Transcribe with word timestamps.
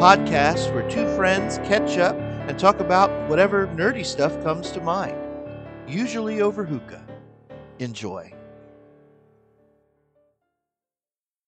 podcast 0.00 0.72
where 0.72 0.88
two 0.88 1.06
friends 1.14 1.58
catch 1.58 1.98
up 1.98 2.16
and 2.48 2.58
talk 2.58 2.80
about 2.80 3.10
whatever 3.28 3.66
nerdy 3.66 4.02
stuff 4.02 4.42
comes 4.42 4.70
to 4.70 4.80
mind, 4.80 5.14
usually 5.86 6.40
over 6.40 6.64
hookah. 6.64 7.04
Enjoy. 7.80 8.32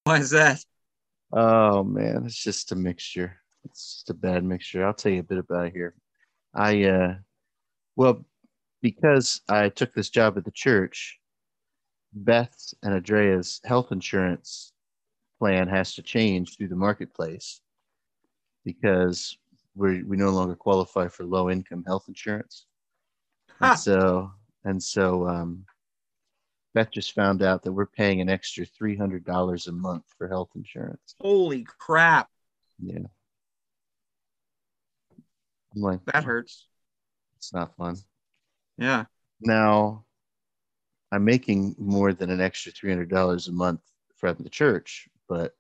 Why 0.05 0.19
is 0.19 0.29
that? 0.31 0.63
Oh 1.33 1.83
man, 1.83 2.25
it's 2.27 2.43
just 2.43 2.73
a 2.73 2.77
mixture. 2.77 3.39
It's 3.65 3.95
just 3.95 4.11
a 4.11 4.15
bad 4.15 4.45
mixture. 4.45 4.85
I'll 4.85 4.93
tell 4.93 5.13
you 5.13 5.21
a 5.21 5.23
bit 5.23 5.39
about 5.39 5.69
it 5.69 5.73
here. 5.73 5.95
I 6.55 6.85
uh 6.85 7.15
well, 7.97 8.23
because 8.83 9.41
I 9.49 9.71
took 9.71 9.95
this 9.95 10.11
job 10.11 10.37
at 10.37 10.45
the 10.45 10.51
church, 10.51 11.19
Beth's 12.13 12.75
and 12.83 12.93
Andrea's 12.93 13.63
health 13.65 13.93
insurance 13.93 14.75
plan 15.39 15.69
has 15.69 15.95
to 15.95 16.03
change 16.03 16.59
through 16.59 16.69
the 16.69 16.77
marketplace 16.77 17.63
because 18.65 19.37
we 19.75 20.03
we 20.03 20.17
no 20.17 20.31
longer 20.31 20.55
qualify 20.55 21.09
for 21.09 21.25
low 21.25 21.51
income 21.51 21.85
health 21.87 22.05
insurance. 22.09 22.67
And 23.61 23.79
so 23.79 24.31
and 24.65 24.83
so 24.83 25.27
um 25.29 25.65
Beth 26.75 26.91
just 26.91 27.13
found 27.13 27.43
out 27.43 27.63
that 27.65 27.73
we're 27.73 27.87
paying 27.87 28.21
an 28.21 28.31
extra 28.31 28.65
three 28.65 28.97
hundred 28.97 29.25
dollars 29.25 29.67
a 29.67 29.73
month 29.73 30.05
for 30.17 30.29
health 30.29 30.51
insurance. 30.55 31.15
Holy 31.21 31.65
crap. 31.65 32.29
Yeah. 32.83 33.07
I'm 35.75 35.83
like, 35.83 36.05
That 36.07 36.25
hurts. 36.25 36.67
it's 37.39 37.53
not 37.53 37.75
fun. 37.77 37.97
Yeah. 38.79 39.05
Now, 39.41 40.05
I'm 41.11 41.25
making 41.25 41.75
more 41.79 42.13
than 42.13 42.31
an 42.31 42.41
extra 42.41 42.73
three 42.73 42.91
hundred 42.91 43.11
dollars 43.11 43.49
a 43.49 43.53
month 43.53 43.81
from 44.17 44.37
the 44.41 44.51
church, 44.51 45.09
but 45.29 45.55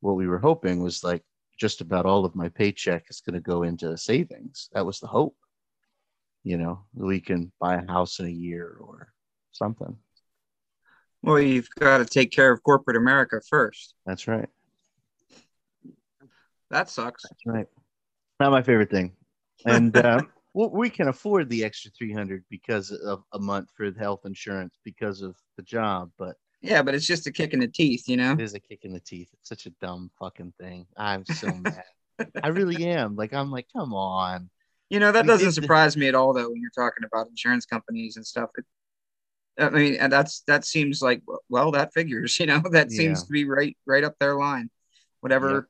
what 0.00 0.14
we 0.16 0.26
were 0.26 0.38
hoping 0.38 0.82
was 0.82 1.02
like 1.02 1.22
just 1.58 1.80
about 1.80 2.06
all 2.06 2.24
of 2.24 2.34
my 2.34 2.48
paycheck 2.48 3.06
is 3.10 3.20
going 3.20 3.34
to 3.34 3.40
go 3.40 3.64
into 3.64 3.96
savings. 3.96 4.68
That 4.72 4.86
was 4.86 5.00
the 5.00 5.06
hope. 5.08 5.36
You 6.44 6.56
know, 6.56 6.84
we 6.94 7.20
can 7.20 7.52
buy 7.60 7.74
a 7.74 7.90
house 7.90 8.20
in 8.20 8.26
a 8.26 8.30
year 8.30 8.76
or 8.80 9.12
something. 9.52 9.96
Well, 11.22 11.40
you've 11.40 11.68
got 11.78 11.98
to 11.98 12.04
take 12.04 12.30
care 12.30 12.52
of 12.52 12.62
corporate 12.62 12.96
America 12.96 13.40
first. 13.48 13.94
That's 14.06 14.28
right. 14.28 14.48
That 16.70 16.88
sucks. 16.88 17.24
That's 17.24 17.42
right. 17.44 17.66
Not 18.38 18.52
my 18.52 18.62
favorite 18.62 18.90
thing. 18.90 19.12
And 19.66 19.96
uh, 19.96 20.22
well, 20.54 20.70
we 20.70 20.90
can 20.90 21.08
afford 21.08 21.48
the 21.48 21.64
extra 21.64 21.90
300 21.90 22.44
because 22.50 22.92
of 22.92 23.24
a 23.32 23.38
month 23.38 23.70
for 23.76 23.90
the 23.90 23.98
health 23.98 24.20
insurance 24.24 24.78
because 24.84 25.22
of 25.22 25.34
the 25.56 25.62
job, 25.62 26.10
but 26.18 26.36
Yeah, 26.60 26.82
but 26.82 26.94
it's 26.94 27.06
just 27.06 27.26
a 27.26 27.32
kick 27.32 27.52
in 27.52 27.60
the 27.60 27.68
teeth, 27.68 28.08
you 28.08 28.16
know? 28.16 28.32
it 28.32 28.40
is 28.40 28.54
a 28.54 28.60
kick 28.60 28.80
in 28.84 28.92
the 28.92 29.00
teeth. 29.00 29.28
It's 29.34 29.48
such 29.48 29.66
a 29.66 29.70
dumb 29.80 30.10
fucking 30.18 30.54
thing. 30.60 30.86
I'm 30.96 31.24
so 31.24 31.48
mad. 31.54 31.84
I 32.42 32.48
really 32.48 32.84
am. 32.86 33.14
Like, 33.14 33.32
I'm 33.32 33.50
like, 33.50 33.66
come 33.72 33.94
on. 33.94 34.50
You 34.90 34.98
know, 34.98 35.12
that 35.12 35.24
We 35.24 35.28
doesn't 35.28 35.52
surprise 35.52 35.96
me 35.96 36.08
at 36.08 36.14
all, 36.14 36.32
though, 36.32 36.50
when 36.50 36.60
you're 36.60 36.70
talking 36.70 37.04
about 37.04 37.28
insurance 37.28 37.64
companies 37.66 38.16
and 38.16 38.26
stuff. 38.26 38.50
It, 38.56 38.64
I 39.58 39.70
mean, 39.70 39.96
and 39.96 40.12
that's 40.12 40.40
that 40.46 40.64
seems 40.64 41.02
like 41.02 41.22
well, 41.48 41.72
that 41.72 41.92
figures. 41.92 42.38
You 42.40 42.46
know, 42.46 42.62
that 42.70 42.90
seems 42.90 43.20
Yeah. 43.20 43.26
to 43.26 43.32
be 43.32 43.44
right 43.44 43.76
right 43.86 44.04
up 44.04 44.14
their 44.18 44.36
line. 44.36 44.70
Whatever 45.20 45.68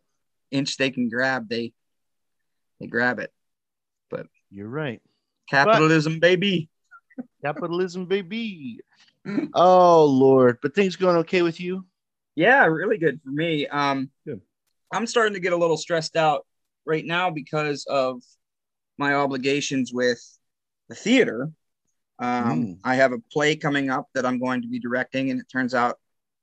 inch 0.50 0.76
they 0.76 0.90
can 0.90 1.08
grab, 1.08 1.48
they 1.48 1.72
they 2.80 2.86
grab 2.86 3.18
it. 3.18 3.32
But 4.10 4.26
you're 4.50 4.68
right. 4.68 5.02
Capitalism, 5.50 6.20
baby. 6.20 6.68
Capitalism, 7.42 8.06
baby. 8.06 8.80
Oh, 9.54 10.04
Lord. 10.04 10.58
But 10.62 10.74
things 10.74 10.96
going 10.96 11.16
okay 11.18 11.42
with 11.42 11.60
you? 11.60 11.84
Yeah, 12.34 12.64
really 12.66 12.98
good 12.98 13.20
for 13.24 13.30
me. 13.30 13.66
Um, 13.66 14.10
Good. 14.24 14.40
I'm 14.92 15.06
starting 15.06 15.34
to 15.34 15.40
get 15.40 15.52
a 15.52 15.56
little 15.56 15.76
stressed 15.76 16.16
out 16.16 16.46
right 16.86 17.04
now 17.04 17.30
because 17.30 17.84
of 17.86 18.22
my 18.96 19.14
obligations 19.14 19.92
with 19.92 20.20
the 20.88 20.94
theater. 20.94 21.50
Um, 22.18 22.64
Mm. 22.64 22.78
I 22.84 22.96
have 22.96 23.12
a 23.12 23.18
play 23.32 23.56
coming 23.56 23.90
up 23.90 24.08
that 24.14 24.26
I'm 24.26 24.38
going 24.38 24.62
to 24.62 24.68
be 24.68 24.80
directing, 24.80 25.30
and 25.30 25.40
it 25.40 25.46
turns 25.50 25.74
out 25.74 25.98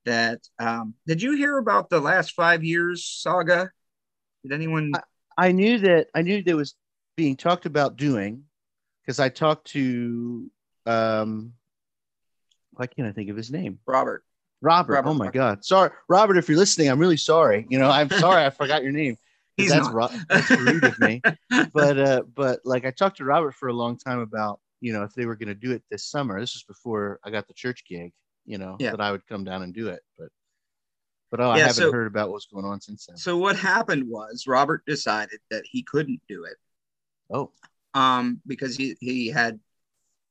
that 0.05 0.39
um, 0.59 0.93
did 1.07 1.21
you 1.21 1.35
hear 1.35 1.57
about 1.57 1.89
the 1.89 1.99
last 1.99 2.31
five 2.31 2.63
years 2.63 3.05
saga? 3.05 3.71
Did 4.43 4.53
anyone? 4.53 4.93
I 5.37 5.51
knew 5.51 5.79
that 5.79 6.07
I 6.15 6.21
knew 6.21 6.43
there 6.43 6.55
was 6.55 6.75
being 7.17 7.35
talked 7.35 7.65
about 7.65 7.97
doing 7.97 8.43
because 9.01 9.19
I 9.19 9.29
talked 9.29 9.67
to 9.71 10.49
um 10.85 11.53
why 12.75 12.87
can't 12.87 13.07
I 13.07 13.11
think 13.11 13.29
of 13.29 13.37
his 13.37 13.51
name? 13.51 13.79
Robert. 13.85 14.23
Robert. 14.61 14.93
Robert 14.93 15.09
oh 15.09 15.13
my 15.13 15.29
god. 15.29 15.63
Sorry, 15.65 15.91
Robert, 16.09 16.37
if 16.37 16.47
you're 16.49 16.57
listening, 16.57 16.89
I'm 16.89 16.99
really 16.99 17.17
sorry. 17.17 17.67
You 17.69 17.77
know, 17.79 17.89
I'm 17.89 18.09
sorry 18.09 18.43
I 18.45 18.49
forgot 18.49 18.83
your 18.83 18.91
name. 18.91 19.17
He's 19.57 19.71
that's. 19.71 19.89
Ro- 19.89 20.09
that's 20.29 20.49
rude 20.51 20.83
of 20.83 20.99
me. 20.99 21.21
But 21.73 21.97
uh 21.99 22.23
but 22.33 22.59
like 22.65 22.85
I 22.85 22.91
talked 22.91 23.17
to 23.17 23.25
Robert 23.25 23.53
for 23.53 23.69
a 23.69 23.73
long 23.73 23.97
time 23.97 24.19
about, 24.19 24.59
you 24.81 24.91
know, 24.93 25.03
if 25.03 25.13
they 25.13 25.25
were 25.25 25.35
gonna 25.35 25.55
do 25.55 25.71
it 25.71 25.83
this 25.91 26.05
summer. 26.05 26.39
This 26.39 26.55
was 26.55 26.63
before 26.63 27.19
I 27.23 27.29
got 27.29 27.47
the 27.47 27.53
church 27.53 27.83
gig, 27.87 28.11
you 28.45 28.57
know, 28.57 28.75
Yeah. 28.79 28.91
that 28.91 29.01
I 29.01 29.11
would 29.11 29.25
come 29.27 29.43
down 29.43 29.61
and 29.61 29.73
do 29.73 29.87
it. 29.89 30.01
But 30.17 30.29
but 31.31 31.39
oh, 31.41 31.51
I 31.51 31.59
haven't 31.59 31.73
so- 31.75 31.91
heard 31.91 32.07
about 32.07 32.31
what's 32.31 32.47
going 32.47 32.65
on 32.65 32.81
since 32.81 33.05
then. 33.05 33.17
So 33.17 33.37
what 33.37 33.55
happened 33.55 34.09
was 34.09 34.45
Robert 34.47 34.83
decided 34.85 35.39
that 35.51 35.63
he 35.65 35.83
couldn't 35.83 36.21
do 36.27 36.43
it 36.45 36.57
Oh, 37.29 37.51
um, 37.93 38.41
because 38.45 38.75
he, 38.75 38.95
he 38.99 39.27
had 39.29 39.59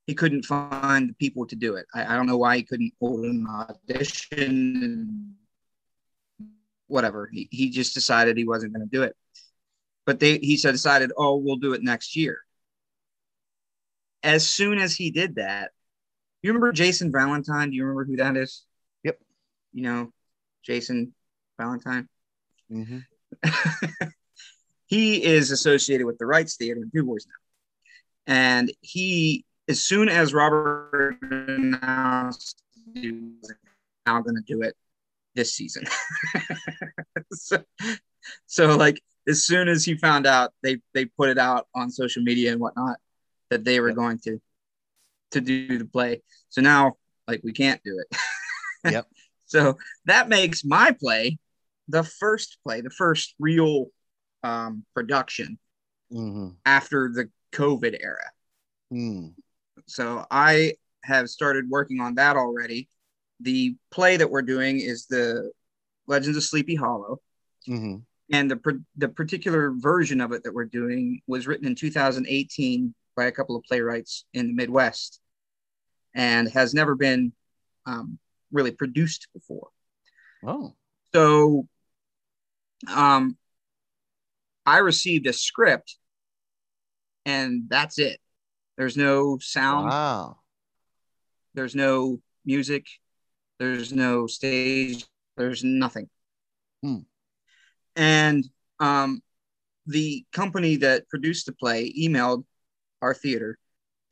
he 0.06 0.14
couldn't 0.14 0.44
find 0.44 1.08
the 1.08 1.14
people 1.14 1.46
to 1.46 1.56
do 1.56 1.76
it. 1.76 1.86
I, 1.94 2.12
I 2.12 2.16
don't 2.16 2.26
know 2.26 2.36
why 2.36 2.56
he 2.56 2.62
couldn't 2.62 2.92
hold 3.00 3.24
an 3.24 3.46
audition 3.48 4.82
and 4.82 5.34
whatever. 6.86 7.28
He, 7.32 7.48
he 7.50 7.70
just 7.70 7.94
decided 7.94 8.36
he 8.36 8.46
wasn't 8.46 8.74
going 8.74 8.88
to 8.88 8.96
do 8.96 9.02
it. 9.02 9.16
But 10.06 10.20
they 10.20 10.38
he 10.38 10.56
said 10.56 10.72
decided, 10.72 11.12
oh, 11.16 11.36
we'll 11.36 11.56
do 11.56 11.72
it 11.72 11.82
next 11.82 12.14
year. 12.16 12.40
As 14.22 14.46
soon 14.46 14.78
as 14.78 14.94
he 14.94 15.10
did 15.10 15.36
that, 15.36 15.70
you 16.42 16.50
remember 16.50 16.72
Jason 16.72 17.10
Valentine? 17.10 17.70
Do 17.70 17.76
you 17.76 17.84
remember 17.84 18.04
who 18.04 18.16
that 18.16 18.36
is? 18.36 18.64
Yep. 19.02 19.18
You 19.72 19.82
know, 19.82 20.12
Jason 20.62 21.14
Valentine. 21.58 22.08
hmm 22.68 22.98
he 24.86 25.22
is 25.22 25.50
associated 25.50 26.06
with 26.06 26.18
the 26.18 26.24
Reitz 26.24 26.56
Theater 26.56 26.80
in 26.82 26.90
Du 26.94 27.02
Bois 27.02 27.16
now. 27.26 28.32
And 28.34 28.70
he, 28.80 29.44
as 29.68 29.82
soon 29.82 30.08
as 30.08 30.34
Robert 30.34 31.18
announced 31.22 32.62
he 32.94 33.12
was 33.12 33.52
now 34.06 34.20
going 34.20 34.36
to 34.36 34.42
do 34.42 34.62
it 34.62 34.76
this 35.34 35.54
season. 35.54 35.84
so, 37.32 37.62
so, 38.46 38.76
like, 38.76 39.00
as 39.26 39.44
soon 39.44 39.68
as 39.68 39.84
he 39.84 39.96
found 39.96 40.26
out, 40.26 40.52
they 40.62 40.78
they 40.92 41.06
put 41.06 41.28
it 41.30 41.38
out 41.38 41.66
on 41.74 41.90
social 41.90 42.22
media 42.22 42.52
and 42.52 42.60
whatnot 42.60 42.96
that 43.50 43.64
they 43.64 43.80
were 43.80 43.92
going 43.92 44.18
to 44.20 44.40
to 45.32 45.40
do 45.40 45.78
the 45.78 45.84
play. 45.84 46.22
So 46.50 46.60
now, 46.60 46.94
like, 47.26 47.40
we 47.42 47.52
can't 47.52 47.82
do 47.84 47.98
it. 47.98 48.18
Yep. 48.86 49.06
So 49.46 49.78
that 50.04 50.28
makes 50.28 50.62
my 50.62 50.90
play 50.90 51.38
the 51.88 52.04
first 52.04 52.58
play, 52.66 52.82
the 52.82 52.90
first 52.90 53.34
real 53.38 53.86
um, 54.42 54.84
production 54.94 55.58
hmm 56.10 56.48
after 56.66 57.10
the 57.12 57.30
COVID 57.52 57.96
era. 57.98 58.30
Mm. 58.92 59.32
So 59.86 60.24
I 60.30 60.74
have 61.02 61.28
started 61.28 61.68
working 61.68 62.00
on 62.00 62.14
that 62.16 62.36
already. 62.36 62.88
The 63.40 63.76
play 63.90 64.16
that 64.16 64.30
we're 64.30 64.42
doing 64.42 64.80
is 64.80 65.06
the 65.06 65.50
Legends 66.06 66.36
of 66.36 66.44
Sleepy 66.44 66.74
Hollow, 66.74 67.20
hmm 67.66 67.96
and 68.32 68.50
the 68.50 68.82
the 68.96 69.08
particular 69.08 69.72
version 69.76 70.20
of 70.20 70.32
it 70.32 70.42
that 70.44 70.54
we're 70.54 70.64
doing 70.64 71.20
was 71.26 71.46
written 71.46 71.66
in 71.66 71.74
2018 71.74 72.94
by 73.16 73.26
a 73.26 73.32
couple 73.32 73.56
of 73.56 73.64
playwrights 73.64 74.24
in 74.32 74.46
the 74.46 74.52
Midwest, 74.52 75.20
and 76.14 76.48
has 76.48 76.74
never 76.74 76.94
been 76.94 77.32
um, 77.86 78.18
really 78.50 78.70
produced 78.70 79.28
before. 79.34 79.68
Oh. 80.44 80.74
So, 81.14 81.68
um, 82.92 83.36
I 84.66 84.78
received 84.78 85.26
a 85.26 85.32
script, 85.32 85.96
and 87.24 87.64
that's 87.68 87.98
it. 87.98 88.18
There's 88.76 88.96
no 88.96 89.38
sound. 89.40 89.88
Wow. 89.88 90.38
There's 91.54 91.74
no 91.74 92.20
music. 92.44 92.86
There's 93.58 93.92
no 93.92 94.26
stage. 94.26 95.04
There's 95.36 95.62
nothing. 95.62 96.08
Hmm. 96.82 96.98
And 97.96 98.44
um, 98.80 99.22
the 99.86 100.24
company 100.32 100.76
that 100.76 101.08
produced 101.08 101.46
the 101.46 101.52
play 101.52 101.92
emailed 101.92 102.44
our 103.00 103.14
theater 103.14 103.58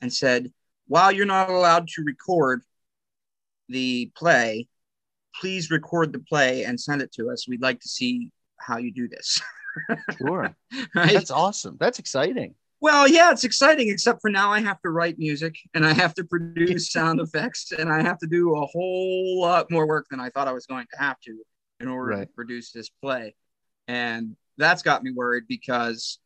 and 0.01 0.13
said, 0.13 0.53
while 0.87 1.11
you're 1.11 1.27
not 1.27 1.51
allowed 1.51 1.89
to 1.89 2.03
record 2.03 2.63
the 3.69 4.11
play, 4.17 4.69
please 5.41 5.71
record 5.71 6.13
the 6.13 6.19
play 6.19 6.65
and 6.65 6.79
send 6.79 7.03
it 7.03 7.13
to 7.15 7.31
us. 7.31 7.49
We'd 7.49 7.63
like 7.63 7.81
to 7.81 7.89
see 7.89 8.31
how 8.59 8.79
you 8.79 8.93
do 8.93 9.09
this. 9.09 9.41
Sure. 10.19 10.55
right? 10.95 11.13
That's 11.15 11.31
awesome. 11.31 11.79
That's 11.81 11.99
exciting. 11.99 12.55
Well, 12.83 13.07
yeah, 13.07 13.31
it's 13.31 13.45
exciting, 13.45 13.91
except 13.91 14.21
for 14.21 14.29
now 14.29 14.51
I 14.51 14.59
have 14.61 14.83
to 14.83 14.91
write 14.91 15.17
music 15.17 15.55
and 15.73 15.87
I 15.87 15.93
have 15.93 16.15
to 16.15 16.25
produce 16.25 16.91
sound 16.91 17.21
effects 17.21 17.71
and 17.71 17.89
I 17.89 18.03
have 18.03 18.19
to 18.19 18.27
do 18.27 18.57
a 18.57 18.67
whole 18.67 19.41
lot 19.41 19.71
more 19.71 19.87
work 19.87 20.07
than 20.11 20.19
I 20.19 20.31
thought 20.31 20.49
I 20.49 20.53
was 20.53 20.67
going 20.67 20.87
to 20.93 20.99
have 20.99 21.21
to 21.21 21.39
in 21.79 21.87
order 21.87 22.11
Right. 22.17 22.27
to 22.27 22.35
produce 22.35 22.73
this 22.73 22.91
play. 23.01 23.37
And 23.87 24.35
that's 24.59 24.83
got 24.83 25.05
me 25.05 25.13
worried 25.13 25.45
because 25.49 26.19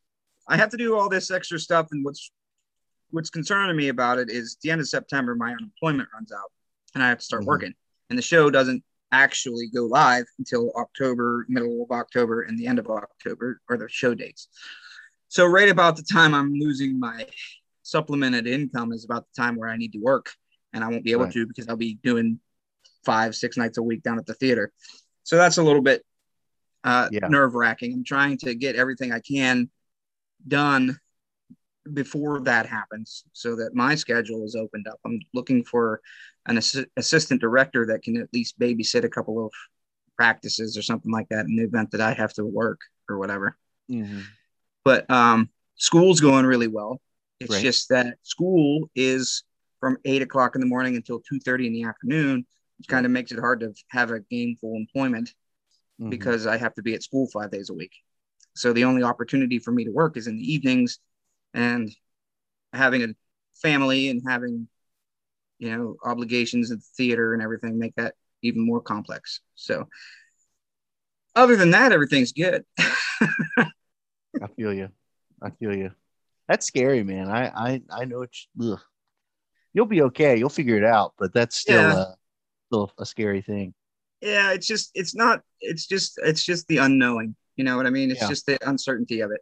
I 0.49 0.57
have 0.57 0.71
to 0.71 0.79
do 0.79 0.97
all 0.97 1.11
this 1.11 1.31
extra 1.31 1.59
stuff. 1.59 1.89
And 1.91 2.03
what's 2.03 2.33
what's 3.11 3.29
concerning 3.29 3.77
me 3.77 3.89
about 3.89 4.19
it 4.19 4.31
is 4.31 4.57
the 4.63 4.71
end 4.71 4.81
of 4.81 4.89
September, 4.89 5.35
my 5.35 5.53
unemployment 5.53 6.09
runs 6.15 6.33
out 6.33 6.51
and 6.95 7.05
I 7.05 7.11
have 7.11 7.19
to 7.19 7.25
start 7.25 7.43
Mhm. 7.43 7.47
working. 7.49 7.75
And 8.09 8.19
the 8.19 8.23
show 8.23 8.49
doesn't 8.49 8.83
actually 9.13 9.69
go 9.69 9.85
live 9.85 10.25
until 10.39 10.73
October, 10.75 11.45
middle 11.51 11.83
of 11.85 11.91
October, 11.91 12.43
and 12.43 12.59
the 12.59 12.67
end 12.67 12.79
of 12.79 12.89
October 12.89 13.61
are 13.69 13.77
the 13.77 13.89
show 13.91 14.15
dates. 14.15 14.49
So 15.29 15.47
right 15.47 15.69
about 15.69 15.97
the 15.97 16.03
time 16.03 16.35
I'm 16.35 16.53
losing 16.53 16.99
my 16.99 17.27
supplemented 17.83 18.47
income 18.47 18.93
is 18.93 19.05
about 19.05 19.27
the 19.27 19.43
time 19.43 19.57
where 19.57 19.69
I 19.69 19.77
need 19.77 19.93
to 19.93 19.99
work, 19.99 20.31
and 20.73 20.83
I 20.85 20.89
won't 20.89 21.05
be 21.05 21.13
able 21.13 21.25
Right. 21.25 21.33
to 21.35 21.47
because 21.47 21.69
I'll 21.69 21.77
be 21.77 21.95
doing 22.03 22.41
five, 23.05 23.35
six 23.35 23.57
nights 23.57 23.79
a 23.79 23.83
week 23.83 24.03
down 24.03 24.19
at 24.19 24.27
the 24.27 24.35
theater. 24.35 24.73
So 25.23 25.37
that's 25.37 25.59
a 25.59 25.63
little 25.63 25.83
bit 25.83 26.05
uh, 26.85 27.09
Yeah. 27.11 27.27
nerve 27.29 27.55
wracking. 27.55 27.93
I'm 27.93 28.05
trying 28.05 28.39
to 28.39 28.55
get 28.55 28.77
everything 28.77 29.11
I 29.13 29.19
can 29.21 29.69
done 30.47 31.01
before 31.93 32.41
that 32.41 32.67
happens 32.67 33.25
so 33.33 33.57
that 33.57 33.75
my 33.75 33.95
schedule 33.97 34.45
is 34.45 34.55
opened 34.55 34.87
up. 34.87 35.01
I'm 35.05 35.19
looking 35.35 35.65
for 35.65 36.01
an 36.47 36.57
assi- 36.57 36.87
assistant 36.97 37.41
director 37.41 37.87
that 37.87 38.03
can 38.03 38.17
at 38.17 38.33
least 38.33 38.59
babysit 38.59 39.03
a 39.05 39.09
couple 39.09 39.45
of 39.45 39.53
practices 40.17 40.77
or 40.77 40.83
something 40.83 41.11
like 41.11 41.29
that 41.31 41.47
in 41.47 41.57
the 41.57 41.65
event 41.65 41.91
that 41.91 42.01
I 42.01 42.13
have 42.13 42.33
to 42.35 42.45
work 42.45 42.81
or 43.09 43.19
whatever. 43.19 43.57
Mhm. 43.91 44.23
But 44.87 45.11
um, 45.11 45.51
school's 45.75 46.21
going 46.21 46.47
really 46.47 46.69
well. 46.69 47.01
It's 47.41 47.55
Right. 47.55 47.63
just 47.63 47.89
that 47.89 48.19
school 48.23 48.89
is 48.95 49.43
from 49.81 49.99
eight 50.05 50.23
o'clock 50.23 50.55
in 50.55 50.61
the 50.61 50.67
morning 50.69 50.95
until 50.95 51.19
two 51.19 51.41
thirty 51.41 51.67
in 51.67 51.73
the 51.73 51.83
afternoon, 51.83 52.47
which 52.79 52.87
kind 52.87 53.05
of 53.05 53.11
makes 53.11 53.33
it 53.33 53.41
hard 53.41 53.59
to 53.61 53.75
have 53.89 54.13
a 54.13 54.21
gainful 54.21 54.77
employment 54.77 55.35
Mhm. 56.01 56.11
because 56.11 56.47
I 56.47 56.57
have 56.57 56.73
to 56.75 56.83
be 56.83 56.95
at 56.95 57.03
school 57.03 57.27
five 57.27 57.51
days 57.51 57.69
a 57.69 57.75
week. 57.75 57.91
So 58.55 58.73
the 58.73 58.85
only 58.85 59.03
opportunity 59.03 59.59
for 59.59 59.73
me 59.73 59.85
to 59.87 59.91
work 59.91 60.17
is 60.17 60.29
in 60.29 60.37
the 60.37 60.53
evenings 60.53 61.01
and 61.53 61.91
having 62.73 63.03
a 63.03 63.09
family 63.61 64.09
and 64.09 64.23
having, 64.25 64.69
you 65.59 65.77
know, 65.77 65.97
obligations 66.05 66.71
at 66.71 66.79
the 66.79 66.87
theater 66.97 67.35
and 67.35 67.43
everything 67.43 67.77
make 67.77 67.97
that 67.97 68.15
even 68.41 68.65
more 68.65 68.81
complex. 68.81 69.41
So 69.57 69.89
other 71.35 71.57
than 71.57 71.73
that, 71.73 71.91
everything's 71.91 72.31
good. 72.33 72.65
I 74.43 74.47
feel 74.49 74.73
you. 74.73 74.89
I 75.43 75.51
feel 75.51 75.75
you. 75.77 75.91
That's 76.49 76.67
scary, 76.67 77.03
man. 77.03 77.29
I 77.29 77.49
I 77.49 77.83
I 77.91 78.05
know 78.05 78.23
it's. 78.23 78.49
Ugh. 78.63 78.81
You'll 79.75 79.87
be 79.87 80.03
okay. 80.03 80.39
You'll 80.39 80.49
figure 80.49 80.77
it 80.77 80.85
out. 80.85 81.15
But 81.19 81.33
that's 81.35 81.57
still 81.57 81.75
Yeah. 81.75 81.95
uh, 81.95 82.15
still 82.69 82.93
a 82.99 83.07
scary 83.07 83.43
thing. 83.43 83.75
yeah, 84.21 84.53
it's 84.53 84.67
just 84.67 84.91
it's 84.95 85.15
not 85.15 85.43
it's 85.61 85.87
just 85.87 86.19
it's 86.23 86.45
just 86.45 86.67
the 86.69 86.79
unknowing. 86.79 87.37
You 87.57 87.65
know 87.65 87.77
what 87.77 87.87
I 87.87 87.91
mean? 87.91 88.11
It's 88.11 88.23
Yeah. 88.23 88.29
just 88.29 88.47
the 88.47 88.59
uncertainty 88.69 89.21
of 89.21 89.31
it. 89.31 89.41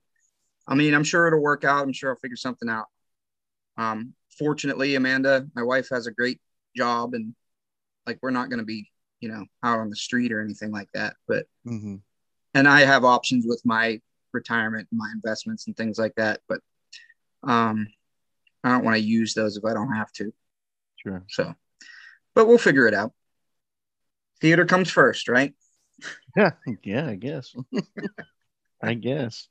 I 0.67 0.75
mean, 0.75 0.95
I'm 0.95 1.05
sure 1.05 1.27
it'll 1.27 1.41
work 1.43 1.65
out. 1.65 1.83
I'm 1.83 1.93
sure 1.93 2.11
I'll 2.11 2.17
figure 2.19 2.37
something 2.37 2.69
out. 2.69 2.87
Um, 3.77 4.15
fortunately, 4.39 4.95
Amanda, 4.95 5.47
my 5.55 5.63
wife, 5.63 5.89
has 5.91 6.07
a 6.07 6.13
great 6.13 6.41
job, 6.77 7.15
and 7.15 7.35
like 8.07 8.19
we're 8.23 8.31
not 8.31 8.49
going 8.51 8.61
to 8.61 8.65
be, 8.65 8.91
you 9.21 9.29
know, 9.29 9.45
out 9.63 9.79
on 9.79 9.91
the 9.91 9.97
street 9.97 10.33
or 10.33 10.41
anything 10.41 10.71
like 10.71 10.89
that. 10.95 11.17
But 11.29 11.47
hmm 11.65 11.97
and 12.55 12.69
I 12.69 12.81
have 12.83 13.05
options 13.05 13.45
with 13.49 13.61
my 13.65 14.01
retirement 14.35 14.89
and 14.91 14.99
my 14.99 15.11
investments 15.15 15.67
and 15.67 15.77
things 15.77 15.99
like 15.99 16.15
that. 16.17 16.41
But 16.49 16.61
um, 17.43 17.87
I 18.63 18.71
don't 18.71 18.85
want 18.85 18.97
to 18.97 19.03
use 19.03 19.35
those 19.35 19.57
if 19.57 19.65
I 19.65 19.73
don't 19.73 19.93
have 19.93 20.13
to. 20.13 20.33
Sure. 20.97 21.25
So, 21.29 21.55
but 22.35 22.47
we'll 22.47 22.59
figure 22.59 22.87
it 22.87 22.95
out. 22.95 23.13
Theater 24.41 24.65
comes 24.65 24.91
first, 24.91 25.29
right? 25.29 25.55
Yeah. 26.37 26.51
Yeah. 26.83 27.07
I 27.07 27.15
guess. 27.15 27.55
I 28.83 28.95
guess. 28.95 29.49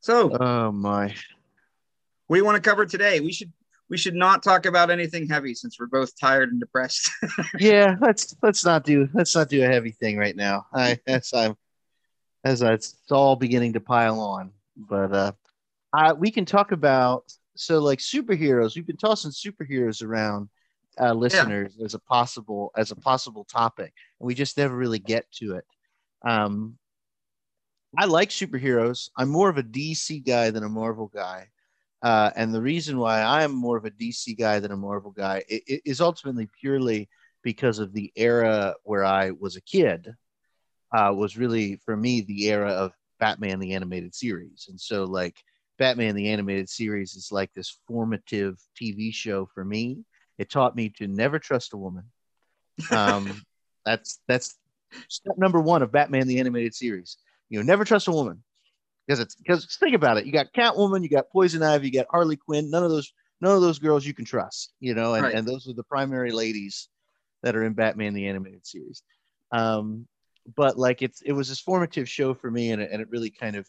So, 0.00 0.36
Oh 0.36 0.72
my. 0.72 1.14
you 2.28 2.44
want 2.44 2.62
to 2.62 2.68
cover 2.68 2.86
today? 2.86 3.20
We 3.20 3.32
should 3.32 3.52
we 3.92 3.98
should 3.98 4.14
not 4.14 4.42
talk 4.42 4.64
about 4.64 4.90
anything 4.90 5.28
heavy 5.28 5.54
since 5.54 5.78
we're 5.78 5.84
both 5.84 6.18
tired 6.18 6.50
and 6.50 6.58
depressed. 6.58 7.10
yeah. 7.60 7.96
Let's 8.00 8.34
let's 8.42 8.64
not 8.64 8.84
do 8.84 9.06
let's 9.12 9.34
not 9.36 9.50
do 9.50 9.62
a 9.62 9.66
heavy 9.66 9.90
thing 9.90 10.16
right 10.16 10.34
now. 10.34 10.64
I 10.72 10.98
as 11.06 11.30
I'm 11.34 11.56
as 12.42 12.62
I, 12.62 12.72
it's 12.72 12.96
all 13.10 13.36
beginning 13.36 13.74
to 13.74 13.80
pile 13.80 14.18
on. 14.18 14.50
But 14.78 15.12
uh, 15.12 15.32
I, 15.92 16.14
we 16.14 16.30
can 16.30 16.46
talk 16.46 16.72
about 16.72 17.24
so 17.54 17.80
like 17.80 17.98
superheroes. 17.98 18.74
We've 18.74 18.86
been 18.86 18.96
tossing 18.96 19.30
superheroes 19.30 20.02
around, 20.02 20.48
uh, 20.98 21.12
listeners, 21.12 21.78
as 21.84 21.92
a 21.92 21.98
possible 21.98 22.72
as 22.74 22.92
a 22.92 22.96
possible 22.96 23.44
topic, 23.44 23.92
and 24.18 24.26
we 24.26 24.34
just 24.34 24.56
never 24.56 24.74
really 24.74 25.00
get 25.00 25.30
to 25.32 25.56
it. 25.56 25.66
Um, 26.26 26.78
I 27.98 28.06
like 28.06 28.30
superheroes. 28.30 29.10
I'm 29.18 29.28
more 29.28 29.50
of 29.50 29.58
a 29.58 29.62
DC 29.62 30.24
guy 30.24 30.50
than 30.50 30.64
a 30.64 30.68
Marvel 30.70 31.08
guy. 31.14 31.48
Uh, 32.02 32.30
and 32.34 32.52
the 32.52 32.60
reason 32.60 32.98
why 32.98 33.22
I'm 33.22 33.54
more 33.54 33.76
of 33.76 33.84
a 33.84 33.90
DC 33.90 34.36
guy 34.36 34.58
than 34.58 34.72
a 34.72 34.76
Marvel 34.76 35.12
guy 35.12 35.44
is 35.48 36.00
ultimately 36.00 36.48
purely 36.60 37.08
because 37.42 37.78
of 37.78 37.92
the 37.92 38.12
era 38.16 38.74
where 38.82 39.04
I 39.04 39.30
was 39.30 39.56
a 39.56 39.62
kid. 39.62 40.12
Uh, 40.94 41.12
was 41.14 41.38
really 41.38 41.76
for 41.86 41.96
me 41.96 42.20
the 42.20 42.48
era 42.50 42.70
of 42.70 42.92
Batman 43.18 43.60
the 43.60 43.72
animated 43.72 44.14
series, 44.14 44.66
and 44.68 44.78
so 44.78 45.04
like 45.04 45.36
Batman 45.78 46.14
the 46.14 46.28
animated 46.28 46.68
series 46.68 47.14
is 47.14 47.32
like 47.32 47.50
this 47.54 47.78
formative 47.86 48.58
TV 48.78 49.14
show 49.14 49.46
for 49.46 49.64
me. 49.64 50.04
It 50.38 50.50
taught 50.50 50.76
me 50.76 50.90
to 50.98 51.06
never 51.06 51.38
trust 51.38 51.72
a 51.72 51.78
woman. 51.78 52.04
Um, 52.90 53.40
that's 53.86 54.20
that's 54.28 54.58
step 55.08 55.38
number 55.38 55.60
one 55.60 55.82
of 55.82 55.92
Batman 55.92 56.26
the 56.26 56.40
animated 56.40 56.74
series. 56.74 57.16
You 57.48 57.58
know, 57.58 57.64
never 57.64 57.84
trust 57.84 58.08
a 58.08 58.12
woman 58.12 58.42
because 59.06 59.20
it's 59.20 59.34
because 59.34 59.76
think 59.80 59.94
about 59.94 60.18
it. 60.18 60.26
You 60.26 60.32
got 60.32 60.52
Catwoman, 60.52 61.02
you 61.02 61.08
got 61.08 61.30
Poison 61.30 61.62
Ivy, 61.62 61.88
you 61.88 61.92
got 61.92 62.06
Harley 62.10 62.36
Quinn. 62.36 62.70
None 62.70 62.84
of 62.84 62.90
those 62.90 63.12
none 63.40 63.54
of 63.54 63.62
those 63.62 63.78
girls 63.78 64.06
you 64.06 64.14
can 64.14 64.24
trust. 64.24 64.72
You 64.80 64.94
know, 64.94 65.14
and, 65.14 65.24
Right. 65.24 65.34
and 65.34 65.46
those 65.46 65.68
are 65.68 65.74
the 65.74 65.84
primary 65.84 66.32
ladies 66.32 66.88
that 67.42 67.56
are 67.56 67.64
in 67.64 67.74
Batman 67.74 68.14
the 68.14 68.28
animated 68.28 68.66
series. 68.66 69.02
Um, 69.50 70.06
but 70.56 70.78
like 70.78 71.02
it's 71.02 71.22
it 71.22 71.32
was 71.32 71.48
this 71.48 71.60
formative 71.60 72.08
show 72.08 72.34
for 72.34 72.50
me, 72.50 72.70
and 72.72 72.82
it, 72.82 72.90
and 72.92 73.00
it 73.02 73.10
really 73.10 73.30
kind 73.30 73.56
of 73.56 73.66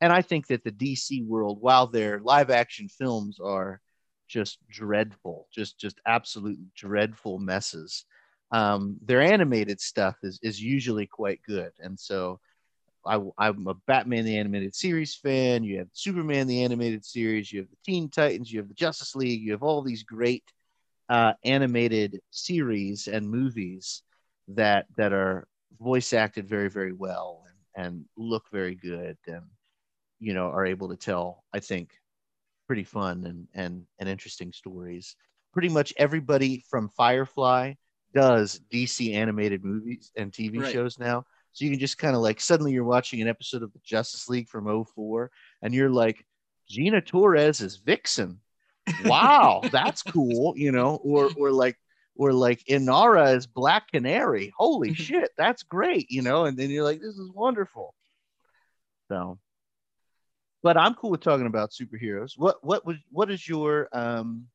and 0.00 0.12
I 0.12 0.20
think 0.20 0.48
that 0.48 0.64
the 0.64 0.72
DC 0.72 1.24
world, 1.26 1.58
while 1.60 1.86
their 1.86 2.18
live 2.20 2.50
action 2.50 2.88
films 2.88 3.38
are 3.38 3.80
just 4.28 4.58
dreadful, 4.68 5.46
just 5.54 5.78
just 5.78 6.00
absolute 6.06 6.58
dreadful 6.74 7.38
messes, 7.38 8.04
um, 8.50 8.96
their 9.00 9.20
animated 9.20 9.80
stuff 9.80 10.16
is 10.24 10.40
is 10.42 10.60
usually 10.60 11.06
quite 11.06 11.40
good. 11.46 11.70
And 11.78 11.98
so 11.98 12.40
I, 13.04 13.20
I'm 13.38 13.66
a 13.66 13.74
Batman 13.86 14.24
the 14.24 14.38
animated 14.38 14.74
series 14.74 15.14
fan. 15.14 15.64
You 15.64 15.78
have 15.78 15.88
Superman 15.92 16.46
the 16.46 16.62
animated 16.62 17.04
series. 17.04 17.52
You 17.52 17.60
have 17.60 17.70
the 17.70 17.76
Teen 17.84 18.08
Titans. 18.08 18.52
You 18.52 18.60
have 18.60 18.68
the 18.68 18.74
Justice 18.74 19.16
League. 19.16 19.42
You 19.42 19.52
have 19.52 19.62
all 19.62 19.82
these 19.82 20.02
great 20.02 20.44
uh, 21.08 21.32
animated 21.44 22.20
series 22.30 23.08
and 23.08 23.28
movies 23.28 24.02
that 24.48 24.86
that 24.96 25.12
are 25.12 25.46
voice 25.80 26.12
acted 26.12 26.48
very 26.48 26.68
very 26.68 26.92
well 26.92 27.44
and, 27.76 27.86
and 27.86 28.04
look 28.16 28.44
very 28.52 28.74
good 28.74 29.16
and 29.26 29.42
you 30.20 30.34
know 30.34 30.46
are 30.46 30.66
able 30.66 30.88
to 30.88 30.96
tell 30.96 31.44
I 31.52 31.60
think 31.60 31.90
pretty 32.66 32.84
fun 32.84 33.24
and 33.26 33.46
and 33.54 33.84
and 33.98 34.08
interesting 34.08 34.52
stories. 34.52 35.16
Pretty 35.52 35.68
much 35.68 35.92
everybody 35.98 36.64
from 36.70 36.88
Firefly 36.88 37.74
does 38.14 38.60
DC 38.72 39.12
animated 39.14 39.64
movies 39.64 40.10
and 40.16 40.32
TV 40.32 40.60
Right. 40.60 40.72
shows 40.72 40.98
now. 40.98 41.24
So 41.52 41.64
you 41.64 41.70
can 41.70 41.80
just 41.80 41.98
kind 41.98 42.16
of 42.16 42.22
like 42.22 42.40
suddenly 42.40 42.72
you're 42.72 42.84
watching 42.84 43.20
an 43.20 43.28
episode 43.28 43.62
of 43.62 43.72
the 43.72 43.80
Justice 43.84 44.28
League 44.28 44.48
from 44.48 44.84
04 44.84 45.30
and 45.62 45.74
you're 45.74 45.90
like, 45.90 46.24
Gina 46.68 47.00
Torres 47.00 47.60
is 47.60 47.76
Vixen. 47.76 48.40
Wow, 49.04 49.62
that's 49.72 50.02
cool, 50.02 50.54
you 50.56 50.72
know, 50.72 50.96
or 51.04 51.30
or 51.36 51.50
like 51.50 51.78
or 52.16 52.32
like 52.32 52.64
Inara 52.64 53.36
is 53.36 53.46
Black 53.46 53.90
Canary. 53.90 54.52
Holy 54.56 54.94
shit, 54.94 55.30
that's 55.36 55.62
great, 55.62 56.10
you 56.10 56.22
know, 56.22 56.44
and 56.46 56.56
then 56.56 56.70
you're 56.70 56.84
like, 56.84 57.00
this 57.00 57.16
is 57.16 57.30
wonderful. 57.32 57.94
So 59.08 59.38
but 60.62 60.76
I'm 60.76 60.94
cool 60.94 61.10
with 61.10 61.20
talking 61.20 61.46
about 61.46 61.72
superheroes. 61.72 62.32
What 62.36 62.62
what 62.62 62.86
was 62.86 62.96
what 63.10 63.30
is 63.30 63.46
your 63.46 63.88
um 63.92 64.46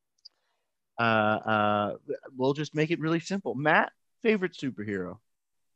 uh 0.98 1.02
uh 1.02 1.94
we'll 2.36 2.54
just 2.54 2.74
make 2.74 2.90
it 2.90 3.00
really 3.00 3.20
simple. 3.20 3.54
Matt, 3.54 3.92
favorite 4.22 4.54
superhero. 4.54 5.18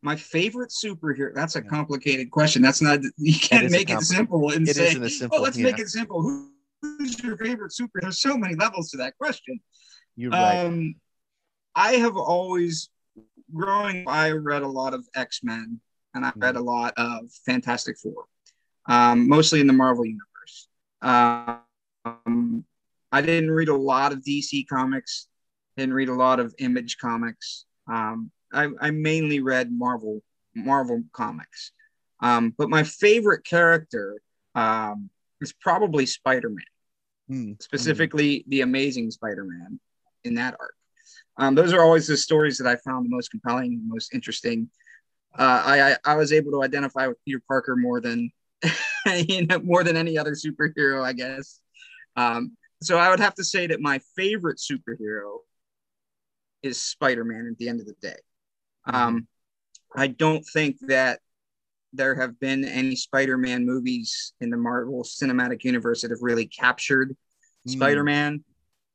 My 0.03 0.17
favorite 0.17 0.71
superhero. 0.71 1.33
That's 1.33 1.55
a 1.55 1.63
complicated 1.63 2.31
question. 2.31 2.61
That's 2.61 2.83
not. 2.83 3.01
You 3.17 3.39
can't 3.39 3.67
a 3.67 3.71
make 3.71 3.89
it 3.89 4.01
simple 4.01 4.51
and 4.51 4.69
It 4.69 4.75
say, 4.77 4.89
isn't 4.89 5.05
a 5.05 5.09
simple. 5.09 5.39
"Oh, 5.39 5.43
let's 5.43 5.57
yeah, 5.57 5.65
make 5.65 5.79
it 5.79 5.89
simple." 5.89 6.23
Who, 6.23 6.51
who's 6.83 7.23
your 7.23 7.37
favorite 7.37 7.71
superhero? 7.71 8.03
There's 8.03 8.21
so 8.21 8.37
many 8.37 8.57
levels 8.57 8.91
to 8.91 8.97
that 8.99 9.17
question. 9.17 9.61
You're 10.17 10.33
right. 10.33 10.65
Um, 10.65 10.97
I 11.75 11.93
have 11.93 12.17
always, 12.17 12.91
growing, 13.55 14.05
I 14.09 14.33
read 14.33 14.63
a 14.63 14.69
lot 14.69 14.93
of 14.93 15.07
X 15.15 15.41
Men 15.43 15.81
and 16.15 16.25
I 16.25 16.33
read 16.37 16.57
a 16.57 16.61
lot 16.61 16.93
of 16.97 17.31
Fantastic 17.47 17.97
Four, 17.99 18.25
um, 18.87 19.29
mostly 19.29 19.61
in 19.61 19.67
the 19.67 19.73
Marvel 19.73 20.05
universe. 20.05 20.69
Um, 21.01 22.65
I 23.13 23.21
didn't 23.21 23.51
read 23.51 23.69
a 23.69 23.77
lot 23.77 24.13
of 24.13 24.21
DC 24.21 24.67
comics, 24.69 25.29
didn't 25.77 25.95
read 25.95 26.09
a 26.09 26.15
lot 26.15 26.41
of 26.41 26.55
Image 26.59 26.99
comics. 26.99 27.67
Um, 27.91 28.31
I, 28.53 28.69
I 28.81 28.91
mainly 28.91 29.41
read 29.41 29.71
Marvel 29.73 30.23
Marvel 30.55 31.03
comics. 31.13 31.73
Um, 32.21 32.55
but 32.57 32.69
my 32.69 32.83
favorite 32.83 33.45
character 33.45 34.21
um, 34.55 35.11
is 35.41 35.53
probably 35.53 36.07
Spider 36.07 36.51
Man, 36.51 36.65
Hmm. 37.29 37.53
specifically 37.61 38.45
the 38.49 38.61
Amazing 38.61 39.11
Spider 39.11 39.45
Man 39.45 39.81
in 40.25 40.35
that 40.35 40.55
arc. 40.61 40.75
Um, 41.39 41.55
those 41.55 41.73
are 41.73 41.81
always 41.81 42.07
the 42.07 42.17
stories 42.17 42.59
that 42.59 42.67
I 42.67 42.77
found 42.77 43.07
the 43.07 43.11
most 43.11 43.31
compelling, 43.31 43.81
most 43.87 44.15
interesting. 44.15 44.69
Uh, 45.37 45.63
I, 45.65 45.93
I 45.93 45.97
I 46.05 46.15
was 46.17 46.33
able 46.33 46.53
to 46.53 46.63
identify 46.63 47.07
with 47.07 47.17
Peter 47.25 47.43
Parker 47.49 47.75
more 47.75 48.01
than 48.01 48.31
you 49.07 49.47
know 49.47 49.59
more 49.61 49.83
than 49.83 49.97
any 49.97 50.19
other 50.19 50.33
superhero, 50.33 51.03
I 51.03 51.15
guess. 51.15 51.61
Um, 52.15 52.57
so 52.83 52.99
I 52.99 53.09
would 53.09 53.21
have 53.21 53.35
to 53.37 53.45
say 53.45 53.67
that 53.69 53.81
my 53.81 54.01
favorite 54.15 54.59
superhero 54.59 55.39
is 56.63 56.81
Spider 56.81 57.25
Man 57.25 57.49
at 57.51 57.59
the 57.59 57.69
end 57.69 57.81
of 57.81 57.87
the 57.87 57.97
day. 58.03 58.17
Um, 58.87 59.27
I 59.97 60.09
don't 60.09 60.45
think 60.53 60.79
that 60.83 61.21
there 61.93 62.15
have 62.15 62.41
been 62.41 62.65
any 62.65 62.97
Spider 62.97 63.37
Man 63.37 63.67
movies 63.67 64.33
in 64.41 64.51
the 64.51 64.57
Marvel 64.57 65.03
Cinematic 65.05 65.65
Universe 65.65 66.03
that 66.03 66.11
have 66.11 66.23
really 66.23 66.47
captured 66.47 67.17
Mm. 67.67 67.71
Spider 67.71 68.03
Man. 68.03 68.45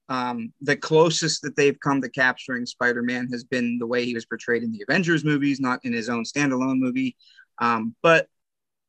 Um, 0.10 0.52
the 0.62 0.76
closest 0.76 1.42
that 1.44 1.56
they've 1.56 1.80
come 1.80 2.02
to 2.02 2.10
capturing 2.10 2.66
Spider 2.66 3.02
Man 3.02 3.30
has 3.32 3.46
been 3.46 3.78
the 3.80 3.88
way 3.88 4.04
he 4.04 4.14
was 4.14 4.26
portrayed 4.26 4.64
in 4.64 4.74
the 4.74 4.84
Avengers 4.88 5.24
movies, 5.24 5.62
not 5.62 5.80
in 5.86 5.94
his 5.94 6.10
own 6.10 6.26
standalone 6.26 6.80
movie. 6.80 7.16
Um, 7.60 7.96
but 8.02 8.28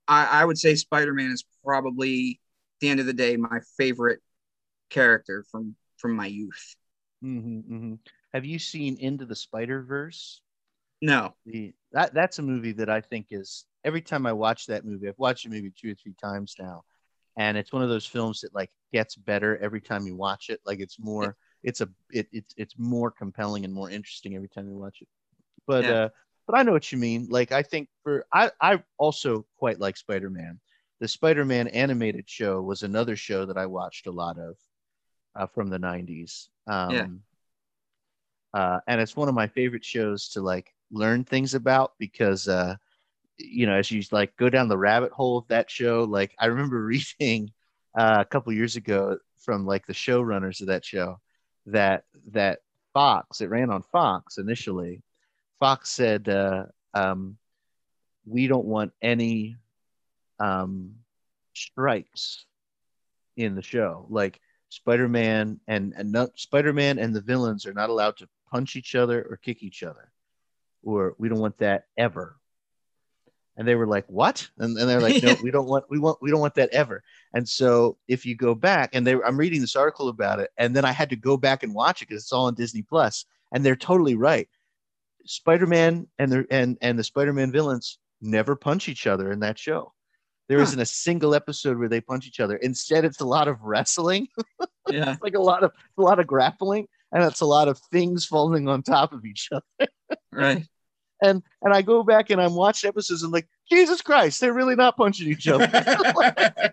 I, 0.09 0.27
I 0.27 0.45
would 0.45 0.59
say 0.59 0.75
Spider 0.75 1.15
Man 1.15 1.31
is 1.31 1.45
probably, 1.65 2.41
at 2.77 2.81
the 2.81 2.89
end 2.89 3.01
of 3.01 3.07
the 3.07 3.13
day, 3.13 3.37
my 3.37 3.61
favorite 3.77 4.21
character 4.91 5.45
from 5.51 5.77
from 5.99 6.17
my 6.17 6.27
youth. 6.27 6.75
hmm 7.21 7.61
hmm 7.61 7.95
Have 8.33 8.45
you 8.45 8.59
seen 8.59 8.97
Into 8.99 9.27
the 9.27 9.37
Spider 9.37 9.83
Verse? 9.83 10.41
No, 11.01 11.35
The 11.47 11.73
that 11.93 12.13
that's 12.15 12.39
a 12.39 12.43
movie 12.43 12.73
that 12.73 12.91
I 12.91 13.01
think 13.01 13.29
is 13.31 13.65
every 13.85 14.03
time 14.03 14.27
I 14.27 14.33
watch 14.33 14.67
that 14.67 14.85
movie, 14.85 15.09
I've 15.09 15.19
watched 15.19 15.47
it 15.47 15.51
maybe 15.51 15.71
two 15.71 15.93
or 15.93 15.95
three 15.95 16.15
times 16.21 16.57
now, 16.59 16.85
and 17.37 17.57
it's 17.57 17.73
one 17.73 17.83
of 17.83 17.89
those 17.89 18.07
films 18.07 18.41
that 18.41 18.55
like 18.55 18.71
gets 18.93 19.15
better 19.17 19.57
every 19.59 19.81
time 19.81 20.07
you 20.07 20.17
watch 20.17 20.51
it. 20.51 20.61
Like 20.67 20.81
it's 20.81 20.99
more, 20.99 21.37
it's 21.63 21.81
a 21.81 21.89
it, 22.11 22.27
it's 22.33 22.55
it's 22.57 22.75
more 22.79 23.11
compelling 23.11 23.65
and 23.65 23.73
more 23.73 23.91
interesting 23.91 24.35
every 24.35 24.49
time 24.49 24.69
you 24.69 24.77
watch 24.77 24.99
it. 25.01 25.09
But 25.67 25.87
Yeah. 25.87 25.93
uh, 25.95 26.09
but 26.47 26.59
I 26.59 26.63
know 26.63 26.73
what 26.73 26.91
you 26.91 26.99
mean. 26.99 27.29
Like 27.31 27.53
I 27.53 27.63
think 27.63 27.89
for 28.03 28.27
I 28.33 28.51
I 28.61 28.83
also 28.99 29.47
quite 29.57 29.79
like 29.81 29.97
Spider 29.97 30.31
Man. 30.31 30.61
The 31.01 31.09
Spider 31.09 31.45
Man 31.45 31.69
animated 31.69 32.29
show 32.29 32.61
was 32.61 32.83
another 32.83 33.15
show 33.15 33.47
that 33.47 33.57
I 33.57 33.67
watched 33.67 34.09
a 34.09 34.13
lot 34.13 34.37
of 34.39 34.57
uh, 35.37 35.47
from 35.47 35.69
the 35.71 35.79
'90s. 35.79 36.51
Um, 36.67 37.23
Yeah. 38.55 38.61
uh, 38.61 38.81
and 38.87 39.01
it's 39.01 39.17
one 39.17 39.29
of 39.29 39.35
my 39.35 39.47
favorite 39.47 39.85
shows 39.85 40.31
to 40.31 40.41
like 40.41 40.75
learn 40.91 41.25
things 41.25 41.55
about 41.55 41.93
because 41.99 42.49
uh 42.49 42.75
you 43.37 43.67
know 43.67 43.75
as 43.75 43.91
you 43.91 44.03
like 44.11 44.37
go 44.37 44.49
down 44.49 44.69
the 44.69 44.79
rabbit 44.79 45.13
hole 45.13 45.39
of 45.39 45.47
that 45.49 45.71
show 45.71 46.05
like 46.05 46.35
i 46.39 46.47
remember 46.47 46.83
reading 46.85 47.51
uh, 47.97 48.19
a 48.21 48.25
couple 48.25 48.53
years 48.53 48.77
ago 48.77 49.19
from 49.39 49.67
like 49.67 49.87
the 49.87 49.93
showrunners 49.93 50.61
of 50.61 50.67
that 50.69 50.85
show 50.85 51.19
that 51.67 52.05
that 52.33 52.61
fox 52.93 53.41
it 53.41 53.51
ran 53.51 53.71
on 53.71 53.83
fox 53.83 54.39
initially. 54.39 55.03
Fox 55.61 55.91
said 55.91 56.29
uh 56.29 56.65
um 56.95 57.37
we 58.27 58.47
don't 58.47 58.67
want 58.67 58.93
any 59.01 59.57
um 60.41 60.95
strikes 61.55 62.45
in 63.37 63.55
the 63.55 63.63
show. 63.63 64.07
Like 64.11 64.41
spider-man 64.69 65.61
and 65.67 65.95
and 65.97 66.13
not, 66.13 66.39
spider-man 66.39 66.99
and 66.99 67.15
the 67.15 67.21
villains 67.21 67.67
are 67.67 67.75
not 67.75 67.91
allowed 67.91 68.17
to 68.19 68.29
punch 68.51 68.77
each 68.77 68.95
other 68.95 69.27
or 69.31 69.37
kick 69.37 69.63
each 69.63 69.83
other 69.83 70.11
or 70.83 71.15
we 71.19 71.29
don't 71.29 71.41
want 71.41 71.59
that 71.59 71.85
ever. 71.97 72.37
And 73.57 73.67
they 73.67 73.75
were 73.75 73.87
like 73.87 74.07
what? 74.07 74.49
And, 74.59 74.79
and 74.79 74.89
they're 74.89 75.01
like 75.01 75.23
no 75.23 75.37
we 75.43 75.51
don't 75.51 75.67
want 75.67 75.85
we 75.91 75.99
want 75.99 76.19
we 76.23 76.31
don't 76.31 76.41
want 76.41 76.55
that 76.55 76.71
ever. 76.71 77.03
And 77.35 77.49
so 77.49 77.99
if 78.07 78.25
you 78.25 78.37
go 78.37 78.55
back 78.55 78.91
and 78.95 79.07
they 79.07 79.15
i'm 79.15 79.37
reading 79.37 79.61
this 79.61 79.77
article 79.77 80.09
about 80.09 80.41
it 80.41 80.51
and 80.57 80.75
then 80.75 80.85
i 80.85 80.93
had 80.93 81.11
to 81.11 81.17
go 81.17 81.37
back 81.37 81.63
and 81.63 81.75
watch 81.75 82.03
it 82.03 82.09
because 82.09 82.23
it's 82.23 82.33
all 82.33 82.47
on 82.47 82.55
disney 82.55 82.83
plus 82.83 83.25
and 83.53 83.65
they're 83.65 83.77
totally 83.77 84.15
right. 84.15 84.49
Spider-man 85.25 86.07
and 86.19 86.33
the 86.33 86.47
and 86.51 86.79
and 86.81 86.99
the 86.99 87.05
spider-man 87.05 87.53
villains 87.53 87.99
never 88.21 88.57
punch 88.57 88.89
each 88.89 89.07
other 89.07 89.31
in 89.31 89.41
that 89.41 89.59
show. 89.59 89.93
There 90.49 90.59
Huh. 90.59 90.65
not 90.77 90.83
a 90.83 90.87
single 90.87 91.35
episode 91.35 91.79
where 91.79 91.89
they 91.89 92.01
punch 92.01 92.27
each 92.27 92.41
other. 92.41 92.57
Instead 92.57 93.05
it's 93.05 93.21
a 93.21 93.27
lot 93.27 93.49
of 93.49 93.63
wrestling. 93.63 94.29
Yeah, 94.91 95.13
it's 95.13 95.23
like 95.23 95.35
a 95.35 95.39
lot 95.39 95.65
of 95.65 95.73
a 95.99 96.03
lot 96.03 96.19
of 96.19 96.27
grappling 96.27 96.89
and 97.13 97.23
it's 97.25 97.41
a 97.41 97.47
lot 97.47 97.69
of 97.69 97.79
things 97.93 98.27
falling 98.27 98.69
on 98.69 98.83
top 98.83 99.13
of 99.13 99.25
each 99.25 99.49
other 99.53 99.89
right. 100.33 100.67
and 101.23 101.43
and 101.63 101.75
I 101.75 101.83
go 101.83 102.03
back 102.03 102.31
and 102.31 102.41
I'm 102.41 102.55
watching 102.55 102.89
episodes 102.89 103.23
and 103.23 103.33
like 103.33 103.49
Jesus 103.71 104.01
Christ, 104.01 104.41
they're 104.41 104.55
really 104.55 104.77
not 104.77 104.97
punching 104.97 105.29
each 105.29 105.47
other. 105.47 105.69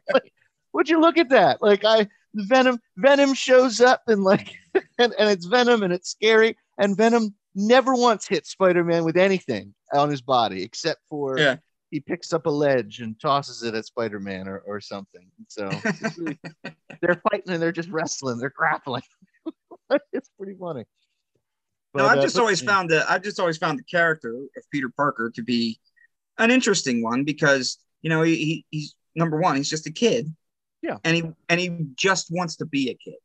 Would 0.73 0.87
you 0.89 1.01
look 1.01 1.17
at 1.17 1.29
that? 1.29 1.61
Like 1.61 1.83
I 1.85 2.07
Venom 2.33 2.79
Venom 2.97 3.33
shows 3.33 3.81
up 3.81 4.01
and 4.07 4.23
like 4.23 4.53
and, 4.97 5.13
and 5.17 5.29
it's 5.29 5.45
Venom 5.45 5.83
and 5.83 5.93
it's 5.93 6.09
scary 6.11 6.57
and 6.77 6.95
Venom 6.97 7.33
never 7.55 7.93
once 7.95 8.27
hit 8.27 8.45
Spider-Man 8.45 9.03
with 9.05 9.15
anything 9.17 9.73
on 9.93 10.09
his 10.09 10.21
body 10.21 10.61
except 10.63 10.99
for 11.09 11.37
Yeah. 11.39 11.55
he 11.91 11.99
picks 12.01 12.33
up 12.33 12.45
a 12.45 12.49
ledge 12.49 12.99
and 12.99 13.17
tosses 13.19 13.63
it 13.63 13.75
at 13.75 13.85
Spider-Man 13.85 14.47
or, 14.49 14.59
or 14.59 14.81
something. 14.81 15.25
So 15.47 15.69
really- 16.17 16.37
they're 17.01 17.21
fighting 17.31 17.53
and 17.53 17.61
they're 17.61 17.71
just 17.71 17.89
wrestling, 17.89 18.37
they're 18.39 18.49
grappling. 18.55 19.03
it's 20.13 20.29
pretty 20.37 20.55
funny. 20.59 20.85
no, 21.93 22.05
I've 22.05 22.17
uh, 22.19 22.21
just 22.21 22.35
but- 22.35 22.41
always 22.41 22.61
found 22.61 22.89
the 22.89 23.09
I've 23.09 23.23
just 23.23 23.39
always 23.39 23.57
found 23.57 23.79
the 23.79 23.83
character 23.83 24.35
of 24.57 24.63
Peter 24.71 24.89
Parker 24.95 25.31
to 25.35 25.43
be 25.43 25.79
an 26.37 26.51
interesting 26.51 27.01
one 27.03 27.23
because 27.23 27.77
you 28.01 28.09
know 28.09 28.21
he, 28.21 28.35
he 28.35 28.65
he's 28.71 28.95
number 29.15 29.39
one 29.39 29.55
he's 29.55 29.69
just 29.69 29.87
a 29.87 29.91
kid 29.91 30.33
Yeah. 30.81 30.97
and 31.05 31.15
he 31.15 31.23
and 31.49 31.59
he 31.59 31.69
just 31.95 32.27
wants 32.31 32.57
to 32.57 32.65
be 32.65 32.89
a 32.89 32.95
kid 32.95 33.15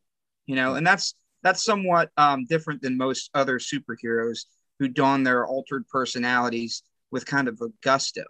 you 0.47 0.55
know 0.55 0.75
and 0.75 0.87
that's 0.87 1.15
that's 1.43 1.65
somewhat 1.65 2.11
um, 2.17 2.45
different 2.47 2.83
than 2.83 2.97
most 2.97 3.31
other 3.35 3.59
superheroes 3.59 4.41
who 4.79 4.89
don 4.89 5.25
their 5.25 5.47
altered 5.47 5.89
personalities 5.89 6.83
with 7.11 7.27
kind 7.27 7.49
of 7.49 7.61
a 7.61 7.69
gusto 7.83 8.23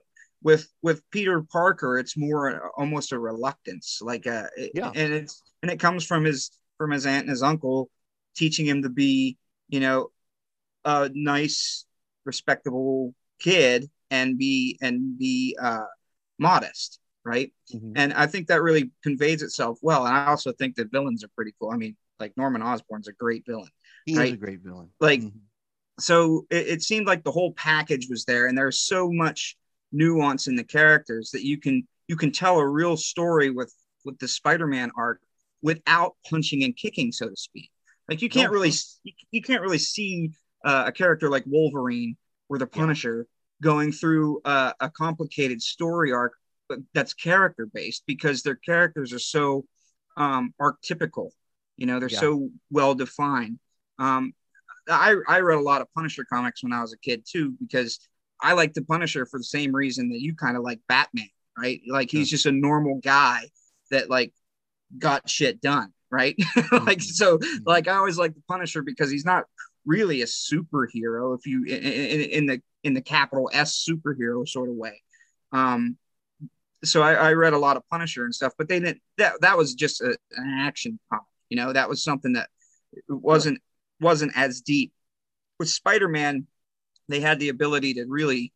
with 0.42 0.66
with 0.80 1.02
Peter 1.10 1.42
Parker 1.42 1.98
it's 1.98 2.16
more 2.16 2.70
almost 2.78 3.12
a 3.12 3.18
reluctance 3.18 3.98
like 4.00 4.26
uh 4.26 4.46
Yeah. 4.74 4.90
and 4.94 5.12
it's 5.12 5.42
and 5.62 5.70
it 5.70 5.78
comes 5.78 6.06
from 6.06 6.24
his 6.24 6.50
from 6.78 6.90
his 6.92 7.04
aunt 7.04 7.22
and 7.24 7.30
his 7.30 7.42
uncle 7.42 7.90
teaching 8.36 8.66
him 8.66 8.82
to 8.82 8.88
be 8.88 9.36
you 9.68 9.80
know 9.80 10.10
a 10.84 11.10
nice 11.14 11.86
respectable 12.24 13.14
kid 13.40 13.90
and 14.10 14.38
be 14.38 14.78
and 14.80 15.18
be 15.18 15.56
uh 15.60 15.84
modest 16.38 16.98
right 17.24 17.52
Mhm. 17.74 17.92
and 17.96 18.12
i 18.14 18.26
think 18.26 18.48
that 18.48 18.62
really 18.62 18.90
conveys 19.02 19.42
itself 19.42 19.78
well 19.82 20.06
and 20.06 20.16
i 20.16 20.26
also 20.26 20.52
think 20.52 20.76
that 20.76 20.90
villains 20.90 21.22
are 21.24 21.30
pretty 21.36 21.54
cool 21.60 21.70
i 21.70 21.76
mean 21.76 21.96
like 22.18 22.36
norman 22.36 22.62
osborn's 22.62 23.08
a 23.08 23.12
great 23.12 23.44
villain 23.46 23.70
he 24.06 24.14
is 24.14 24.32
a 24.32 24.36
great 24.36 24.60
villain. 24.60 24.88
Like, 25.00 25.20
Mhm. 25.20 25.32
so 25.98 26.46
it, 26.50 26.68
it 26.68 26.82
seemed 26.82 27.06
like 27.06 27.22
the 27.22 27.30
whole 27.30 27.52
package 27.52 28.08
was 28.08 28.24
there 28.24 28.46
and 28.46 28.56
there's 28.56 28.78
so 28.78 29.10
much 29.12 29.56
nuance 29.92 30.46
in 30.46 30.56
the 30.56 30.64
characters 30.64 31.30
that 31.32 31.44
you 31.44 31.58
can 31.58 31.86
you 32.08 32.16
can 32.16 32.32
tell 32.32 32.58
a 32.58 32.66
real 32.66 32.96
story 32.96 33.50
with 33.50 33.74
with 34.04 34.18
the 34.18 34.28
spider-man 34.28 34.90
arc 34.96 35.20
without 35.62 36.16
punching 36.28 36.64
and 36.64 36.76
kicking 36.76 37.12
so 37.12 37.28
to 37.28 37.36
speak 37.36 37.70
like 38.10 38.22
you 38.22 38.28
can't 38.28 38.50
really 38.50 38.72
you, 39.30 39.42
can't 39.42 39.62
really 39.62 39.78
see 39.78 40.32
uh, 40.64 40.84
a 40.88 40.92
character 40.92 41.30
like 41.30 41.44
wolverine 41.46 42.16
or 42.48 42.58
the 42.58 42.66
Yeah. 42.66 42.80
punisher 42.80 43.26
going 43.62 43.92
through 43.92 44.40
uh, 44.44 44.72
a 44.80 44.90
complicated 44.90 45.62
story 45.62 46.12
arc 46.12 46.34
that's 46.94 47.14
character 47.14 47.66
based 47.72 48.02
because 48.06 48.42
their 48.42 48.56
characters 48.56 49.12
are 49.12 49.18
so 49.18 49.64
um 50.16 50.52
archetypical 50.60 51.30
you 51.76 51.86
know 51.86 51.98
they're 51.98 52.08
Yeah. 52.08 52.18
so 52.20 52.50
well 52.70 52.94
defined 52.94 53.58
um 53.98 54.34
I, 54.88 55.16
I 55.28 55.40
read 55.40 55.58
a 55.58 55.62
lot 55.62 55.82
of 55.82 55.88
Punisher 55.94 56.24
comics 56.24 56.62
when 56.62 56.72
I 56.72 56.80
was 56.80 56.92
a 56.92 56.98
kid 56.98 57.24
too, 57.30 57.54
because 57.60 58.00
I 58.40 58.54
like 58.54 58.72
the 58.74 58.82
Punisher 58.82 59.26
for 59.26 59.38
the 59.38 59.44
same 59.44 59.74
reason 59.74 60.08
that 60.10 60.20
you 60.20 60.34
kind 60.34 60.56
of 60.56 60.62
like 60.62 60.80
Batman, 60.88 61.28
right? 61.56 61.80
Like 61.88 62.10
he's 62.10 62.30
just 62.30 62.46
a 62.46 62.52
normal 62.52 62.98
guy 63.02 63.42
that 63.90 64.10
like 64.10 64.32
got 64.98 65.28
shit 65.28 65.60
done, 65.60 65.92
right? 66.10 66.36
like 66.72 66.98
Mhm. 66.98 67.02
so, 67.02 67.38
Mhm. 67.38 67.60
like 67.66 67.88
I 67.88 67.94
always 67.96 68.18
like 68.18 68.34
the 68.34 68.42
Punisher 68.48 68.82
because 68.82 69.10
he's 69.10 69.24
not 69.24 69.44
really 69.86 70.22
a 70.22 70.26
superhero 70.26 71.38
if 71.38 71.46
you 71.46 71.64
in, 71.64 71.82
in, 71.84 72.20
in 72.30 72.46
the 72.46 72.62
in 72.84 72.94
the 72.94 73.02
capital 73.02 73.50
S 73.52 73.86
superhero 73.88 74.46
sort 74.48 74.68
of 74.68 74.76
way. 74.76 75.02
Um, 75.52 75.96
so 76.84 77.02
I, 77.02 77.14
I 77.14 77.32
read 77.34 77.52
a 77.52 77.58
lot 77.58 77.76
of 77.76 77.82
Punisher 77.90 78.24
and 78.24 78.34
stuff, 78.34 78.54
but 78.56 78.68
they 78.68 78.80
didn't. 78.80 79.02
That 79.18 79.40
that 79.42 79.58
was 79.58 79.74
just 79.74 80.00
a, 80.00 80.16
an 80.36 80.58
action 80.60 80.98
comic, 81.10 81.24
you 81.50 81.56
know. 81.56 81.72
That 81.72 81.88
was 81.88 82.02
something 82.02 82.34
that 82.34 82.48
wasn't 83.08 83.60
wasn't 84.00 84.32
as 84.36 84.60
deep. 84.62 84.92
With 85.58 85.68
Spider-Man, 85.68 86.46
they 87.08 87.20
had 87.20 87.38
the 87.38 87.50
ability 87.50 87.94
to 87.94 88.06
really 88.06 88.52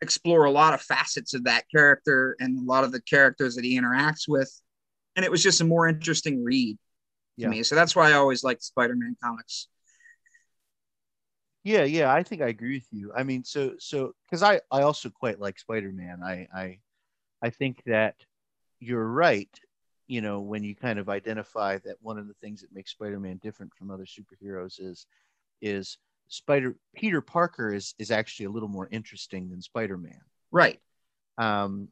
explore 0.00 0.44
a 0.44 0.50
lot 0.50 0.74
of 0.74 0.80
facets 0.82 1.34
of 1.34 1.44
that 1.44 1.64
character 1.74 2.36
and 2.40 2.58
a 2.58 2.62
lot 2.62 2.84
of 2.84 2.92
the 2.92 3.02
characters 3.02 3.56
that 3.56 3.64
he 3.64 3.78
interacts 3.78 4.28
with. 4.28 4.50
And 5.18 5.24
it 5.24 5.32
was 5.32 5.42
just 5.42 5.60
a 5.60 5.64
more 5.64 5.88
interesting 5.88 6.44
read. 6.44 6.78
Yeah. 7.36 7.48
me. 7.48 7.64
So 7.64 7.74
that's 7.74 7.96
why 7.96 8.10
I 8.10 8.12
always 8.12 8.44
liked 8.44 8.62
Spider-Man 8.62 9.16
comics. 9.20 9.66
Yeah, 11.64 11.82
yeah, 11.82 12.12
I 12.14 12.22
think 12.22 12.40
I 12.40 12.46
agree 12.46 12.76
with 12.76 12.86
you. 12.92 13.12
I 13.12 13.24
mean, 13.24 13.42
so 13.42 13.72
so 13.80 14.12
because 14.24 14.44
I 14.44 14.60
I 14.70 14.82
also 14.82 15.10
quite 15.10 15.40
like 15.40 15.58
Spider-Man. 15.58 16.20
I 16.22 16.46
I 16.54 16.78
I 17.42 17.50
think 17.50 17.82
that 17.86 18.14
you're 18.78 19.08
right. 19.08 19.50
You 20.06 20.20
know, 20.20 20.38
when 20.38 20.62
you 20.62 20.76
kind 20.76 21.00
of 21.00 21.08
identify 21.08 21.78
that 21.78 21.96
one 22.00 22.16
of 22.16 22.28
the 22.28 22.34
things 22.40 22.60
that 22.60 22.72
makes 22.72 22.92
Spider-Man 22.92 23.40
different 23.42 23.74
from 23.74 23.90
other 23.90 24.06
superheroes 24.06 24.80
is 24.80 25.04
is 25.60 25.98
Spider 26.28 26.76
Peter 26.94 27.20
Parker 27.20 27.74
is 27.74 27.92
is 27.98 28.12
actually 28.12 28.46
a 28.46 28.50
little 28.50 28.68
more 28.68 28.88
interesting 28.92 29.50
than 29.50 29.62
Spider-Man. 29.62 30.20
Right. 30.52 30.78
Um, 31.38 31.88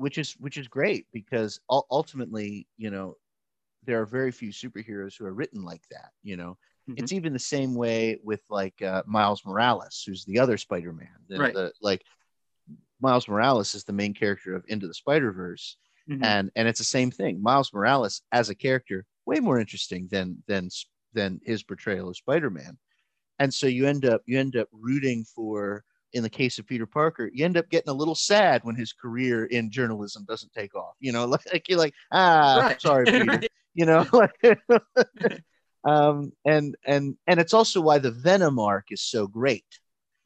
which 0.00 0.16
is 0.16 0.32
which 0.40 0.56
is 0.56 0.66
great 0.66 1.06
because 1.12 1.60
ultimately, 1.68 2.66
you 2.78 2.90
know, 2.90 3.16
there 3.84 4.00
are 4.00 4.06
very 4.06 4.32
few 4.32 4.48
superheroes 4.50 5.14
who 5.16 5.26
are 5.26 5.34
written 5.34 5.62
like 5.62 5.82
that. 5.90 6.12
You 6.22 6.38
know, 6.38 6.56
Mhm. 6.88 6.94
it's 6.96 7.12
even 7.12 7.34
the 7.34 7.38
same 7.38 7.74
way 7.74 8.18
with 8.24 8.42
like 8.48 8.80
uh, 8.80 9.02
Miles 9.06 9.44
Morales, 9.44 10.02
who's 10.06 10.24
the 10.24 10.38
other 10.38 10.56
Spider-Man. 10.56 11.16
The, 11.28 11.38
Right. 11.38 11.54
the- 11.54 11.72
like 11.82 12.02
Miles 13.00 13.28
Morales 13.28 13.74
is 13.74 13.84
the 13.84 13.92
main 13.92 14.14
character 14.14 14.54
of 14.54 14.64
Into 14.68 14.88
the 14.88 14.94
Spider 14.94 15.32
Verse, 15.32 15.76
Mhm. 16.08 16.24
and 16.24 16.50
and 16.56 16.66
it's 16.66 16.78
the 16.78 16.84
same 16.98 17.10
thing. 17.10 17.42
Miles 17.42 17.70
Morales 17.74 18.22
as 18.32 18.48
a 18.48 18.54
character, 18.54 19.04
way 19.26 19.38
more 19.38 19.60
interesting 19.60 20.08
than 20.08 20.42
than 20.46 20.70
than 21.12 21.40
his 21.44 21.62
portrayal 21.62 22.08
of 22.08 22.16
Spider-Man, 22.16 22.78
and 23.38 23.52
so 23.52 23.66
you 23.66 23.86
end 23.86 24.06
up 24.06 24.22
you 24.24 24.38
end 24.38 24.56
up 24.56 24.68
rooting 24.72 25.24
for. 25.24 25.84
In 26.12 26.22
the 26.22 26.30
case 26.30 26.58
of 26.58 26.66
Peter 26.66 26.86
Parker, 26.86 27.30
you 27.32 27.44
end 27.44 27.56
up 27.56 27.68
getting 27.70 27.88
a 27.90 27.94
little 27.94 28.14
sad 28.14 28.62
when 28.64 28.74
his 28.74 28.92
career 28.92 29.44
in 29.46 29.70
journalism 29.70 30.24
doesn't 30.26 30.52
take 30.52 30.74
off. 30.74 30.94
You 31.00 31.12
know, 31.12 31.24
like 31.52 31.68
you're 31.68 31.78
like, 31.78 31.94
ah, 32.12 32.58
Right. 32.60 32.80
sorry, 32.80 33.04
Peter. 33.06 33.24
Right. 33.26 33.50
You 33.74 33.86
know, 33.86 34.04
um, 35.84 36.32
and 36.44 36.76
and 36.84 37.16
and 37.26 37.40
it's 37.40 37.54
also 37.54 37.80
why 37.80 37.98
the 37.98 38.10
Venom 38.10 38.58
arc 38.58 38.86
is 38.90 39.02
so 39.02 39.26
great 39.26 39.64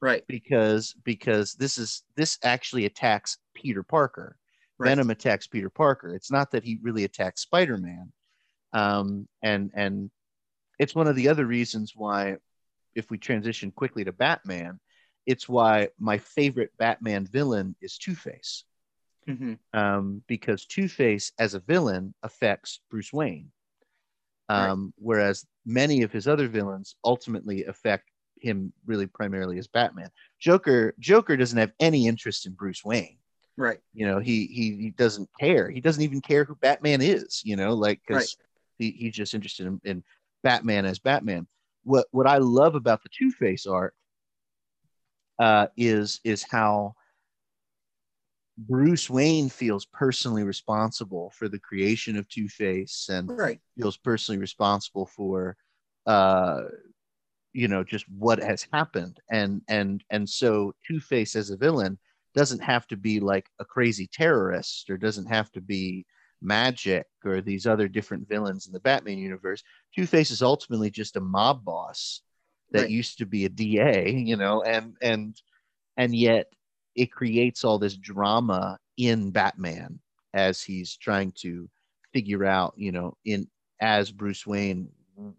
Right. 0.01 0.25
because 0.27 0.95
because 1.05 1.55
this 1.55 1.79
is 1.79 2.03
this 2.17 2.39
actually 2.43 2.87
attacks 2.87 3.39
Peter 3.55 3.83
Parker. 3.83 4.37
Right. 4.79 4.89
Venom 4.89 5.11
attacks 5.11 5.47
Peter 5.47 5.71
Parker. 5.71 6.15
It's 6.15 6.33
not 6.33 6.51
that 6.51 6.65
he 6.65 6.79
really 6.83 7.05
attacks 7.05 7.43
Spider-Man. 7.43 8.13
Um, 8.73 9.29
and 9.43 9.71
and 9.75 10.11
it's 10.81 10.95
one 10.97 11.07
of 11.07 11.15
the 11.15 11.29
other 11.29 11.47
reasons 11.47 11.93
why, 11.95 12.37
if 12.97 13.09
we 13.11 13.19
transition 13.19 13.71
quickly 13.71 14.03
to 14.05 14.13
Batman, 14.13 14.81
it's 15.27 15.49
why 15.49 15.89
my 15.99 16.19
favorite 16.19 16.73
Batman 16.79 17.27
villain 17.27 17.75
is 17.81 17.99
Two 17.99 18.15
Face. 18.15 18.65
Mhm. 19.29 19.59
Um, 19.73 20.23
because 20.27 20.67
Two 20.67 20.89
Face 20.89 21.33
as 21.39 21.55
a 21.55 21.61
villain 21.61 22.15
affects 22.23 22.81
Bruce 22.91 23.13
Wayne, 23.13 23.51
um, 24.49 24.93
whereas 24.99 25.47
many 25.65 26.03
of 26.03 26.13
his 26.13 26.29
other 26.29 26.49
villains 26.49 26.97
ultimately 27.05 27.65
affect 27.65 28.11
him 28.41 28.73
really 28.85 29.07
primarily 29.07 29.59
as 29.59 29.67
Batman. 29.67 30.11
Joker 30.39 30.95
Joker 30.99 31.37
doesn't 31.37 31.59
have 31.59 31.73
any 31.81 32.07
interest 32.07 32.47
in 32.47 32.53
Bruce 32.53 32.85
Wayne 32.85 33.19
Right. 33.57 33.81
you 33.93 34.05
know 34.05 34.19
he 34.19 34.47
he, 34.47 34.77
he 34.77 34.91
doesn't 34.91 35.31
care 35.39 35.71
he 35.71 35.81
doesn't 35.81 36.03
even 36.03 36.21
care 36.21 36.45
who 36.45 36.57
batman 36.57 37.01
is 37.01 37.41
you 37.45 37.55
know 37.55 37.73
like 37.73 38.01
because 38.05 38.37
he, 38.79 38.91
he's 38.91 39.15
just 39.15 39.33
interested 39.33 39.67
in, 39.69 39.81
in 39.85 40.05
batman 40.43 40.85
as 40.85 40.99
batman 40.99 41.47
what 41.85 42.07
what 42.11 42.27
i 42.27 42.39
love 42.39 42.75
about 42.75 43.03
the 43.05 43.09
two-face 43.17 43.65
art 43.65 43.95
uh 45.39 45.67
is 45.77 46.21
is 46.25 46.45
how 46.51 46.95
bruce 48.57 49.11
wayne 49.11 49.49
feels 49.49 49.85
personally 49.87 50.45
responsible 50.45 51.31
for 51.37 51.49
the 51.49 51.59
creation 51.59 52.17
of 52.17 52.29
two-face 52.29 53.09
and 53.11 53.29
Right. 53.31 53.61
feels 53.77 53.97
personally 53.97 54.39
responsible 54.39 55.07
for 55.07 55.57
uh 56.07 56.63
you 57.53 57.69
know 57.69 57.83
just 57.83 58.05
what 58.11 58.39
has 58.41 58.67
happened 58.73 59.19
and 59.31 59.63
and 59.69 60.05
and 60.11 60.29
so 60.29 60.75
two-face 60.87 61.35
as 61.37 61.51
a 61.51 61.57
villain 61.57 61.99
doesn't 62.35 62.63
have 62.63 62.87
to 62.89 62.97
be 62.97 63.21
like 63.21 63.49
a 63.61 63.65
crazy 63.65 64.09
terrorist 64.13 64.91
or 64.91 64.97
doesn't 64.97 65.27
have 65.27 65.51
to 65.53 65.61
be 65.61 66.05
magic 66.43 67.07
or 67.25 67.41
these 67.41 67.67
other 67.67 67.89
different 67.89 68.29
villains 68.29 68.67
in 68.67 68.73
the 68.73 68.81
batman 68.81 69.19
universe 69.19 69.63
two-face 69.95 70.31
is 70.31 70.43
ultimately 70.43 70.91
just 70.91 71.17
a 71.17 71.21
mob 71.21 71.65
boss 71.65 72.23
that 72.73 72.83
Right. 72.83 72.91
used 72.91 73.19
to 73.19 73.27
be 73.27 73.45
a 73.45 73.49
da 73.49 74.09
you 74.09 74.37
know 74.37 74.63
and 74.63 74.97
and 75.03 75.41
and 75.97 76.15
yet 76.15 76.47
it 76.95 77.13
creates 77.13 77.65
all 77.65 77.79
this 77.79 77.97
drama 77.97 78.79
in 78.97 79.31
batman 79.31 79.99
as 80.33 80.63
he's 80.63 80.97
trying 80.97 81.33
to 81.33 81.69
figure 82.13 82.45
out 82.45 82.75
you 82.77 82.93
know 82.93 83.17
in 83.25 83.49
as 83.81 84.11
bruce 84.11 84.47
wayne 84.47 84.89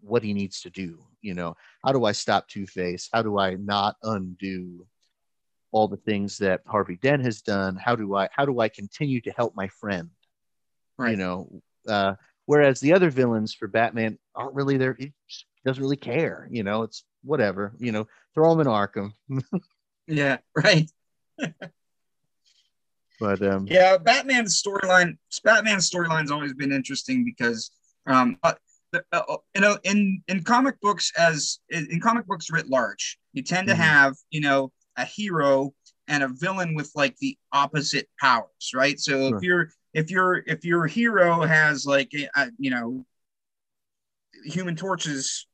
what 0.00 0.22
he 0.22 0.32
needs 0.32 0.60
to 0.62 0.70
do 0.70 0.98
you 1.22 1.34
know. 1.34 1.56
How 1.84 1.92
do 1.92 2.04
i 2.04 2.12
stop 2.12 2.46
two 2.48 2.66
face 2.66 3.08
how 3.12 3.22
do 3.22 3.38
i 3.38 3.54
not 3.54 3.96
undo 4.02 4.86
all 5.72 5.88
the 5.88 5.96
things 5.96 6.38
that 6.38 6.62
harvey 6.66 6.96
dent 6.96 7.22
has 7.24 7.42
done? 7.42 7.76
How 7.76 7.96
do 7.96 8.14
i 8.14 8.28
how 8.32 8.46
do 8.46 8.60
i 8.60 8.68
continue 8.68 9.20
to 9.22 9.32
help 9.32 9.54
my 9.56 9.68
friend? 9.68 10.10
Right. 10.98 11.10
you 11.10 11.16
know 11.16 11.62
uh 11.88 12.14
whereas 12.46 12.80
the 12.80 12.92
other 12.94 13.10
villains 13.10 13.52
for 13.52 13.68
batman 13.68 14.18
aren't 14.34 14.54
really 14.54 14.76
there 14.78 14.94
he 14.98 15.12
doesn't 15.64 15.82
really 15.82 15.96
care 15.96 16.48
you 16.50 16.62
know. 16.62 16.82
It's 16.84 17.04
whatever 17.26 17.72
you 17.78 17.92
know 17.92 18.06
throw 18.34 18.50
them 18.54 18.60
in 18.60 18.66
arkham 18.66 19.12
Yeah. 20.08 20.38
Right. 20.54 20.88
but 23.20 23.42
um 23.42 23.66
Yeah, 23.66 23.98
Batman's 23.98 24.62
storyline. 24.62 25.18
Batman's 25.42 25.90
storyline's 25.90 26.30
always 26.30 26.54
been 26.54 26.70
interesting 26.72 27.24
because, 27.24 27.70
um, 28.06 28.38
uh, 28.44 28.54
uh, 29.12 29.36
you 29.54 29.60
know, 29.60 29.78
in 29.82 30.22
in 30.28 30.44
comic 30.44 30.80
books 30.80 31.12
as 31.18 31.58
in, 31.70 32.00
comic 32.00 32.26
books 32.26 32.50
writ 32.50 32.68
large, 32.68 33.18
you 33.32 33.42
tend 33.42 33.66
to 33.68 33.74
Mhm. 33.74 33.78
have 33.78 34.14
you 34.30 34.40
know 34.40 34.72
a 34.96 35.04
hero 35.04 35.74
and 36.08 36.22
a 36.22 36.28
villain 36.28 36.74
with 36.76 36.92
like 36.94 37.16
the 37.16 37.36
opposite 37.52 38.08
powers, 38.20 38.70
right? 38.74 38.98
So 39.00 39.28
Sure. 39.30 39.36
if 39.36 39.42
you're 39.42 39.68
if 39.92 40.10
your 40.10 40.36
if 40.46 40.64
your 40.64 40.86
hero 40.86 41.40
has 41.42 41.84
like 41.84 42.12
a, 42.14 42.28
a, 42.40 42.50
you 42.58 42.70
know 42.70 43.04
Human 44.44 44.76
Torch's 44.76 45.46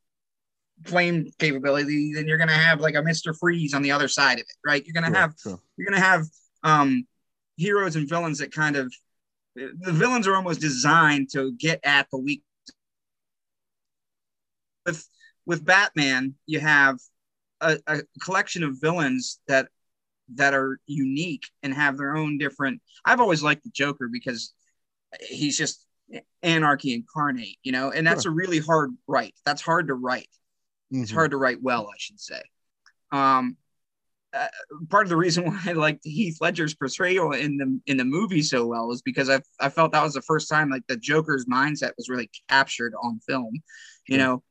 flame 0.85 1.31
capability, 1.39 2.13
then 2.15 2.27
you're 2.27 2.39
gonna 2.39 2.53
have 2.53 2.81
like 2.81 2.95
a 2.95 3.03
Mister 3.03 3.35
Freeze 3.35 3.75
on 3.75 3.83
the 3.83 3.93
other 3.93 4.09
side 4.09 4.39
of 4.39 4.43
it, 4.43 4.57
right? 4.67 4.85
You're 4.85 4.95
gonna 4.95 5.09
sure, 5.09 5.17
have 5.17 5.35
sure. 5.41 5.61
you're 5.77 5.89
gonna 5.89 6.01
have 6.01 6.25
um 6.63 7.07
heroes 7.57 7.97
and 7.97 8.09
villains 8.09 8.39
that 8.39 8.53
kind 8.53 8.77
of 8.77 8.93
the 9.55 9.93
villains 9.93 10.27
are 10.27 10.35
almost 10.35 10.61
designed 10.61 11.31
to 11.31 11.53
get 11.53 11.81
at 11.85 12.07
the 12.11 12.19
weak 12.19 12.43
with 14.87 15.07
with 15.47 15.65
batman 15.65 16.35
you 16.47 16.59
have 16.59 16.99
a, 17.61 17.79
a 17.87 18.01
collection 18.23 18.63
of 18.63 18.81
villains 18.81 19.41
that 19.49 19.69
that 20.35 20.55
are 20.55 20.79
unique 20.87 21.45
and 21.63 21.75
have 21.75 21.99
their 21.99 22.17
own 22.17 22.39
different 22.39 22.81
i've 23.05 23.21
always 23.21 23.43
liked 23.43 23.65
the 23.65 23.71
joker 23.71 24.09
because 24.11 24.55
he's 25.21 25.57
just 25.57 25.87
anarchy 26.43 26.95
incarnate 26.95 27.59
you 27.63 27.73
know 27.73 27.91
and 27.91 28.07
that's 28.07 28.25
a 28.25 28.31
really 28.31 28.59
hard 28.59 28.91
write 29.07 29.35
that's 29.45 29.63
hard 29.63 29.89
to 29.89 29.95
write 29.95 30.29
it's 30.93 31.11
Mhm. 31.11 31.15
hard 31.15 31.31
to 31.33 31.37
write 31.37 31.63
well, 31.63 31.89
I 31.89 31.97
should 31.99 32.21
say. 32.21 32.43
Um, 33.11 33.57
uh, 34.33 34.49
part 34.89 35.05
of 35.05 35.11
the 35.11 35.17
reason 35.17 35.45
why 35.47 35.61
I 35.67 35.73
liked 35.73 36.05
Heath 36.05 36.39
Ledger's 36.41 36.75
portrayal 36.75 37.33
in 37.33 37.57
the 37.59 37.81
in 37.87 37.97
the 37.99 38.05
movie 38.05 38.43
so 38.43 38.67
well 38.67 38.91
is 38.93 39.03
because 39.03 39.29
I 39.29 39.41
I 39.61 39.69
felt 39.69 39.93
that 39.93 40.03
was 40.03 40.15
the 40.15 40.23
first 40.23 40.49
time 40.49 40.71
like 40.71 40.87
the 40.87 40.97
Joker's 40.97 41.45
mindset 41.47 41.93
was 41.97 42.09
really 42.09 42.31
captured 42.49 42.95
on 43.03 43.21
film. 43.21 43.55
You 44.09 44.17
Sure. 44.17 44.19
know, 44.19 44.43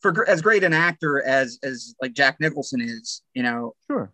for 0.00 0.28
as 0.28 0.42
great 0.42 0.62
an 0.64 0.72
actor 0.74 1.22
as 1.22 1.58
as 1.62 1.94
like 2.02 2.12
Jack 2.12 2.38
Nicholson 2.40 2.80
is, 2.82 3.22
you 3.32 3.42
know, 3.42 3.74
sure 3.86 4.12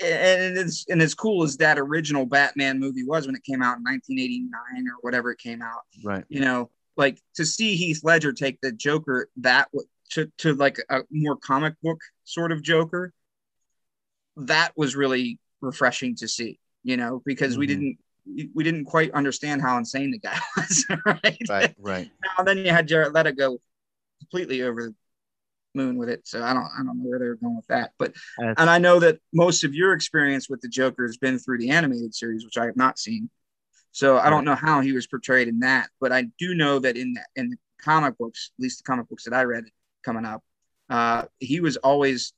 and 0.00 0.56
it's 0.58 0.84
and 0.88 1.00
as 1.00 1.14
cool 1.14 1.42
as 1.44 1.56
that 1.58 1.78
original 1.78 2.26
Batman 2.26 2.80
movie 2.80 3.04
was 3.04 3.26
when 3.26 3.36
it 3.36 3.44
came 3.44 3.62
out 3.62 3.76
in 3.78 3.84
1989 3.84 4.88
or 4.88 4.96
whatever 5.02 5.30
it 5.30 5.38
came 5.38 5.62
out 5.62 5.82
right 6.02 6.24
you 6.28 6.40
know, 6.40 6.70
like 6.96 7.20
to 7.34 7.46
see 7.46 7.76
Heath 7.76 8.00
Ledger 8.02 8.32
take 8.32 8.60
the 8.60 8.72
Joker 8.72 9.28
that 9.36 9.68
to 10.12 10.30
to 10.38 10.54
like 10.54 10.78
a 10.88 11.00
more 11.10 11.36
comic 11.36 11.74
book 11.82 12.00
sort 12.24 12.52
of 12.52 12.62
Joker, 12.62 13.12
that 14.36 14.72
was 14.76 14.96
really 14.96 15.38
refreshing 15.60 16.16
to 16.16 16.28
see. 16.28 16.58
You 16.84 16.96
know, 16.96 17.22
because 17.24 17.56
we 17.56 17.66
Mhm. 17.66 17.68
didn't 17.68 17.98
we 18.54 18.64
didn't 18.64 18.84
quite 18.86 19.10
understand 19.12 19.62
how 19.62 19.76
insane 19.78 20.10
the 20.12 20.18
guy 20.18 20.38
was. 20.56 20.86
Right. 21.06 21.36
right 21.48 21.74
right 21.78 22.10
Now 22.38 22.44
then 22.44 22.58
you 22.58 22.70
had 22.70 22.88
Jared 22.88 23.12
Leto 23.12 23.32
go 23.32 23.60
completely 24.20 24.62
over 24.62 24.84
the 24.86 24.94
moon 25.74 25.96
with 25.96 26.08
it. 26.08 26.26
So 26.26 26.42
I 26.42 26.52
don't 26.52 26.64
I 26.66 26.78
don't 26.84 26.98
know 26.98 27.04
where 27.08 27.18
they're 27.18 27.34
going 27.36 27.56
with 27.56 27.66
that. 27.68 27.92
But 27.98 28.14
That's- 28.38 28.56
and 28.58 28.68
I 28.70 28.78
know 28.78 28.98
that 29.00 29.20
most 29.32 29.64
of 29.64 29.74
your 29.74 29.92
experience 29.92 30.48
with 30.48 30.60
the 30.60 30.68
Joker 30.68 31.04
has 31.06 31.16
been 31.16 31.38
through 31.38 31.58
the 31.58 31.70
animated 31.70 32.14
series, 32.14 32.44
which 32.44 32.58
I 32.58 32.66
have 32.66 32.76
not 32.76 32.98
seen. 32.98 33.30
So 33.92 34.18
I 34.18 34.30
don't 34.30 34.44
know 34.46 34.54
how 34.54 34.80
he 34.80 34.92
was 34.92 35.06
portrayed 35.06 35.48
in 35.48 35.60
that, 35.60 35.90
but 36.00 36.12
I 36.12 36.22
do 36.38 36.54
know 36.54 36.78
that 36.78 36.96
in 36.96 37.12
the, 37.12 37.22
in 37.36 37.50
the 37.50 37.56
comic 37.78 38.16
books, 38.16 38.50
at 38.58 38.62
least 38.62 38.78
the 38.78 38.84
comic 38.90 39.08
books 39.08 39.24
that 39.24 39.34
I 39.34 39.42
read 39.44 39.64
coming 40.02 40.24
up, 40.24 40.42
uh, 40.90 41.24
he 41.38 41.60
was 41.60 41.76
always 41.78 42.32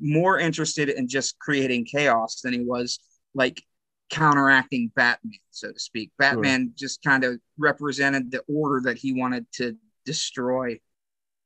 more 0.00 0.38
interested 0.38 0.88
in 0.88 1.08
just 1.08 1.38
creating 1.38 1.84
chaos 1.84 2.40
than 2.40 2.52
he 2.52 2.60
was 2.60 2.98
like 3.34 3.62
counteracting 4.10 4.90
Batman, 4.94 5.38
so 5.50 5.72
to 5.72 5.78
speak. 5.78 6.10
Batman 6.18 6.72
just 6.76 7.02
kind 7.02 7.24
of 7.24 7.38
represented 7.58 8.30
the 8.30 8.42
order 8.48 8.80
that 8.84 8.96
he 8.96 9.12
wanted 9.12 9.46
to 9.52 9.76
destroy 10.04 10.78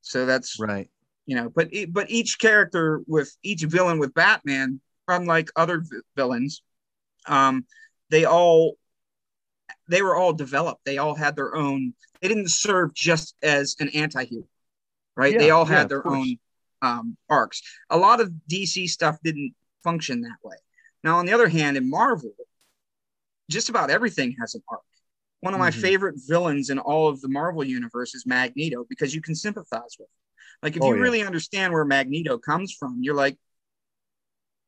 So 0.01 0.25
that's 0.25 0.59
Right. 0.59 0.89
you 1.25 1.35
know, 1.35 1.49
but 1.49 1.69
but 1.89 2.09
each 2.09 2.37
character 2.39 3.01
with 3.07 3.35
each 3.43 3.63
villain 3.63 3.99
with 3.99 4.13
Batman, 4.13 4.81
unlike 5.07 5.49
other 5.55 5.79
v- 5.79 6.01
villains, 6.15 6.61
um, 7.27 7.65
they 8.09 8.25
all 8.25 8.77
they 9.89 10.01
were 10.01 10.15
all 10.15 10.33
developed. 10.33 10.85
They 10.85 10.97
all 10.97 11.15
had 11.15 11.35
their 11.35 11.55
own. 11.55 11.93
They 12.21 12.27
didn't 12.27 12.51
serve 12.51 12.93
just 12.93 13.35
as 13.43 13.75
an 13.79 13.89
anti-hero, 13.89 14.45
right? 15.15 15.37
they 15.37 15.49
all 15.51 15.65
had 15.65 15.83
of 15.83 15.89
their 15.89 16.07
own 16.07 16.37
um, 16.81 17.17
arcs. 17.29 17.61
A 17.89 17.97
lot 17.97 18.19
of 18.21 18.31
DC 18.49 18.87
stuff 18.87 19.17
didn't 19.23 19.53
function 19.83 20.21
that 20.21 20.37
way. 20.43 20.55
Now, 21.03 21.17
on 21.17 21.25
the 21.25 21.33
other 21.33 21.47
hand, 21.49 21.77
in 21.77 21.89
Marvel, 21.89 22.31
just 23.49 23.69
about 23.69 23.89
everything 23.89 24.35
has 24.39 24.55
an 24.55 24.63
arc. 24.69 24.81
One 25.41 25.53
of 25.53 25.59
my 25.59 25.69
Mhm. 25.71 25.81
favorite 25.81 26.15
villains 26.27 26.69
in 26.69 26.79
all 26.79 27.09
of 27.09 27.19
the 27.21 27.27
Marvel 27.27 27.63
universe 27.63 28.15
is 28.15 28.25
Magneto 28.25 28.85
because 28.89 29.13
you 29.13 29.21
can 29.21 29.35
sympathize 29.35 29.95
with. 29.99 30.07
him. 30.07 30.13
Like 30.61 30.77
if 30.77 30.83
Oh, 30.83 30.87
you 30.87 30.95
yeah. 30.95 31.01
really 31.01 31.23
understand 31.23 31.73
where 31.73 31.83
Magneto 31.85 32.37
comes 32.37 32.73
from, 32.73 32.99
you're 33.01 33.15
like, 33.15 33.37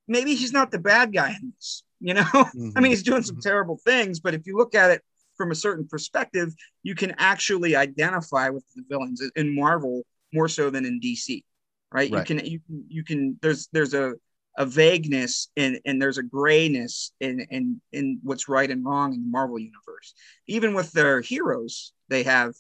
maybe 0.08 0.36
he's 0.36 0.52
not 0.54 0.72
the 0.72 0.80
bad 0.80 1.14
guy 1.14 1.30
in 1.30 1.54
this. 1.56 1.84
You 2.00 2.16
know, 2.16 2.26
I 2.76 2.82
mean, 2.82 2.92
he's 2.92 3.04
doing 3.04 3.24
some 3.24 3.38
Mhm. 3.38 3.42
terrible 3.42 3.78
things, 3.86 4.20
but 4.20 4.34
if 4.34 4.46
you 4.46 4.58
look 4.58 4.76
at 4.76 4.92
it 4.92 5.02
from 5.38 5.52
a 5.52 5.56
certain 5.56 5.88
perspective, 5.88 6.54
you 6.84 6.96
can 6.96 7.16
actually 7.18 7.76
identify 7.76 8.50
with 8.50 8.66
the 8.76 8.84
villains 8.88 9.22
in 9.36 9.56
Marvel 9.56 10.04
more 10.36 10.50
so 10.50 10.72
than 10.72 10.86
in 10.86 11.00
DC, 11.02 11.46
right? 11.94 12.12
You 12.12 12.22
Right. 12.22 12.24
can 12.24 12.40
you 12.46 12.62
can 12.62 12.86
you 12.90 13.06
can 13.06 13.40
there's 13.44 13.70
there's 13.74 13.96
a 13.96 14.16
a 14.58 14.68
vagueness 14.68 15.50
and 15.58 15.80
and 15.86 16.02
there's 16.02 16.20
a 16.20 16.24
grayness 16.24 17.14
in 17.22 17.48
in 17.52 17.82
in 17.94 18.20
what's 18.24 18.50
right 18.50 18.72
and 18.72 18.86
wrong 18.86 19.14
in 19.16 19.22
the 19.24 19.30
Marvel 19.30 19.60
universe. 19.60 20.16
Even 20.48 20.76
with 20.76 20.92
their 20.94 21.22
heroes, 21.22 21.94
they 22.10 22.24
have 22.24 22.54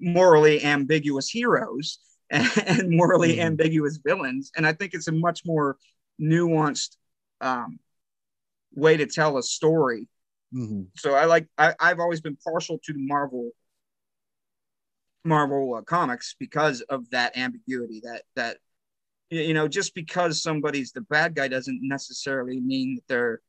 morally 0.00 0.64
ambiguous 0.64 1.28
heroes 1.28 1.98
and, 2.30 2.50
and 2.66 2.90
morally 2.90 3.40
Mhm. 3.40 3.40
ambiguous 3.40 3.98
villains, 4.04 4.50
and 4.56 4.66
I 4.66 4.72
think 4.72 4.94
it's 4.94 5.08
a 5.08 5.12
much 5.12 5.42
more 5.44 5.76
nuanced 6.20 6.96
um, 7.40 7.78
way 8.74 8.96
to 8.96 9.06
tell 9.06 9.38
a 9.38 9.42
story. 9.42 10.08
Mhm. 10.52 10.92
So 10.96 11.14
I 11.14 11.26
like 11.26 11.48
I, 11.58 11.74
I've 11.80 12.00
always 12.00 12.20
been 12.20 12.36
partial 12.44 12.78
to 12.84 12.92
the 12.92 13.00
Marvel 13.00 13.50
Marvel 15.24 15.74
uh, 15.74 15.82
comics 15.82 16.34
because 16.38 16.80
of 16.82 17.08
that 17.10 17.36
ambiguity 17.36 18.00
that 18.04 18.22
that 18.34 18.58
you 19.30 19.54
know 19.54 19.68
just 19.68 19.94
because 19.94 20.42
somebody's 20.42 20.92
the 20.92 21.00
bad 21.02 21.34
guy 21.34 21.48
doesn't 21.48 21.80
necessarily 21.82 22.60
mean 22.60 22.96
that 22.96 23.08
they're 23.08 23.40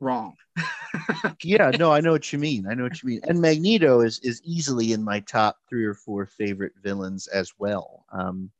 wrong. 0.00 0.34
yeah, 1.42 1.70
no, 1.78 1.92
I 1.92 2.00
know 2.00 2.12
what 2.12 2.32
you 2.32 2.38
mean. 2.38 2.66
I 2.68 2.74
know 2.74 2.84
what 2.84 3.02
you 3.02 3.08
mean. 3.08 3.20
And 3.24 3.40
Magneto 3.40 4.00
is 4.00 4.18
is 4.20 4.42
easily 4.44 4.92
in 4.92 5.02
my 5.02 5.20
top 5.20 5.56
three 5.68 5.84
or 5.84 5.94
four 5.94 6.26
favorite 6.26 6.72
villains 6.82 7.26
as 7.28 7.52
well. 7.58 8.04
Um, 8.12 8.50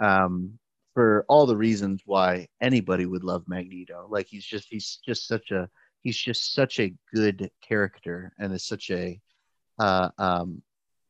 um, 0.00 0.58
for 0.94 1.24
all 1.28 1.46
the 1.46 1.56
reasons 1.56 2.02
why 2.04 2.48
anybody 2.60 3.06
would 3.06 3.24
love 3.24 3.44
Magneto. 3.46 4.06
Like 4.08 4.26
he's 4.26 4.44
just 4.44 4.68
he's 4.68 4.98
just 5.04 5.26
such 5.26 5.50
a 5.50 5.68
he's 6.02 6.18
just 6.18 6.52
such 6.52 6.80
a 6.80 6.94
good 7.14 7.50
character 7.62 8.32
and 8.38 8.52
is 8.52 8.66
such 8.66 8.90
a 8.90 9.20
uh, 9.78 10.10
um, 10.18 10.62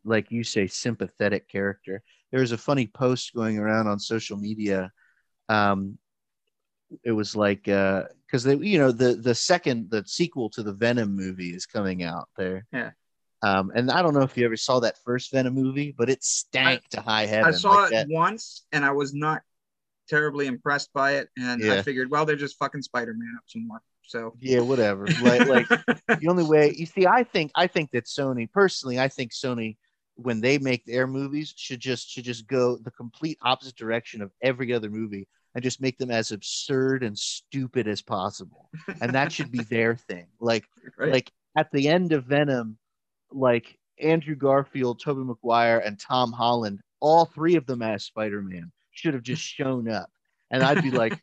like 0.05 0.31
you 0.31 0.45
say 0.45 0.67
sympathetic 0.67 1.49
character. 1.49 2.03
There 2.31 2.41
was 2.41 2.53
a 2.53 2.59
funny 2.59 2.87
post 2.87 3.35
going 3.35 3.59
around 3.59 3.87
on 3.87 3.99
social 3.99 4.37
media. 4.37 4.93
Um, 5.49 5.99
it 7.05 7.13
was 7.13 7.37
like 7.37 7.69
uh 7.69 8.05
because 8.27 8.43
they 8.43 8.57
you 8.57 8.79
know 8.79 8.91
the 8.93 9.15
the 9.15 9.35
second 9.35 9.91
the 9.91 10.05
sequel 10.07 10.51
to 10.51 10.63
the 10.63 10.73
Venom 10.73 11.15
movie 11.15 11.51
is 11.51 11.67
coming 11.67 12.03
out 12.03 12.29
there. 12.37 12.67
Yeah. 12.73 12.91
Um, 13.43 13.73
and 13.75 13.91
I 13.91 14.03
don't 14.03 14.13
know 14.13 14.21
if 14.23 14.37
you 14.37 14.45
ever 14.45 14.57
saw 14.57 14.81
that 14.81 14.99
first 15.03 15.33
Venom 15.33 15.55
movie, 15.55 15.95
but 15.97 16.11
it 16.11 16.23
stank 16.23 16.87
to 16.91 17.01
high 17.01 17.25
heaven. 17.27 17.47
I 17.47 17.57
saw 17.57 17.71
like 17.71 17.93
it 17.93 17.95
that. 17.95 18.09
once 18.11 18.67
and 18.71 18.85
I 18.85 18.91
was 18.91 19.15
not 19.15 19.43
terribly 20.09 20.47
impressed 20.47 20.93
by 20.93 21.13
it, 21.13 21.29
and 21.39 21.65
I 21.65 21.83
figured, 21.83 22.11
well, 22.11 22.27
they're 22.27 22.37
just 22.37 22.59
fucking 22.59 22.83
Spider 22.83 23.15
Man 23.17 23.35
up 23.37 23.45
some 23.47 23.67
more. 23.67 23.81
So 24.03 24.35
Yeah, 24.41 24.61
whatever. 24.61 25.07
like 25.23 25.47
like 25.47 25.69
the 26.21 26.27
only 26.29 26.45
way 26.45 26.75
you 26.77 26.85
see, 26.85 27.07
I 27.07 27.23
think 27.23 27.53
I 27.55 27.67
think 27.67 27.93
that 27.93 28.05
Sony 28.05 28.51
personally, 28.51 28.99
I 28.99 29.09
think 29.09 29.33
Sony 29.33 29.77
when 30.23 30.41
they 30.41 30.59
make 30.59 30.85
their 30.85 31.07
movies 31.07 31.55
should 31.57 31.81
just 31.81 32.11
should 32.11 32.25
just 32.25 32.47
go 32.47 32.77
the 32.77 32.91
complete 32.91 33.39
opposite 33.43 33.77
direction 33.77 34.23
of 34.23 34.31
every 34.43 34.73
other 34.73 34.91
movie 34.91 35.27
and 35.55 35.65
just 35.65 35.81
make 35.81 35.99
them 35.99 36.11
as 36.11 36.31
absurd 36.31 37.03
and 37.03 37.19
stupid 37.19 37.89
as 37.89 38.03
possible. 38.03 38.71
And 39.01 39.13
that 39.15 39.33
should 39.33 39.51
be 39.51 39.63
their 39.65 39.97
thing. 40.09 40.27
Like 40.41 40.65
right? 40.97 41.13
like 41.13 41.33
at 41.57 41.71
the 41.73 41.89
end 41.89 42.13
of 42.13 42.25
Venom, 42.25 42.79
like 43.33 43.79
Andrew 44.01 44.37
Garfield, 44.37 45.01
Tobey 45.01 45.25
Maguire, 45.25 45.79
and 45.79 45.99
Tom 45.99 46.33
Holland, 46.33 46.81
all 47.01 47.25
three 47.25 47.57
of 47.57 47.67
them 47.67 47.83
as 47.83 48.05
Spider-Man 48.05 48.71
should 48.93 49.15
have 49.15 49.23
just 49.23 49.43
shown 49.43 49.89
up. 49.89 50.11
And 50.51 50.63
I'd 50.63 50.83
be 50.83 50.91
like, 50.91 51.21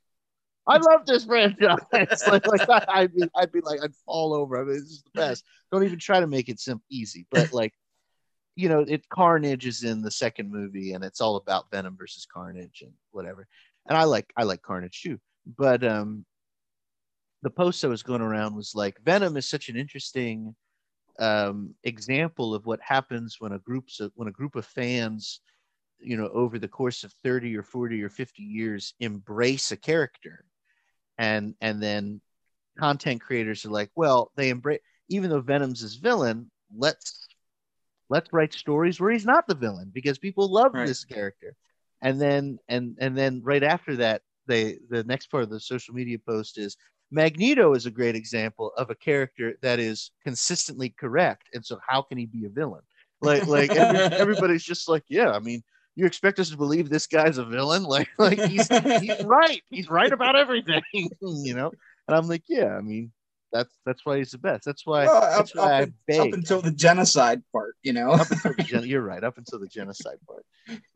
I 0.67 0.77
love 0.77 1.05
this 1.05 1.25
franchise. 1.25 1.79
like, 2.27 2.45
like 2.45 2.69
I'd 2.89 3.13
be, 3.15 3.23
I'd 3.35 3.51
be 3.51 3.61
like, 3.61 3.79
I'd 3.81 3.95
fall 4.05 4.33
over. 4.33 4.59
I 4.59 4.63
mean, 4.63 4.73
this 4.73 4.83
is 4.83 5.03
the 5.03 5.19
best. 5.19 5.45
Don't 5.71 5.83
even 5.83 5.99
try 5.99 6.19
to 6.19 6.27
make 6.27 6.49
it 6.49 6.59
simple, 6.59 6.85
easy. 6.89 7.25
But 7.31 7.53
like, 7.53 7.73
you 8.57 8.69
know, 8.69 8.79
it 8.79 9.07
Carnage 9.09 9.67
is 9.67 9.83
in 9.83 10.01
the 10.01 10.09
second 10.09 10.51
movie, 10.51 10.93
and 10.93 11.03
it's 11.03 11.21
all 11.21 11.35
about 11.35 11.69
Venom 11.69 11.95
versus 11.95 12.25
Carnage 12.25 12.81
and 12.81 12.91
whatever. 13.11 13.47
And 13.87 13.95
I 13.95 14.03
like, 14.05 14.33
I 14.35 14.43
like 14.43 14.63
Carnage 14.63 15.03
too. 15.03 15.19
But 15.45 15.83
um, 15.83 16.25
the 17.43 17.51
post 17.51 17.83
that 17.83 17.89
was 17.89 18.01
going 18.01 18.21
around 18.21 18.55
was 18.55 18.73
like, 18.73 18.97
Venom 19.05 19.37
is 19.37 19.47
such 19.47 19.69
an 19.69 19.77
interesting 19.77 20.55
um, 21.19 21.75
example 21.83 22.55
of 22.55 22.65
what 22.65 22.79
happens 22.81 23.37
when 23.37 23.51
a 23.51 23.59
groups 23.59 24.01
when 24.15 24.27
a 24.27 24.31
group 24.31 24.55
of 24.55 24.65
fans 24.65 25.41
you 25.99 26.15
know 26.15 26.27
over 26.29 26.59
the 26.59 26.67
course 26.67 27.03
of 27.03 27.11
30 27.23 27.57
or 27.57 27.63
40 27.63 28.03
or 28.03 28.09
50 28.09 28.43
years 28.43 28.93
embrace 28.99 29.71
a 29.71 29.77
character 29.77 30.45
and 31.17 31.55
and 31.59 31.81
then 31.81 32.21
content 32.77 33.19
creators 33.19 33.65
are 33.65 33.71
like 33.71 33.89
well 33.95 34.31
they 34.35 34.49
embrace 34.49 34.79
even 35.09 35.31
though 35.31 35.41
venom's 35.41 35.81
his 35.81 35.95
villain 35.95 36.51
let's 36.75 37.27
let's 38.09 38.31
write 38.33 38.53
stories 38.53 38.99
where 38.99 39.11
he's 39.11 39.25
not 39.25 39.47
the 39.47 39.55
villain 39.55 39.91
because 39.93 40.17
people 40.17 40.51
love 40.51 40.73
Right. 40.73 40.87
this 40.87 41.03
character. 41.03 41.55
And 42.01 42.21
then 42.21 42.59
and 42.69 42.95
and 42.99 43.17
then 43.17 43.41
right 43.43 43.63
after 43.63 43.95
that 43.97 44.21
they 44.47 44.77
the 44.89 45.03
next 45.03 45.27
part 45.27 45.43
of 45.43 45.49
the 45.49 45.59
social 45.59 45.93
media 45.93 46.17
post 46.19 46.57
is 46.57 46.77
magneto 47.11 47.73
is 47.73 47.85
a 47.85 47.91
great 47.91 48.15
example 48.15 48.71
of 48.77 48.89
a 48.89 48.95
character 48.95 49.53
that 49.61 49.79
is 49.79 50.11
consistently 50.23 50.89
correct. 50.89 51.49
And 51.53 51.65
so 51.65 51.79
how 51.87 52.01
can 52.01 52.17
he 52.17 52.25
be 52.25 52.45
a 52.45 52.49
villain? 52.49 52.81
Like 53.21 53.47
like 53.47 53.75
every, 53.75 53.97
everybody's 54.19 54.63
just 54.63 54.87
like 54.87 55.03
yeah 55.09 55.31
i 55.31 55.39
mean 55.39 55.63
you 55.95 56.05
expect 56.05 56.37
us 56.37 56.51
to 56.51 56.57
believe 56.57 56.89
this 56.89 57.07
guy's 57.07 57.39
a 57.39 57.45
villain? 57.45 57.83
Like 57.89 58.09
like 58.19 58.39
he's 58.39 58.69
he's 59.01 59.19
right. 59.23 59.63
He's 59.71 59.89
right 59.89 60.13
about 60.13 60.35
everything 60.35 60.83
you 60.93 61.55
know? 61.55 61.71
And 62.07 62.15
i'm 62.15 62.27
like 62.27 62.43
yeah 62.47 62.75
i 62.75 62.81
mean 62.81 63.11
that's 63.51 63.73
that's 63.85 64.05
why 64.05 64.17
he's 64.17 64.31
the 64.31 64.37
best. 64.37 64.65
That's 64.65 64.85
why 64.85 65.05
Well, 65.05 65.23
up, 65.23 65.37
that's 65.37 65.55
why 65.55 65.83
up, 65.83 65.89
i 66.09 66.17
up 66.19 66.33
until 66.33 66.61
the 66.61 66.71
genocide 66.71 67.41
part, 67.51 67.75
you 67.83 67.93
know. 67.93 68.11
up 68.11 68.29
until 68.29 68.53
the 68.53 68.63
gen- 68.63 68.85
you're 68.85 69.01
right 69.01 69.23
up 69.23 69.37
until 69.37 69.59
the 69.59 69.67
genocide 69.67 70.17
part. 70.27 70.45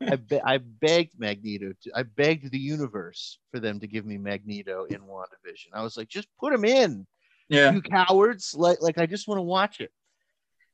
I, 0.02 0.16
be- 0.16 0.40
I 0.42 0.58
begged 0.58 1.18
magneto 1.18 1.72
to, 1.82 1.90
i 1.94 2.02
begged 2.02 2.50
the 2.50 2.58
universe 2.58 3.38
for 3.50 3.58
them 3.58 3.80
to 3.80 3.86
give 3.86 4.04
me 4.04 4.18
magneto 4.18 4.84
in 4.84 5.00
wandavision. 5.00 5.68
I 5.72 5.82
was 5.82 5.96
like 5.96 6.08
just 6.08 6.28
put 6.38 6.52
him 6.52 6.64
in 6.64 7.06
yeah, 7.48 7.72
you 7.72 7.82
cowards. 7.82 8.54
Like 8.56 8.78
like 8.80 8.98
i 8.98 9.06
just 9.06 9.28
want 9.28 9.38
to 9.38 9.42
watch 9.42 9.80
it. 9.80 9.90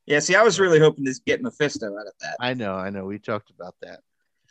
Yeah. 0.05 0.19
See, 0.19 0.35
I 0.35 0.43
was 0.43 0.59
really 0.59 0.79
hoping 0.79 1.05
to 1.05 1.13
get 1.25 1.41
Mephisto 1.41 1.87
out 1.87 2.07
of 2.07 2.13
that. 2.21 2.35
i 2.39 2.53
know 2.53 2.73
i 2.73 2.89
know 2.89 3.05
we 3.05 3.19
talked 3.19 3.51
about 3.51 3.75
that 3.81 3.99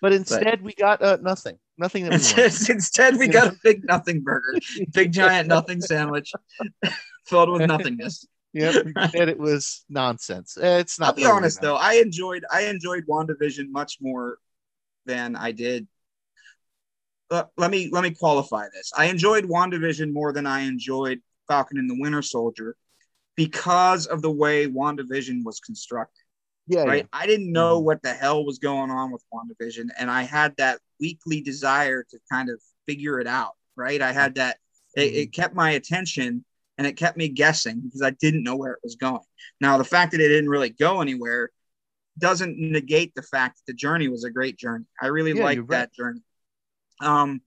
but 0.01 0.13
instead 0.13 0.63
we 0.63 0.75
got 0.75 1.03
uh, 1.03 1.19
nothing 1.23 1.59
nothing 1.79 2.05
that 2.05 2.11
we. 2.11 2.15
Instead, 2.17 2.75
instead, 2.75 3.17
we 3.17 3.29
got 3.29 3.49
a 3.49 3.57
big 3.63 3.85
nothing 3.85 4.21
burger, 4.23 4.55
big 4.93 5.13
giant 5.13 5.49
nothing 5.49 5.81
sandwich 5.81 6.33
filled 7.27 7.51
with 7.51 7.63
nothingness. 7.63 8.27
Yep. 8.53 8.87
Instead, 8.97 9.29
it 9.29 9.39
was 9.39 9.85
nonsense. 9.89 10.57
Eh, 10.61 10.79
It's 10.79 10.99
not. 10.99 11.11
I'll 11.11 11.15
be 11.15 11.25
honest 11.25 11.61
though. 11.61 11.77
I 11.77 11.95
enjoyed 11.95 12.45
I 12.51 12.63
enjoyed 12.63 13.07
WandaVision 13.07 13.71
much 13.71 13.99
more 14.01 14.39
than 15.07 15.37
I 15.37 15.53
did. 15.53 15.87
Uh, 17.31 17.45
let 17.57 17.71
me 17.71 17.91
let 17.93 18.03
me 18.03 18.11
qualify 18.11 18.67
this. 18.73 18.91
I 18.97 19.07
enjoyed 19.07 19.45
WandaVision 19.45 20.13
more 20.13 20.33
than 20.33 20.47
I 20.47 20.61
enjoyed 20.61 21.21
Falcon 21.47 21.79
and 21.79 21.89
the 21.89 21.99
Winter 22.01 22.23
Soldier 22.23 22.77
because 23.37 24.07
of 24.07 24.23
the 24.23 24.31
way 24.31 24.67
WandaVision 24.67 25.45
was 25.45 25.61
constructed. 25.61 26.25
Yeah. 26.69 26.85
right? 26.85 27.07
I 27.13 27.27
didn't 27.27 27.51
know 27.53 27.81
Mhm. 27.81 27.85
what 27.85 28.03
the 28.03 28.13
hell 28.13 28.45
was 28.45 28.59
going 28.59 28.91
on 28.91 29.11
with 29.11 29.25
WandaVision, 29.33 29.89
and 29.99 30.11
I 30.11 30.23
had 30.23 30.57
that 30.59 30.81
weekly 31.01 31.41
desire 31.41 32.05
to 32.05 32.19
kind 32.31 32.51
of 32.51 32.61
figure 32.87 33.21
it 33.21 33.27
out, 33.27 33.53
right? 33.77 34.01
I 34.03 34.13
had 34.13 34.35
that, 34.37 34.59
it, 34.95 35.15
it 35.15 35.33
kept 35.33 35.55
my 35.55 35.71
attention 35.73 36.45
and 36.77 36.87
it 36.87 36.97
kept 36.97 37.17
me 37.17 37.29
guessing 37.29 37.81
because 37.81 38.03
I 38.03 38.11
didn't 38.11 38.43
know 38.45 38.57
where 38.57 38.73
it 38.73 38.81
was 38.83 38.97
going. 38.97 39.23
Now, 39.61 39.79
the 39.79 39.85
fact 39.85 40.13
that 40.13 40.21
it 40.21 40.29
didn't 40.29 40.51
really 40.51 40.71
go 40.71 41.01
anywhere 41.01 41.51
doesn't 42.19 42.59
negate 42.59 43.15
the 43.15 43.23
fact 43.23 43.59
that 43.59 43.73
the 43.73 43.77
journey 43.77 44.09
was 44.09 44.25
a 44.25 44.31
great 44.31 44.59
journey. 44.59 44.85
I 45.01 45.07
really 45.07 45.33
Yeah, 45.33 45.45
liked 45.45 45.61
right. 45.61 45.69
that 45.71 45.95
journey. 45.95 46.23
Um, 47.01 47.41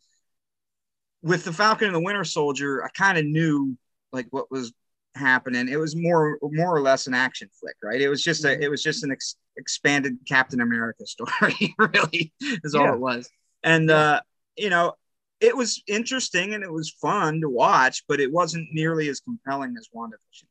with 1.21 1.43
the 1.43 1.53
Falcon 1.53 1.87
and 1.87 1.95
the 1.95 2.01
Winter 2.01 2.23
Soldier, 2.23 2.83
I 2.83 2.89
kind 2.89 3.17
of 3.17 3.25
knew 3.25 3.77
like 4.11 4.27
what 4.31 4.49
was 4.51 4.73
happening. 5.15 5.67
It 5.67 5.77
was 5.79 5.95
more 5.95 6.37
more 6.41 6.75
or 6.75 6.81
less 6.81 7.07
an 7.07 7.13
action 7.13 7.49
flick, 7.59 7.75
right? 7.83 8.01
It 8.01 8.09
was 8.09 8.23
just 8.23 8.45
a 8.45 8.49
Mhm. 8.49 8.61
it 8.61 8.69
was 8.69 8.81
just 8.81 9.03
an 9.03 9.11
ex, 9.11 9.35
expanded 9.57 10.17
Captain 10.27 10.61
America 10.61 11.05
story. 11.05 11.75
really, 11.77 12.33
is 12.41 12.75
all 12.75 12.85
Yeah. 12.85 12.93
it 12.93 12.99
was. 12.99 13.29
And 13.63 13.89
Yeah. 13.89 13.95
uh, 13.95 14.19
you 14.57 14.69
know, 14.69 14.93
it 15.39 15.55
was 15.55 15.81
interesting 15.87 16.53
and 16.53 16.63
it 16.63 16.71
was 16.71 16.91
fun 17.01 17.41
to 17.41 17.49
watch, 17.49 18.03
but 18.07 18.19
it 18.19 18.31
wasn't 18.31 18.67
nearly 18.71 19.09
as 19.09 19.19
compelling 19.19 19.75
as 19.77 19.89
WandaVision. 19.93 20.45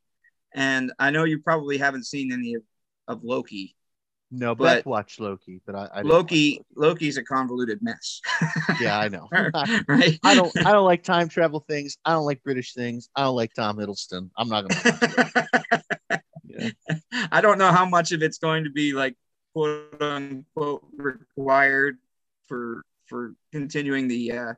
And 0.52 0.92
I 0.98 1.10
know 1.10 1.24
you 1.24 1.38
probably 1.40 1.78
haven't 1.78 2.06
seen 2.06 2.32
any 2.32 2.54
of, 2.54 2.62
of 3.06 3.22
Loki. 3.24 3.76
No, 4.30 4.54
But- 4.54 4.78
Beth 4.78 4.86
watched 4.86 5.20
Loki, 5.20 5.60
but 5.66 5.74
I, 5.74 5.88
I 5.92 5.96
didn't 5.98 6.10
Loki, 6.10 6.64
Loki's 6.76 7.16
a 7.16 7.22
convoluted 7.24 7.80
mess. 7.82 8.20
Yeah, 8.80 8.98
I 8.98 9.08
know. 9.08 9.28
right. 9.88 10.18
I 10.24 10.34
don't. 10.34 10.56
I 10.66 10.72
don't 10.72 10.84
like 10.86 11.02
time 11.02 11.28
travel 11.28 11.60
things. 11.60 11.98
I 12.04 12.12
don't 12.12 12.24
like 12.24 12.42
British 12.42 12.72
things. 12.72 13.10
I 13.16 13.22
don't 13.22 13.36
like 13.36 13.52
Tom 13.52 13.76
Hiddleston. 13.76 14.30
I'm 14.38 14.48
not 14.48 14.68
gonna. 14.68 15.40
Yeah. 16.44 16.70
I 17.30 17.40
don't 17.40 17.58
know 17.58 17.72
how 17.72 17.84
much 17.84 18.12
of 18.12 18.22
it's 18.22 18.38
going 18.38 18.64
to 18.64 18.70
be 18.70 18.92
like 18.92 19.16
quote 19.52 20.00
unquote 20.00 20.86
required 20.96 21.98
for 22.48 22.82
for 23.06 23.34
continuing 23.52 24.08
the 24.08 24.32
uh 24.32 24.52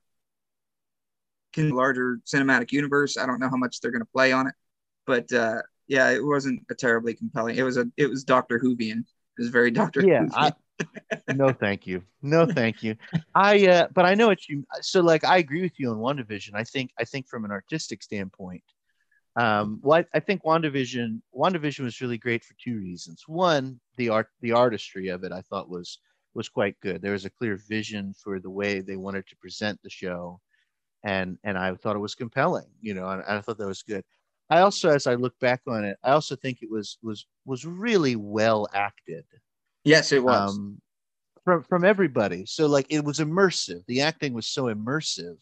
larger 1.56 2.20
cinematic 2.26 2.72
universe. 2.72 3.16
I 3.16 3.26
don't 3.26 3.40
know 3.40 3.48
how 3.48 3.56
much 3.56 3.80
they're 3.80 3.90
going 3.90 4.02
to 4.02 4.12
play 4.12 4.32
on 4.32 4.46
it, 4.46 4.54
but 5.06 5.32
uh 5.32 5.62
yeah, 5.88 6.10
it 6.10 6.24
wasn't 6.24 6.62
a 6.70 6.74
terribly 6.74 7.14
compelling. 7.14 7.56
It 7.56 7.62
was 7.62 7.76
a 7.76 7.86
it 7.96 8.08
was 8.08 8.24
Doctor 8.24 8.60
Whovian. 8.60 9.04
It 9.38 9.42
was 9.42 9.48
very 9.48 9.70
Doctor 9.70 10.04
Yeah, 10.06 10.26
I, 10.32 10.52
no, 11.34 11.52
thank 11.52 11.86
you. 11.86 12.02
No, 12.22 12.46
thank 12.46 12.82
you. 12.82 12.96
I. 13.34 13.66
Uh, 13.66 13.88
but 13.92 14.04
I 14.04 14.14
know 14.14 14.28
what 14.28 14.48
you. 14.48 14.64
So, 14.80 15.00
like, 15.00 15.24
I 15.24 15.38
agree 15.38 15.62
with 15.62 15.78
you 15.78 15.90
on 15.90 15.96
WandaVision. 15.98 16.50
I 16.54 16.64
think. 16.64 16.90
I 16.98 17.04
think 17.04 17.28
from 17.28 17.44
an 17.44 17.50
artistic 17.50 18.02
standpoint, 18.02 18.62
um, 19.36 19.80
well, 19.82 20.00
I, 20.00 20.16
I 20.16 20.20
think 20.20 20.42
WandaVision. 20.44 21.20
WandaVision 21.34 21.80
was 21.80 22.00
really 22.00 22.18
great 22.18 22.44
for 22.44 22.54
two 22.62 22.76
reasons. 22.76 23.24
One, 23.26 23.80
the 23.96 24.10
art, 24.10 24.28
the 24.40 24.52
artistry 24.52 25.08
of 25.08 25.24
it, 25.24 25.32
I 25.32 25.42
thought 25.42 25.68
was 25.68 25.98
was 26.34 26.48
quite 26.48 26.78
good. 26.80 27.02
There 27.02 27.12
was 27.12 27.24
a 27.24 27.30
clear 27.30 27.56
vision 27.56 28.14
for 28.22 28.40
the 28.40 28.50
way 28.50 28.80
they 28.80 28.96
wanted 28.96 29.26
to 29.28 29.36
present 29.36 29.78
the 29.82 29.90
show, 29.90 30.40
and 31.04 31.38
and 31.44 31.58
I 31.58 31.74
thought 31.74 31.96
it 31.96 32.00
was 32.00 32.14
compelling. 32.14 32.70
You 32.80 32.94
know, 32.94 33.08
and 33.08 33.22
I 33.26 33.40
thought 33.40 33.58
that 33.58 33.66
was 33.66 33.82
good. 33.82 34.04
I 34.52 34.60
also, 34.60 34.90
as 34.90 35.06
I 35.06 35.14
look 35.14 35.38
back 35.40 35.62
on 35.66 35.82
it, 35.82 35.96
I 36.04 36.10
also 36.10 36.36
think 36.36 36.58
it 36.60 36.70
was 36.70 36.98
was 37.02 37.24
was 37.46 37.64
really 37.64 38.16
well 38.16 38.68
acted 38.74 39.24
yes, 39.84 40.12
it 40.12 40.22
was. 40.22 40.58
um, 40.58 40.78
from 41.42 41.62
from 41.62 41.84
everybody. 41.86 42.44
So 42.44 42.66
like 42.66 42.86
it 42.90 43.02
was 43.02 43.18
immersive. 43.18 43.80
The 43.86 44.02
acting 44.02 44.34
was 44.34 44.46
so 44.46 44.64
immersive 44.64 45.38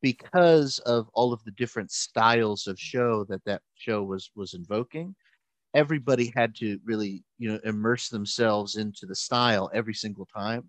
because 0.00 0.80
of 0.80 1.08
all 1.14 1.32
of 1.32 1.44
the 1.44 1.52
different 1.52 1.92
styles 1.92 2.66
of 2.66 2.80
show 2.80 3.22
that 3.28 3.44
that 3.44 3.62
show 3.76 4.02
was 4.02 4.32
was 4.34 4.54
invoking. 4.54 5.14
Everybody 5.72 6.32
had 6.34 6.56
to 6.56 6.80
really 6.84 7.22
you 7.38 7.48
know 7.48 7.60
immerse 7.62 8.08
themselves 8.08 8.74
into 8.74 9.06
the 9.06 9.14
style 9.14 9.70
every 9.72 9.94
single 9.94 10.26
time, 10.26 10.68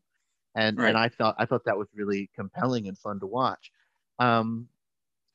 and 0.54 0.78
Right. 0.78 0.90
and 0.90 0.98
I 0.98 1.10
thought 1.10 1.36
I 1.40 1.48
thought 1.48 1.66
that 1.66 1.78
was 1.78 1.88
really 1.96 2.30
compelling 2.36 2.88
and 2.88 3.00
fun 3.00 3.20
to 3.20 3.26
watch. 3.26 3.72
Um, 4.20 4.68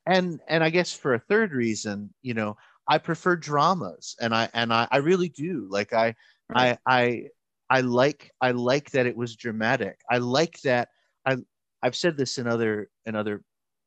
and 0.09 0.39
and 0.47 0.63
I 0.63 0.69
guess 0.69 0.93
for 0.93 1.13
a 1.13 1.19
third 1.19 1.53
reason, 1.53 2.13
you 2.21 2.33
know, 2.33 2.57
I 2.87 2.97
prefer 2.97 3.35
dramas, 3.35 4.15
and 4.19 4.33
I 4.33 4.49
and 4.53 4.73
I, 4.73 4.87
I 4.91 4.97
really 4.97 5.29
do. 5.29 5.67
Like 5.69 5.93
I 5.93 6.15
Right. 6.49 6.77
I 6.87 7.01
I 7.01 7.29
I 7.69 7.81
like 7.81 8.31
I 8.41 8.51
like 8.51 8.91
that 8.91 9.05
it 9.05 9.15
was 9.15 9.35
dramatic. 9.35 9.99
I 10.09 10.17
like 10.17 10.59
that 10.61 10.89
I 11.25 11.37
I've 11.83 11.95
said 11.95 12.17
this 12.17 12.37
in 12.37 12.47
other 12.47 12.89
in 13.05 13.15
other 13.15 13.43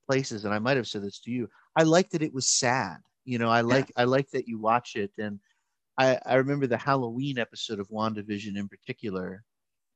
places, 0.08 0.44
and 0.44 0.54
I 0.54 0.58
might 0.60 0.76
have 0.76 0.88
said 0.88 1.02
this 1.02 1.20
to 1.20 1.30
you. 1.30 1.48
I 1.76 1.82
like 1.82 2.10
that 2.10 2.22
it 2.22 2.32
was 2.34 2.48
sad. 2.48 2.98
You 3.24 3.38
know, 3.38 3.50
I 3.50 3.62
like 3.62 3.92
I 3.96 4.04
like 4.04 4.30
that 4.30 4.48
you 4.48 4.58
watch 4.60 4.96
it, 4.96 5.12
and 5.18 5.40
I 5.98 6.18
I 6.24 6.36
remember 6.36 6.66
the 6.66 6.78
Halloween 6.78 7.38
episode 7.38 7.80
of 7.80 7.88
WandaVision 7.88 8.56
in 8.56 8.68
particular, 8.68 9.44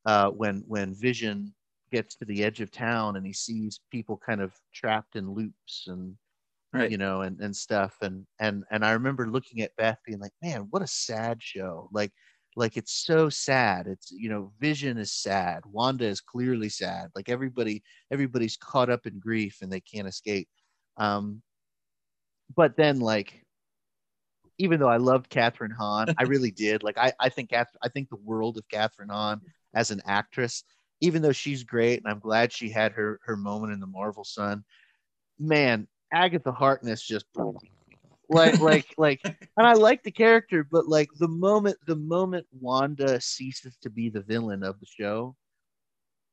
uh, 0.07 0.31
when 0.31 0.65
when 0.67 0.95
Vision 0.95 1.55
gets 1.90 2.16
to 2.16 2.25
the 2.25 2.44
edge 2.44 2.61
of 2.61 2.70
town 2.70 3.16
and 3.16 3.27
he 3.27 3.33
sees 3.33 3.81
people 3.90 4.20
kind 4.25 4.40
of 4.40 4.53
trapped 4.75 5.16
in 5.16 5.33
loops 5.33 5.85
and 5.88 6.16
Right. 6.72 6.90
you 6.90 6.99
know 6.99 7.22
and 7.22 7.40
and 7.40 7.57
stuff 7.57 7.96
and 8.03 8.27
and 8.38 8.64
and 8.70 8.85
I 8.85 8.90
remember 8.92 9.29
looking 9.29 9.62
at 9.62 9.75
Beth 9.77 9.99
being 10.05 10.18
like, 10.18 10.33
man, 10.42 10.66
what 10.70 10.83
a 10.83 10.87
sad 10.87 11.42
show. 11.42 11.88
Like 11.92 12.12
like 12.57 12.77
it's 12.77 12.92
so 12.92 13.29
sad. 13.29 13.87
It's 13.87 14.11
you 14.11 14.29
know, 14.29 14.53
Vision 14.61 14.99
is 14.99 15.12
sad. 15.12 15.62
Wanda 15.66 16.05
is 16.07 16.20
clearly 16.20 16.68
sad. 16.68 17.11
Like 17.14 17.29
everybody 17.29 17.83
everybody's 18.11 18.57
caught 18.59 18.90
up 18.90 19.07
in 19.07 19.18
grief 19.20 19.59
and 19.62 19.72
they 19.72 19.81
can't 19.81 20.09
escape. 20.09 20.49
Um 20.99 21.40
but 22.55 22.77
then 22.77 23.01
like 23.01 23.42
even 24.59 24.81
though 24.81 24.88
I 24.88 24.96
loved 24.96 25.31
Kathryn 25.31 25.72
Hahn, 25.72 26.14
I 26.18 26.25
really 26.25 26.51
did. 26.57 26.83
Like 26.83 26.99
I, 26.99 27.12
I 27.20 27.29
think 27.29 27.53
I 27.53 27.64
think 27.88 28.09
the 28.09 28.16
world 28.16 28.57
of 28.59 28.68
Kathryn 28.68 29.11
Hahn 29.11 29.40
as 29.75 29.90
an 29.90 30.01
actress, 30.07 30.64
even 31.00 31.22
though 31.22 31.32
she's 31.32 31.62
great, 31.64 32.02
and 32.02 32.11
I'm 32.11 32.18
glad 32.20 32.52
she 32.52 32.70
had 32.70 32.92
her 32.92 33.20
her 33.24 33.37
moment 33.37 33.72
in 33.72 33.80
the 33.80 33.87
Marvel 33.87 34.24
Sun. 34.24 34.64
Man, 35.38 35.87
Agatha 36.12 36.52
Harkness 36.52 37.02
just 37.02 37.26
like 38.28 38.61
like 38.61 38.94
like 38.96 39.20
and 39.24 39.66
I 39.66 39.74
like 39.74 40.02
the 40.02 40.11
character, 40.11 40.64
but 40.64 40.88
like 40.88 41.09
the 41.18 41.28
moment 41.28 41.76
the 41.87 41.96
moment 41.96 42.46
Wanda 42.59 43.20
ceases 43.20 43.76
to 43.82 43.90
be 43.90 44.09
the 44.09 44.22
villain 44.22 44.62
of 44.62 44.80
the 44.80 44.87
show, 44.87 45.37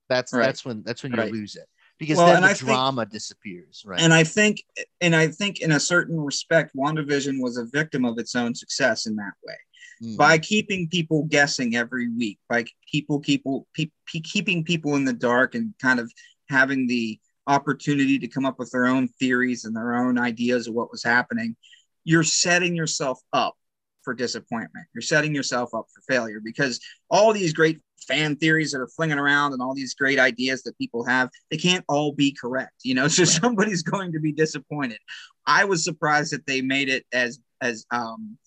that's 0.10 0.34
Right. 0.34 0.46
that's 0.46 0.66
when 0.66 0.84
that's 0.84 1.04
when 1.04 1.12
you 1.12 1.20
Right. 1.20 1.32
lose 1.32 1.56
it. 1.56 1.68
Because 2.00 2.18
Well, 2.18 2.28
then 2.28 2.42
the 2.42 2.48
I 2.50 2.54
think- 2.54 2.60
drama 2.68 3.06
disappears, 3.06 3.84
right? 3.86 4.02
And 4.02 4.12
I 4.14 4.24
think, 4.24 4.64
and 5.00 5.16
I 5.16 5.28
think, 5.28 5.62
in 5.62 5.72
a 5.72 5.80
certain 5.80 6.20
respect, 6.20 6.76
WandaVision 6.76 7.40
was 7.40 7.58
a 7.58 7.66
victim 7.66 8.04
of 8.04 8.18
its 8.18 8.36
own 8.36 8.56
success 8.56 9.06
in 9.06 9.16
that 9.18 9.34
way. 9.46 9.56
Mhm. 10.04 10.18
by 10.18 10.38
keeping 10.38 10.90
people 10.90 11.24
guessing 11.26 11.76
every 11.76 12.10
week, 12.10 12.40
by 12.50 12.66
people, 12.92 13.20
people, 13.20 13.68
pe- 13.74 13.92
pe- 14.06 14.20
keeping 14.20 14.64
people 14.64 14.96
in 14.96 15.06
the 15.06 15.14
dark, 15.14 15.56
and 15.56 15.74
kind 15.82 16.00
of 16.00 16.12
having 16.50 16.88
the 16.88 17.20
opportunity 17.48 18.20
to 18.20 18.28
come 18.28 18.46
up 18.46 18.60
with 18.60 18.72
their 18.72 18.86
own 18.86 19.08
theories 19.20 19.66
and 19.66 19.76
their 19.76 19.96
own 19.96 20.18
ideas 20.18 20.68
of 20.68 20.74
what 20.74 20.92
was 20.92 21.04
happening, 21.04 21.56
you're 22.04 22.24
setting 22.24 22.76
yourself 22.76 23.20
up 23.34 23.56
for 24.04 24.14
disappointment. 24.14 24.86
You're 24.94 25.02
setting 25.02 25.34
yourself 25.34 25.74
up 25.74 25.88
for 25.94 26.02
failure 26.14 26.42
because 26.44 26.80
all 27.10 27.32
these 27.34 27.54
great 27.54 27.80
fan 28.08 28.36
theories 28.36 28.72
that 28.72 28.82
are 28.82 28.88
flinging 28.90 29.18
around 29.18 29.54
and 29.54 29.62
all 29.62 29.74
these 29.74 29.94
great 29.94 30.20
ideas 30.20 30.64
that 30.64 30.78
people 30.78 31.06
have, 31.06 31.30
they 31.50 31.58
can't 31.58 31.86
all 31.88 32.12
be 32.12 32.36
correct. 32.40 32.74
You 32.84 32.96
know, 32.96 33.08
so 33.10 33.24
Right. 33.24 33.30
somebody's 33.32 33.84
going 33.84 34.12
to 34.14 34.20
be 34.20 34.34
disappointed. 34.34 35.00
I 35.46 35.64
was 35.66 35.84
surprised 35.84 36.34
that 36.34 36.46
they 36.46 36.62
made 36.62 36.90
it 36.90 37.06
as 37.14 37.40
as 37.62 37.86
um 37.92 38.38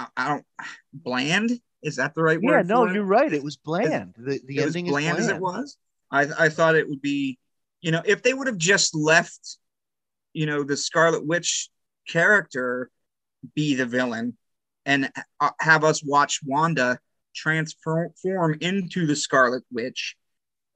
I, 0.00 0.06
I 0.16 0.28
don't 0.28 0.44
bland. 0.92 1.60
Is 1.82 1.96
that 1.96 2.14
the 2.14 2.22
right 2.22 2.40
word? 2.40 2.66
yeah, 2.68 2.74
no, 2.74 2.92
you're 2.92 3.04
right. 3.04 3.32
It 3.32 3.42
was 3.42 3.56
bland. 3.56 4.14
The 4.16 4.40
the 4.46 4.58
It 4.58 4.64
was 4.64 4.76
ending 4.76 4.92
bland, 4.92 5.18
is 5.18 5.26
as 5.26 5.30
it 5.36 5.40
was. 5.40 5.76
I 6.10 6.26
I 6.38 6.48
thought 6.48 6.74
it 6.76 6.88
would 6.88 7.00
be, 7.02 7.38
you 7.80 7.90
know, 7.90 8.02
if 8.04 8.22
they 8.22 8.34
would 8.34 8.46
have 8.46 8.58
just 8.58 8.94
left, 8.94 9.58
you 10.32 10.46
know, 10.46 10.62
the 10.62 10.76
Scarlet 10.76 11.26
Witch 11.26 11.68
character 12.08 12.90
be 13.54 13.74
the 13.74 13.86
villain, 13.86 14.36
and 14.84 15.10
uh, 15.40 15.50
have 15.60 15.84
us 15.84 16.04
watch 16.04 16.40
Wanda 16.44 16.98
transform 17.34 18.12
into 18.60 19.06
the 19.06 19.16
Scarlet 19.16 19.62
Witch, 19.72 20.16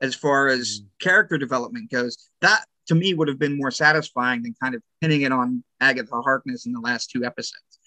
as 0.00 0.14
far 0.14 0.48
as 0.48 0.80
Mm. 0.80 0.86
character 1.00 1.36
development 1.38 1.90
goes, 1.90 2.30
that 2.40 2.64
to 2.86 2.94
me 2.94 3.14
would 3.14 3.28
have 3.28 3.38
been 3.38 3.56
more 3.56 3.70
satisfying 3.70 4.42
than 4.42 4.54
kind 4.62 4.74
of 4.74 4.82
pinning 5.00 5.22
it 5.22 5.32
on 5.32 5.64
Agatha 5.80 6.20
Harkness 6.22 6.66
in 6.66 6.72
the 6.72 6.80
last 6.80 7.10
two 7.10 7.24
episodes, 7.24 7.78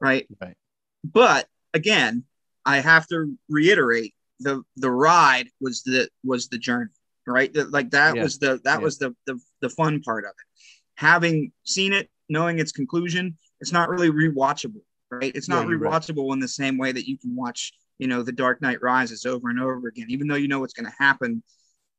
right? 0.00 0.28
Right. 0.40 0.56
But 1.04 1.48
again, 1.74 2.24
I 2.64 2.78
have 2.80 3.06
to 3.08 3.36
reiterate 3.48 4.14
the 4.40 4.62
the 4.76 4.90
ride 4.90 5.48
was 5.60 5.82
the 5.82 6.08
was 6.24 6.48
the 6.48 6.58
journey, 6.58 6.90
right? 7.26 7.52
The- 7.52 7.66
like 7.66 7.90
that 7.90 8.16
Yeah. 8.16 8.22
was 8.22 8.38
the 8.38 8.60
that 8.64 8.78
Yeah. 8.78 8.84
was 8.84 8.98
the, 8.98 9.14
the 9.26 9.40
the 9.60 9.68
fun 9.70 10.00
part 10.02 10.24
of 10.24 10.30
it. 10.30 10.46
Having 10.96 11.52
seen 11.64 11.92
it, 11.92 12.10
knowing 12.28 12.58
its 12.58 12.72
conclusion, 12.72 13.36
it's 13.60 13.72
not 13.72 13.88
really 13.88 14.10
rewatchable, 14.10 14.82
right? 15.10 15.34
It's 15.34 15.48
not 15.48 15.64
Yeah, 15.64 15.70
you're 15.70 15.78
right. 15.78 15.92
rewatchable 15.92 16.32
in 16.32 16.40
the 16.40 16.48
same 16.48 16.76
way 16.78 16.92
that 16.92 17.08
you 17.08 17.16
can 17.18 17.34
watch, 17.34 17.72
you 17.98 18.06
know, 18.06 18.22
The 18.22 18.32
Dark 18.32 18.60
Knight 18.60 18.82
Rises 18.82 19.24
over 19.26 19.48
and 19.48 19.60
over 19.60 19.88
again, 19.88 20.06
even 20.10 20.28
though 20.28 20.34
you 20.36 20.48
know 20.48 20.60
what's 20.60 20.74
going 20.74 20.90
to 20.90 20.96
happen. 20.98 21.42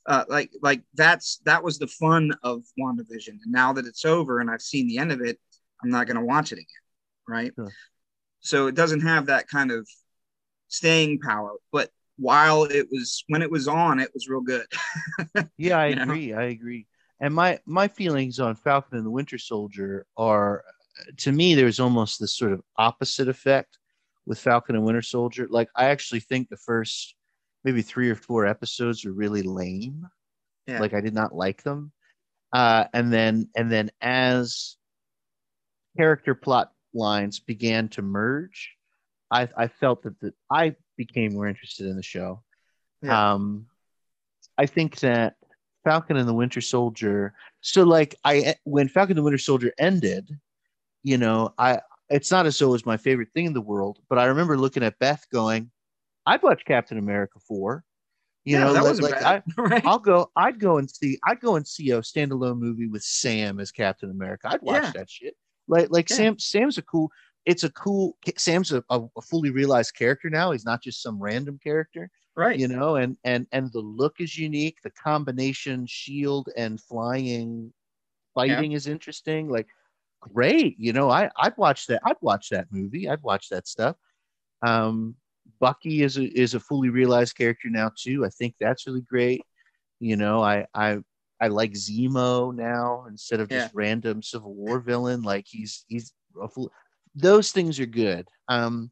Uh, 0.07 0.25
like 0.27 0.51
like 0.63 0.81
that's 0.95 1.37
that 1.45 1.63
was 1.63 1.77
the 1.77 1.85
fun 1.87 2.31
of 2.41 2.63
WandaVision, 2.79 3.29
and 3.43 3.51
now 3.51 3.71
that 3.73 3.85
it's 3.85 4.03
over 4.03 4.39
and 4.39 4.49
I've 4.49 4.61
seen 4.61 4.87
the 4.87 4.97
end 4.97 5.11
of 5.11 5.21
it, 5.21 5.39
I'm 5.83 5.91
not 5.91 6.07
going 6.07 6.17
to 6.17 6.25
watch 6.25 6.51
it 6.51 6.55
again, 6.55 6.65
right? 7.27 7.51
Sure. 7.55 7.71
So 8.41 8.67
it 8.67 8.75
doesn't 8.75 9.01
have 9.01 9.27
that 9.27 9.47
kind 9.47 9.71
of 9.71 9.87
staying 10.67 11.19
power. 11.19 11.53
But 11.71 11.89
while 12.17 12.63
it 12.63 12.87
was 12.91 13.23
when 13.27 13.41
it 13.41 13.51
was 13.51 13.67
on, 13.67 13.99
it 13.99 14.11
was 14.13 14.27
real 14.27 14.41
good. 14.41 14.65
Yeah, 15.57 15.77
I 15.77 15.87
you 15.87 15.95
know? 15.95 16.03
agree. 16.03 16.33
I 16.33 16.43
agree. 16.43 16.87
And 17.19 17.33
my 17.33 17.59
my 17.65 17.87
feelings 17.87 18.39
on 18.39 18.55
Falcon 18.55 18.97
and 18.97 19.05
the 19.05 19.11
Winter 19.11 19.37
Soldier 19.37 20.05
are, 20.17 20.63
to 21.17 21.31
me, 21.31 21.53
there's 21.55 21.79
almost 21.79 22.19
this 22.19 22.35
sort 22.35 22.51
of 22.51 22.61
opposite 22.77 23.27
effect 23.29 23.77
with 24.25 24.39
Falcon 24.39 24.75
and 24.75 24.83
Winter 24.83 25.01
Soldier. 25.01 25.47
Like 25.49 25.69
I 25.75 25.85
actually 25.85 26.21
think 26.21 26.49
the 26.49 26.57
first 26.57 27.15
maybe 27.63 27.81
three 27.83 28.09
or 28.09 28.15
four 28.15 28.47
episodes 28.47 29.05
are 29.05 29.11
really 29.13 29.43
lame. 29.43 30.07
Yeah. 30.67 30.79
Like 30.79 30.93
I 30.93 31.01
did 31.01 31.13
not 31.13 31.35
like 31.35 31.63
them. 31.63 31.91
Uh, 32.53 32.85
and 32.93 33.13
then 33.13 33.49
and 33.55 33.71
then 33.71 33.91
as 34.01 34.77
character 35.97 36.33
plot 36.33 36.71
lines 36.93 37.39
began 37.39 37.89
to 37.89 38.01
merge, 38.01 38.71
I 39.29 39.47
I 39.57 39.67
felt 39.67 40.03
that 40.03 40.19
the 40.19 40.33
I 40.49 40.75
became 40.97 41.33
more 41.33 41.47
interested 41.47 41.87
in 41.87 41.95
the 41.95 42.03
show. 42.03 42.43
Yeah. 43.01 43.33
Um, 43.33 43.67
I 44.57 44.65
think 44.65 44.99
that 44.99 45.35
Falcon 45.83 46.17
and 46.17 46.27
the 46.27 46.33
Winter 46.33 46.61
Soldier. 46.61 47.33
So, 47.61 47.83
like, 47.83 48.15
I 48.23 48.55
when 48.63 48.87
Falcon 48.87 49.11
and 49.11 49.17
the 49.19 49.23
Winter 49.23 49.37
Soldier 49.37 49.73
ended, 49.79 50.29
you 51.03 51.17
know, 51.17 51.53
I 51.57 51.81
it's 52.09 52.31
not 52.31 52.45
as 52.45 52.59
though 52.59 52.67
it 52.69 52.71
was 52.71 52.85
my 52.85 52.97
favorite 52.97 53.29
thing 53.33 53.45
in 53.45 53.53
the 53.53 53.61
world, 53.61 53.99
but 54.09 54.19
I 54.19 54.25
remember 54.25 54.57
looking 54.57 54.83
at 54.83 54.99
Beth 54.99 55.25
going, 55.31 55.71
"I'd 56.25 56.43
watch 56.43 56.63
Captain 56.65 56.97
America 56.97 57.39
four. 57.47 57.83
You 58.43 58.57
Yeah, 58.57 58.65
know, 58.65 58.73
that 58.73 58.79
like, 58.83 58.89
wasn't 58.89 59.11
like, 59.11 59.21
bad, 59.21 59.43
I, 59.57 59.61
right? 59.61 59.85
I'll 59.85 59.99
go. 59.99 60.31
I'd 60.35 60.59
go 60.59 60.77
and 60.77 60.89
see. 60.89 61.19
I'd 61.25 61.39
go 61.39 61.55
and 61.55 61.67
see 61.67 61.91
a 61.91 61.99
standalone 62.01 62.59
movie 62.59 62.87
with 62.87 63.03
Sam 63.03 63.59
as 63.59 63.71
Captain 63.71 64.09
America. 64.11 64.49
I'd 64.49 64.61
watch 64.61 64.83
Yeah. 64.83 64.91
that 64.95 65.09
shit. 65.09 65.35
Like, 65.71 65.87
like 65.89 66.09
Yeah. 66.11 66.15
Sam. 66.17 66.39
Sam's 66.39 66.77
a 66.77 66.83
cool. 66.83 67.09
It's 67.45 67.63
a 67.63 67.71
cool. 67.71 68.15
Sam's 68.37 68.71
a, 68.71 68.83
a, 68.91 69.01
fully 69.23 69.49
realized 69.49 69.95
character 69.95 70.29
now. 70.29 70.51
He's 70.51 70.65
not 70.65 70.83
just 70.83 71.01
some 71.01 71.19
random 71.19 71.57
character 71.63 72.11
right. 72.35 72.59
you 72.59 72.67
know 72.67 72.95
and 72.95 73.17
and 73.23 73.47
and 73.51 73.71
the 73.73 73.79
look 73.79 74.19
is 74.19 74.37
unique 74.37 74.77
the 74.83 74.91
combination 74.91 75.85
shield 75.85 76.49
and 76.55 76.79
flying 76.79 77.71
fighting 78.33 78.71
is 78.71 78.87
interesting 78.87 79.49
like 79.49 79.67
great 80.21 80.75
you 80.79 80.93
know 80.93 81.09
i 81.09 81.29
i'd 81.39 81.57
watch 81.57 81.87
that 81.87 82.01
i'd 82.05 82.15
watch 82.21 82.49
that 82.49 82.67
movie 82.71 83.09
i'd 83.09 83.21
watch 83.23 83.49
that 83.49 83.67
stuff 83.67 83.95
um 84.65 85.15
bucky 85.59 86.03
is 86.03 86.17
a 86.17 86.23
is 86.39 86.53
a 86.53 86.59
fully 86.59 86.89
realized 86.89 87.35
character 87.35 87.69
now 87.69 87.91
too 87.97 88.23
i 88.25 88.29
think 88.29 88.55
that's 88.59 88.87
really 88.87 89.01
great 89.01 89.41
you 89.99 90.15
know 90.15 90.41
i 90.41 90.65
i 90.73 90.97
i 91.41 91.47
like 91.47 91.73
zemo 91.73 92.53
now 92.55 93.05
instead 93.09 93.39
of 93.39 93.49
just 93.49 93.65
Yeah. 93.65 93.71
random 93.73 94.21
civil 94.21 94.53
war 94.53 94.79
villain 94.79 95.21
like 95.23 95.45
he's 95.47 95.83
he's 95.87 96.13
those 97.15 97.51
things 97.51 97.79
are 97.79 97.85
good 97.85 98.27
um 98.47 98.89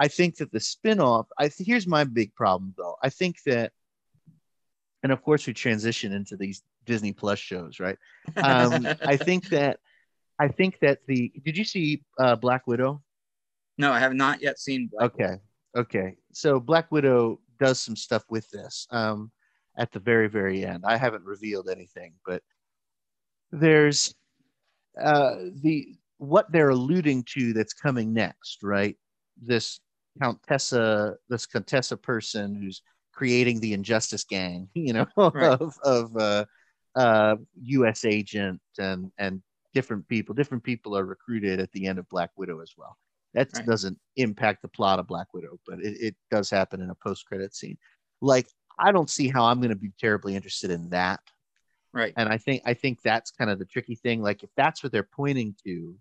I 0.00 0.08
think 0.08 0.36
that 0.38 0.50
the 0.50 0.58
spin-off, 0.58 1.26
I 1.38 1.48
th- 1.48 1.66
here's 1.66 1.86
my 1.86 2.02
big 2.04 2.34
problem 2.34 2.74
though. 2.76 2.96
I 3.02 3.10
think 3.10 3.36
that 3.44 3.72
and 5.02 5.12
of 5.12 5.22
course 5.22 5.46
we 5.46 5.52
transition 5.52 6.12
into 6.12 6.36
these 6.36 6.62
Disney 6.86 7.12
Plus 7.12 7.38
shows, 7.38 7.78
right? 7.78 7.98
Um, 8.42 8.88
I 9.06 9.16
think 9.16 9.48
that 9.50 9.78
I 10.40 10.48
think 10.48 10.78
that 10.80 11.00
the 11.06 11.30
did 11.44 11.56
you 11.56 11.64
see 11.64 12.02
uh, 12.18 12.36
Black 12.36 12.66
Widow? 12.66 13.02
no, 13.78 13.92
I 13.92 14.00
have 14.00 14.14
not 14.14 14.42
yet 14.42 14.58
seen. 14.58 14.88
Black 14.92 15.12
Okay. 15.14 15.36
Okay. 15.76 16.16
So 16.32 16.58
Black 16.58 16.90
Widow 16.90 17.38
does 17.60 17.80
some 17.80 17.94
stuff 17.94 18.24
with 18.30 18.48
this 18.50 18.86
um, 18.90 19.30
at 19.76 19.92
the 19.92 20.00
very, 20.00 20.28
very 20.28 20.64
end. 20.64 20.84
I 20.86 20.96
haven't 20.96 21.24
revealed 21.24 21.68
anything, 21.68 22.14
but 22.26 22.42
there's 23.50 24.14
uh, 25.00 25.36
the 25.62 25.96
what 26.18 26.50
they're 26.52 26.70
alluding 26.70 27.24
to 27.34 27.52
that's 27.52 27.72
coming 27.72 28.12
next, 28.12 28.62
right? 28.62 28.96
This 29.40 29.80
Countessa, 30.20 31.14
this 31.28 31.46
Contessa 31.46 31.96
person 31.96 32.54
who's 32.54 32.82
creating 33.12 33.60
the 33.60 33.72
Injustice 33.72 34.24
Gang, 34.24 34.68
you 34.74 34.92
know, 34.92 35.06
Right. 35.16 35.60
of 35.60 35.74
of 35.84 36.16
uh, 36.16 36.44
uh, 36.94 37.36
U.S. 37.62 38.04
agent 38.04 38.60
and 38.78 39.10
and 39.18 39.42
different 39.74 40.06
people. 40.08 40.34
Different 40.34 40.62
people 40.62 40.96
are 40.96 41.04
recruited 41.04 41.60
at 41.60 41.72
the 41.72 41.86
end 41.86 41.98
of 41.98 42.08
Black 42.08 42.30
Widow 42.36 42.60
as 42.60 42.72
well. 42.76 42.96
That 43.34 43.48
Right. 43.54 43.66
doesn't 43.66 43.98
impact 44.16 44.62
the 44.62 44.68
plot 44.68 44.98
of 44.98 45.06
Black 45.06 45.32
Widow, 45.32 45.58
but 45.66 45.80
it, 45.80 45.96
it 46.00 46.16
does 46.30 46.50
happen 46.50 46.82
in 46.82 46.90
a 46.90 46.94
post 47.02 47.26
credit 47.26 47.54
scene. 47.54 47.78
Like 48.20 48.46
I 48.82 48.92
don't 48.92 49.08
see 49.10 49.28
how 49.28 49.44
I'm 49.44 49.58
going 49.60 49.70
to 49.70 49.76
be 49.76 49.92
terribly 49.98 50.34
interested 50.36 50.70
in 50.70 50.90
that. 50.90 51.20
Right. 51.92 52.12
And 52.16 52.28
I 52.28 52.38
think 52.38 52.62
I 52.64 52.74
think 52.74 53.02
that's 53.02 53.30
kind 53.30 53.50
of 53.50 53.58
the 53.58 53.64
tricky 53.66 53.94
thing. 53.94 54.22
Like 54.22 54.42
if 54.42 54.50
that's 54.56 54.82
what 54.82 54.92
they're 54.92 55.02
pointing 55.02 55.54
to, 55.64 55.94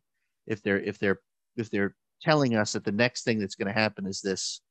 if 0.47 0.63
they're 0.63 0.79
if 0.79 0.97
they're 0.99 1.19
if 1.57 1.69
they're 1.69 1.95
telling 2.21 2.55
us 2.55 2.73
that 2.73 2.83
the 2.85 2.91
next 2.91 3.23
thing 3.23 3.39
that's 3.39 3.55
going 3.55 3.67
to 3.67 3.79
happen 3.79 4.05
is 4.07 4.21
this 4.21 4.61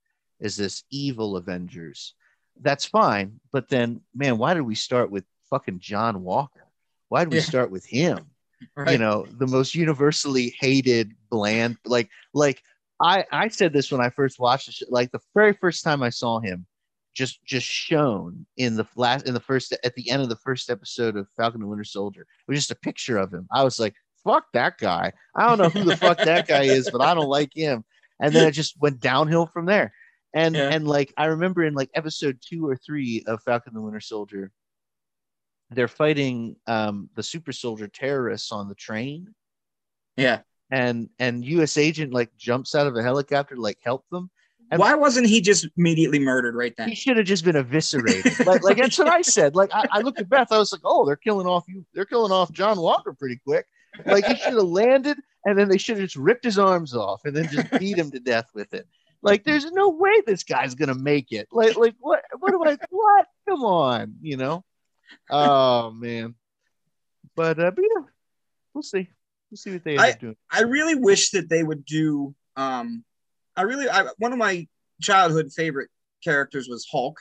is 0.40 0.57
this 0.57 0.85
evil 0.90 1.37
Avengers, 1.37 2.14
that's 2.62 2.87
fine. 2.87 3.38
But 3.53 3.68
then, 3.68 4.01
man, 4.14 4.38
why 4.38 4.55
did 4.55 4.62
we 4.62 4.75
start 4.75 5.11
with 5.11 5.25
fucking 5.51 5.81
John 5.81 6.23
Walker? 6.23 6.66
Why 7.11 7.25
did 7.25 7.33
we 7.33 7.38
Yeah. 7.38 7.44
start 7.44 7.70
with 7.70 7.85
him? 7.87 8.18
Right. 8.77 8.92
you 8.92 8.99
know 8.99 9.27
the 9.38 9.46
most 9.46 9.75
universally 9.75 10.55
hated 10.61 11.14
bland 11.31 11.79
like 11.87 12.11
like 12.35 12.62
i 13.01 13.25
i 13.33 13.49
said 13.49 13.73
this 13.73 13.90
when 13.90 14.03
i 14.03 14.11
first 14.11 14.38
watched 14.38 14.66
the 14.66 14.73
show 14.73 14.85
like 14.90 15.11
the 15.12 15.20
very 15.35 15.55
first 15.55 15.83
time 15.83 16.03
i 16.03 16.11
saw 16.11 16.40
him 16.40 16.66
just 17.14 17.42
just 17.44 17.66
shown 17.66 18.46
in 18.57 18.77
the 18.77 18.87
last 18.96 19.27
in 19.27 19.35
the 19.35 19.40
first 19.40 19.77
at 19.85 19.94
the 19.94 20.09
end 20.11 20.23
of 20.23 20.29
the 20.29 20.37
first 20.37 20.70
episode 20.70 21.16
of 21.16 21.27
falcon 21.37 21.61
and 21.61 21.68
winter 21.70 21.85
soldier. 21.85 22.23
It 22.23 22.51
was 22.51 22.59
just 22.59 22.70
a 22.70 22.77
picture 22.77 23.16
of 23.18 23.33
him. 23.33 23.46
I 23.53 23.64
was 23.64 23.79
like 23.81 23.94
fuck 24.25 24.44
that 24.53 24.79
guy. 24.79 25.12
I 25.35 25.46
don't 25.49 25.59
know 25.59 25.70
who 25.70 25.88
the 25.88 25.96
fuck 25.96 26.18
that 26.18 26.46
guy 26.46 26.62
is 26.64 26.90
but 26.90 27.01
i 27.01 27.14
don't 27.14 27.29
like 27.29 27.53
him. 27.55 27.85
And 28.20 28.33
then 28.35 28.46
it 28.46 28.53
just 28.53 28.81
went 28.81 29.01
downhill 29.01 29.46
from 29.46 29.66
there. 29.66 29.92
And 30.35 30.55
Yeah. 30.55 30.68
and 30.73 30.87
like 30.87 31.12
i 31.16 31.27
remember 31.27 31.64
in 31.64 31.75
like 31.75 31.90
episode 31.94 32.38
two 32.40 32.68
or 32.68 32.77
three 32.77 33.25
of 33.27 33.42
falcon 33.42 33.70
and 33.70 33.77
the 33.77 33.83
winter 33.85 34.01
soldier 34.01 34.53
they're 35.70 35.88
fighting 35.88 36.57
um, 36.66 37.09
the 37.14 37.23
super 37.23 37.53
soldier 37.53 37.87
terrorists 37.87 38.51
on 38.51 38.68
the 38.68 38.75
train. 38.75 39.33
Yeah. 40.16 40.40
and 40.70 41.09
and 41.18 41.44
us 41.44 41.77
agent 41.79 42.12
like 42.12 42.37
jumps 42.37 42.75
out 42.75 42.87
of 42.87 42.96
a 42.96 43.03
helicopter 43.03 43.55
to 43.55 43.61
like 43.61 43.79
help 43.83 44.05
them 44.11 44.31
Why 44.77 44.95
wasn't 44.95 45.27
he 45.27 45.41
just 45.41 45.67
immediately 45.77 46.19
murdered 46.21 46.55
right 46.55 46.75
then? 46.77 46.89
he 46.89 46.95
should 46.95 47.17
have 47.17 47.27
just 47.27 47.45
been 47.45 47.57
eviscerated. 47.57 48.47
Like, 48.47 48.63
like 48.63 48.77
that's 48.77 48.99
what 48.99 49.09
i 49.09 49.23
said. 49.23 49.55
Like 49.57 49.71
I, 49.75 49.87
I 49.91 50.01
looked 50.01 50.21
at 50.21 50.29
beth 50.29 50.53
i 50.53 50.59
was 50.59 50.73
like 50.73 50.83
oh 50.85 51.05
they're 51.05 51.17
killing 51.17 51.47
off 51.47 51.65
you 51.69 51.85
they're 51.95 52.05
killing 52.05 52.33
off 52.33 52.53
john 52.53 52.79
walker 52.79 53.13
pretty 53.13 53.41
quick. 53.45 53.67
Like 54.07 54.25
he 54.25 54.37
should 54.37 54.55
have 54.55 54.63
landed 54.63 55.19
and 55.45 55.59
then 55.59 55.69
they 55.69 55.79
should 55.79 55.97
have 55.97 56.05
just 56.05 56.17
ripped 56.17 56.45
his 56.45 56.59
arms 56.59 56.95
off 56.95 57.23
and 57.25 57.35
then 57.35 57.49
just 57.49 57.71
beat 57.79 57.99
him 57.99 58.11
to 58.13 58.21
death 58.21 58.49
with 58.55 58.73
it. 58.75 58.87
Like 59.23 59.45
there's 59.45 59.71
no 59.73 59.91
way 59.91 60.23
this 60.27 60.45
guy's 60.45 60.75
gonna 60.75 60.95
make 60.95 61.33
it. 61.33 61.49
Like 61.51 61.77
like 61.77 61.95
what 61.99 62.23
what 62.39 62.53
do 62.53 62.65
i 62.65 62.77
what? 62.91 63.27
Come 63.49 63.65
on 63.65 64.15
you 64.23 64.37
know? 64.37 64.65
Oh 65.29 65.91
man. 65.91 66.35
But 67.35 67.59
uh 67.59 67.71
but 67.73 67.83
yeah 67.83 68.03
we'll 68.75 68.83
see. 68.83 69.09
We'll 69.51 69.59
see 69.59 69.73
what 69.73 69.83
they 69.85 69.93
end 69.93 70.01
I- 70.01 70.11
up 70.13 70.21
doing. 70.21 70.37
I 70.51 70.63
really 70.63 70.95
wish 70.95 71.31
that 71.31 71.49
they 71.49 71.63
would 71.63 71.85
do. 71.85 72.35
Um, 72.57 73.05
I 73.61 73.62
really, 73.64 73.88
I, 73.88 74.07
one 74.18 74.33
of 74.33 74.38
my 74.38 74.66
childhood 75.03 75.53
favorite 75.53 75.90
characters 76.25 76.66
was 76.68 76.87
Hulk 76.90 77.20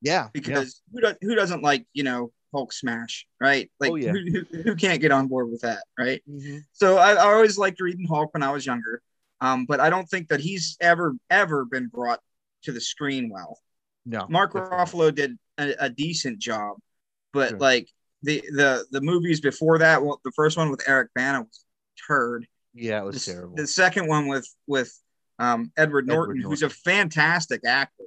yeah 0.00 0.28
because 0.32 0.82
who 0.92 1.00
does 1.00 1.14
who 1.20 1.34
doesn't 1.36 1.62
like 1.62 1.86
you 1.92 2.02
know 2.02 2.32
Hulk 2.52 2.72
smash 2.72 3.26
right? 3.40 3.70
Like 3.80 3.92
Oh, 3.92 3.94
yeah. 3.94 4.10
who, 4.12 4.44
who, 4.50 4.62
who 4.62 4.74
can't 4.76 5.00
get 5.00 5.12
on 5.12 5.28
board 5.28 5.50
with 5.50 5.60
that, 5.62 5.84
right? 5.98 6.20
yeah. 6.26 6.56
Mhm. 6.56 6.60
So 6.72 6.96
I, 6.98 7.12
I 7.12 7.32
always 7.34 7.56
liked 7.58 7.80
reading 7.80 8.06
Hulk 8.08 8.34
when 8.34 8.42
I 8.42 8.50
was 8.52 8.66
younger, 8.66 9.00
um, 9.40 9.64
but 9.66 9.78
I 9.80 9.88
don't 9.90 10.08
think 10.08 10.28
that 10.28 10.40
he's 10.40 10.76
ever 10.80 11.14
ever 11.30 11.64
been 11.64 11.86
brought 11.86 12.20
to 12.64 12.72
the 12.72 12.80
screen 12.80 13.30
well. 13.30 13.58
no 14.04 14.26
Mark. 14.28 14.52
Ruffalo 14.54 15.14
did 15.14 15.38
a, 15.58 15.74
a 15.86 15.88
decent 15.88 16.38
job, 16.40 16.76
but 17.32 17.50
Sure. 17.50 17.58
like 17.58 17.88
the 18.22 18.42
the 18.52 18.84
the 18.90 19.00
movies 19.00 19.40
before 19.40 19.78
that, 19.78 20.02
well, 20.04 20.20
the 20.24 20.32
first 20.32 20.56
one 20.56 20.70
with 20.70 20.82
Eric 20.88 21.10
Bana 21.14 21.40
was 21.42 21.64
turd. 22.06 22.46
yeah 22.74 23.00
it 23.00 23.04
was 23.04 23.24
The, 23.24 23.32
terrible 23.32 23.56
the 23.56 23.66
second 23.66 24.06
one 24.08 24.26
with 24.28 24.48
with 24.66 24.92
um, 25.42 25.72
Edward 25.76 26.06
Norton, 26.06 26.38
Edward 26.38 26.48
who's 26.50 26.62
a 26.62 26.70
fantastic 26.70 27.62
actor. 27.66 28.04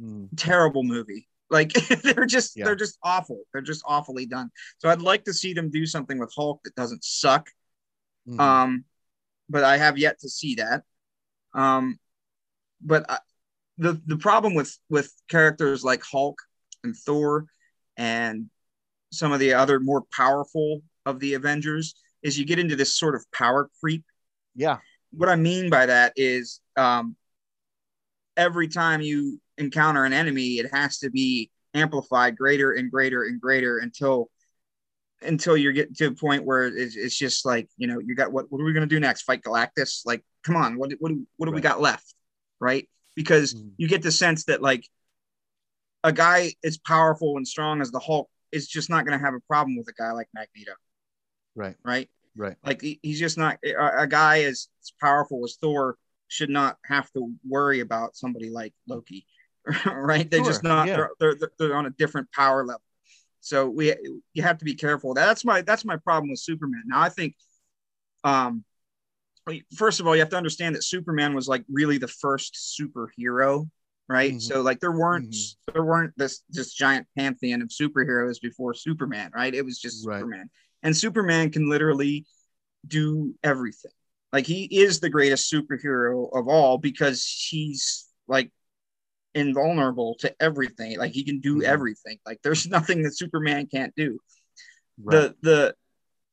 Mm. 0.00 0.28
Terrible 0.36 0.82
movie. 0.82 1.28
Like 1.50 1.72
they're 2.02 2.26
just 2.26 2.56
Yeah. 2.56 2.64
they're 2.66 2.76
just 2.76 2.98
awful. 3.02 3.40
They're 3.52 3.62
just 3.62 3.82
awfully 3.86 4.26
done. 4.26 4.50
So 4.78 4.88
I'd 4.88 5.02
like 5.02 5.24
to 5.24 5.32
see 5.34 5.54
them 5.54 5.70
do 5.70 5.86
something 5.86 6.18
with 6.18 6.32
Hulk 6.36 6.60
that 6.64 6.74
doesn't 6.74 7.04
suck. 7.04 7.48
Mhm. 8.28 8.40
Um, 8.40 8.84
but 9.48 9.64
I 9.64 9.76
have 9.76 9.98
yet 9.98 10.20
to 10.20 10.28
see 10.28 10.54
that. 10.56 10.82
Um, 11.54 11.98
but 12.80 13.04
I, 13.10 13.18
the 13.78 14.00
the 14.06 14.16
problem 14.16 14.54
with 14.54 14.76
with 14.88 15.12
characters 15.28 15.84
like 15.84 16.02
Hulk 16.02 16.38
and 16.84 16.96
Thor 16.96 17.46
and 17.96 18.48
some 19.12 19.32
of 19.32 19.40
the 19.40 19.54
other 19.54 19.78
more 19.80 20.02
powerful 20.16 20.82
of 21.06 21.20
the 21.20 21.34
Avengers 21.34 21.94
is 22.22 22.38
you 22.38 22.44
get 22.46 22.58
into 22.58 22.76
this 22.76 22.96
sort 22.96 23.14
of 23.14 23.24
power 23.32 23.68
creep. 23.80 24.04
yeah 24.54 24.78
What 25.12 25.28
I 25.28 25.36
mean 25.36 25.70
by 25.70 25.86
that 25.86 26.14
is 26.16 26.60
um, 26.76 27.16
every 28.36 28.68
time 28.68 29.00
you 29.02 29.40
encounter 29.58 30.04
an 30.04 30.12
enemy, 30.12 30.58
it 30.58 30.72
has 30.72 30.98
to 30.98 31.10
be 31.10 31.50
amplified 31.74 32.36
greater 32.36 32.72
and 32.72 32.90
greater 32.90 33.24
and 33.24 33.40
greater 33.40 33.78
until 33.78 34.30
until 35.22 35.56
you're 35.56 35.72
getting 35.72 35.94
to 35.94 36.06
a 36.06 36.12
point 36.12 36.44
where 36.44 36.64
it's, 36.66 36.96
it's 36.96 37.16
just 37.16 37.46
like 37.46 37.68
you 37.76 37.86
know 37.86 37.98
you 37.98 38.14
got 38.14 38.32
what 38.32 38.50
what 38.50 38.60
are 38.60 38.64
we 38.64 38.72
going 38.72 38.88
to 38.88 38.94
do 38.94 39.00
next? 39.00 39.22
Fight 39.22 39.42
galactus? 39.42 40.04
Like 40.04 40.24
come 40.44 40.56
on 40.56 40.76
what 40.76 40.92
what 40.98 41.10
do- 41.10 41.26
what 41.36 41.46
do 41.46 41.52
we 41.52 41.60
got 41.60 41.80
left? 41.80 42.14
Right? 42.60 42.88
Because 43.14 43.54
Mhm. 43.54 43.72
you 43.76 43.88
get 43.88 44.02
the 44.02 44.12
sense 44.12 44.44
that 44.44 44.62
like 44.62 44.88
a 46.04 46.12
guy 46.12 46.54
as 46.64 46.78
powerful 46.78 47.36
and 47.36 47.46
strong 47.46 47.80
as 47.80 47.90
the 47.90 48.00
hulk 48.00 48.28
is 48.50 48.66
just 48.66 48.90
not 48.90 49.06
going 49.06 49.18
to 49.18 49.24
have 49.24 49.34
a 49.34 49.40
problem 49.40 49.76
with 49.76 49.88
a 49.88 49.92
guy 49.92 50.10
like 50.12 50.28
magneto. 50.34 50.72
Right. 51.54 51.76
Right 51.84 52.08
right 52.36 52.56
like 52.64 52.80
he, 52.80 52.98
he's 53.02 53.18
just 53.18 53.38
not 53.38 53.58
a, 53.64 54.02
a 54.02 54.06
guy 54.06 54.42
as, 54.42 54.68
as 54.82 54.92
powerful 55.00 55.42
as 55.44 55.56
thor 55.60 55.96
should 56.28 56.50
not 56.50 56.78
have 56.84 57.10
to 57.12 57.32
worry 57.46 57.80
about 57.80 58.16
somebody 58.16 58.50
like 58.50 58.72
loki 58.88 59.26
right 59.86 60.30
they're 60.30 60.42
just 60.42 60.62
not 60.62 60.86
yeah. 60.86 61.06
they're, 61.18 61.36
they're 61.38 61.50
they're 61.58 61.76
on 61.76 61.86
a 61.86 61.90
different 61.90 62.30
power 62.32 62.64
level 62.64 62.82
so 63.40 63.68
we 63.68 63.94
you 64.32 64.42
have 64.42 64.58
to 64.58 64.64
be 64.64 64.74
careful 64.74 65.14
that's 65.14 65.44
my 65.44 65.60
that's 65.62 65.84
my 65.84 65.96
problem 65.96 66.30
with 66.30 66.38
superman 66.38 66.82
now 66.86 67.00
i 67.00 67.08
think 67.08 67.34
um 68.24 68.64
first 69.74 70.00
of 70.00 70.06
all 70.06 70.14
you 70.14 70.20
have 70.20 70.30
to 70.30 70.36
understand 70.36 70.74
that 70.74 70.84
superman 70.84 71.34
was 71.34 71.48
like 71.48 71.64
really 71.68 71.98
the 71.98 72.08
first 72.08 72.78
superhero 72.80 73.68
right? 74.08 74.34
Mhm. 74.34 74.42
So 74.42 74.62
like 74.62 74.80
there 74.80 74.92
weren't 74.92 75.30
Mhm. 75.30 75.56
there 75.72 75.84
weren't 75.84 76.12
this 76.16 76.42
this 76.50 76.72
giant 76.74 77.06
pantheon 77.16 77.62
of 77.62 77.68
superheroes 77.68 78.40
before 78.40 78.74
Superman, 78.74 79.30
right? 79.34 79.54
It 79.54 79.64
was 79.64 79.78
just 79.78 80.06
Right. 80.06 80.18
Superman, 80.18 80.50
and 80.82 80.96
Superman 80.96 81.50
can 81.50 81.68
literally 81.68 82.26
do 82.86 83.34
everything. 83.44 83.92
Like 84.32 84.46
he 84.46 84.64
is 84.64 85.00
the 85.00 85.10
greatest 85.10 85.52
superhero 85.52 86.28
of 86.36 86.48
all 86.48 86.78
because 86.78 87.24
he's 87.50 88.08
like 88.28 88.50
invulnerable 89.34 90.16
to 90.20 90.34
everything. 90.40 90.98
Like 90.98 91.12
he 91.12 91.24
can 91.24 91.40
do 91.40 91.56
Mhm. 91.56 91.64
everything. 91.64 92.18
Like 92.26 92.40
there's 92.42 92.66
nothing 92.68 93.02
that 93.02 93.16
Superman 93.16 93.66
can't 93.66 93.94
do 93.96 94.18
Right. 95.02 95.12
the 95.12 95.36
the 95.42 95.74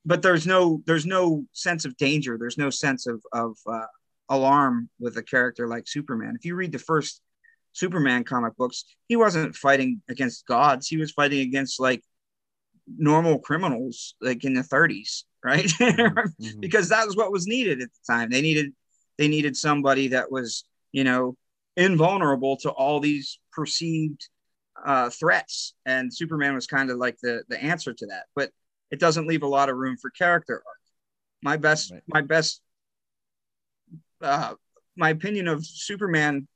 but 0.06 0.22
there's 0.22 0.48
no 0.48 0.82
there's 0.86 1.06
no 1.06 1.46
sense 1.54 1.86
of 1.86 1.96
danger 1.98 2.38
there's 2.38 2.58
no 2.58 2.70
sense 2.70 3.08
of 3.08 3.22
of 3.34 3.58
uh, 3.68 3.86
alarm 4.30 4.90
with 5.00 5.18
a 5.18 5.24
character 5.24 5.68
like 5.68 5.88
superman 5.88 6.36
if 6.36 6.46
you 6.46 6.56
read 6.56 6.72
the 6.72 6.80
first 6.80 7.22
superman 7.74 8.24
comic 8.24 8.56
books 8.58 8.86
he 9.08 9.16
wasn't 9.16 9.56
fighting 9.56 10.02
against 10.10 10.46
gods 10.46 10.88
he 10.88 10.98
was 10.98 11.12
fighting 11.12 11.42
against 11.42 11.80
like 11.80 12.04
normal 12.98 13.40
criminals 13.40 14.16
like 14.22 14.44
in 14.44 14.54
the 14.54 14.64
30s 14.64 15.26
right 15.44 15.66
Mhm. 15.80 16.14
Mhm. 16.40 16.62
because 16.62 16.90
that 16.90 17.06
was 17.06 17.16
what 17.16 17.32
was 17.32 17.48
needed 17.48 17.82
at 17.82 17.90
the 17.92 18.14
time 18.14 18.30
they 18.30 18.42
needed 18.42 18.74
they 19.18 19.28
needed 19.28 19.56
somebody 19.56 20.10
that 20.10 20.32
was 20.32 20.64
you 20.92 21.04
know 21.04 21.36
invulnerable 21.78 22.58
to 22.58 22.70
all 22.72 23.00
these 23.00 23.40
perceived 23.52 24.28
uh, 24.86 25.10
threats 25.10 25.74
and 25.86 26.14
superman 26.14 26.56
was 26.56 26.68
kind 26.68 26.90
of 26.90 26.98
like 26.98 27.18
the 27.22 27.44
the 27.50 27.62
answer 27.62 27.94
to 27.94 28.06
that 28.08 28.24
but 28.36 28.50
it 28.92 29.00
doesn't 29.00 29.28
leave 29.28 29.44
a 29.44 29.48
lot 29.48 29.70
of 29.70 29.76
room 29.78 29.98
for 29.98 30.10
character 30.10 30.56
arc 30.66 30.78
my 31.42 31.58
best 31.58 31.92
Right. 31.92 32.04
my 32.08 32.22
best 32.22 32.62
uh, 34.22 34.54
my 34.98 35.10
opinion 35.10 35.48
of 35.48 35.66
superman 35.66 36.48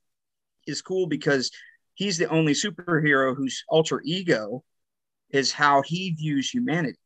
is 0.68 0.82
cool 0.82 1.08
because 1.08 1.52
he's 1.94 2.18
the 2.18 2.30
only 2.30 2.54
superhero 2.54 3.36
whose 3.36 3.64
alter 3.70 4.02
ego 4.04 4.64
is 5.34 5.52
how 5.52 5.82
he 5.82 6.12
views 6.12 6.50
humanity 6.50 6.98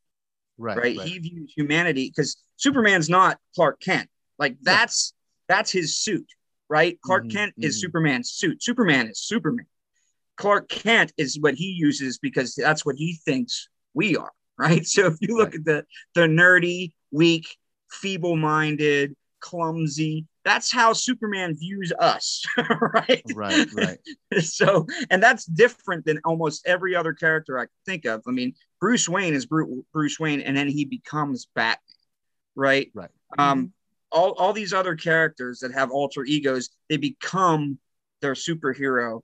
right. 0.58 0.78
right? 0.78 0.98
Right. 0.98 1.08
He 1.08 1.20
views 1.20 1.54
humanity 1.56 2.12
because 2.16 2.38
Superman's 2.58 3.10
not 3.10 3.40
Clark 3.56 3.80
Kent. 3.82 4.10
Like 4.38 4.58
that's 4.62 5.14
that's 5.48 5.72
his 5.72 5.98
suit, 5.98 6.28
right? 6.70 7.00
Clark 7.02 7.26
Mhm, 7.26 7.32
Kent 7.32 7.54
is 7.62 7.76
mhm. 7.78 7.80
Superman's 7.82 8.30
suit. 8.32 8.62
Superman 8.62 9.08
is 9.08 9.20
Superman. 9.20 9.66
Clark 10.36 10.70
Kent 10.70 11.14
is 11.18 11.40
what 11.40 11.56
he 11.56 11.66
uses 11.72 12.20
because 12.20 12.54
that's 12.56 12.86
what 12.86 12.96
he 12.96 13.18
thinks 13.26 13.70
we 13.94 14.16
are, 14.16 14.32
right? 14.58 14.86
So 14.86 15.08
if 15.08 15.16
you 15.22 15.38
look 15.38 15.50
Right. 15.50 15.56
at 15.56 15.66
the 15.66 15.86
the 16.14 16.28
nerdy, 16.28 16.92
weak, 17.12 17.58
feeble-minded, 17.92 19.16
clumsy, 19.40 20.26
that's 20.48 20.72
how 20.72 20.94
Superman 20.94 21.56
views 21.58 21.92
us, 22.00 22.44
right? 22.94 23.24
right. 23.36 23.68
Right. 23.74 23.98
so 24.40 24.86
and 25.10 25.22
that's 25.22 25.46
different 25.46 26.06
than 26.06 26.20
almost 26.26 26.66
every 26.66 26.96
other 26.96 27.14
character 27.14 27.58
i 27.58 27.64
can 27.64 27.70
think 27.86 28.06
of 28.06 28.22
i 28.28 28.32
mean 28.32 28.54
bruce 28.80 29.08
wayne 29.08 29.34
is 29.34 29.46
bruce 29.46 30.20
wayne 30.20 30.42
and 30.42 30.56
then 30.56 30.68
he 30.68 30.86
becomes 30.86 31.48
batman 31.56 31.78
right 32.56 32.92
Right. 32.94 33.10
um 33.40 33.72
all, 34.12 34.32
all 34.34 34.54
these 34.54 34.74
other 34.74 34.96
characters 34.96 35.60
that 35.60 35.74
have 35.74 35.92
alter 35.92 36.24
egos 36.24 36.70
they 36.90 36.98
become 36.98 37.78
their 38.22 38.34
superhero 38.34 39.22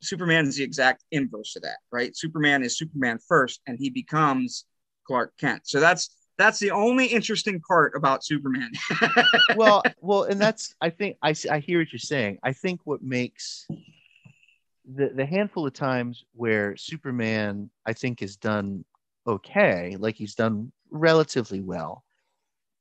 Superman 0.00 0.46
is 0.46 0.56
the 0.56 0.64
exact 0.64 1.04
inverse 1.10 1.56
of 1.56 1.62
that 1.62 1.78
right 1.90 2.16
superman 2.16 2.62
is 2.62 2.78
superman 2.78 3.18
first 3.26 3.60
and 3.66 3.78
he 3.78 3.90
becomes 3.90 4.64
clark 5.06 5.32
kent 5.38 5.62
so 5.64 5.80
that's 5.80 6.10
that's 6.38 6.58
the 6.60 6.70
only 6.70 7.06
interesting 7.06 7.60
part 7.60 7.94
about 7.96 8.24
superman. 8.24 8.70
Well 9.56 9.82
well 10.00 10.24
and 10.24 10.40
that's 10.40 10.74
i 10.80 10.90
think 10.90 11.16
I 11.22 11.34
I 11.50 11.58
hear 11.58 11.80
what 11.80 11.92
you're 11.92 11.98
saying. 11.98 12.38
I 12.42 12.52
think 12.52 12.80
what 12.84 13.02
makes 13.02 13.66
the 14.84 15.08
the 15.08 15.26
handful 15.26 15.66
of 15.66 15.72
times 15.72 16.24
where 16.34 16.76
superman 16.76 17.70
i 17.86 17.92
think 17.92 18.22
is 18.22 18.36
done 18.36 18.84
okay 19.26 19.96
like 19.98 20.14
he's 20.14 20.34
done 20.34 20.72
relatively 20.90 21.60
well 21.60 22.04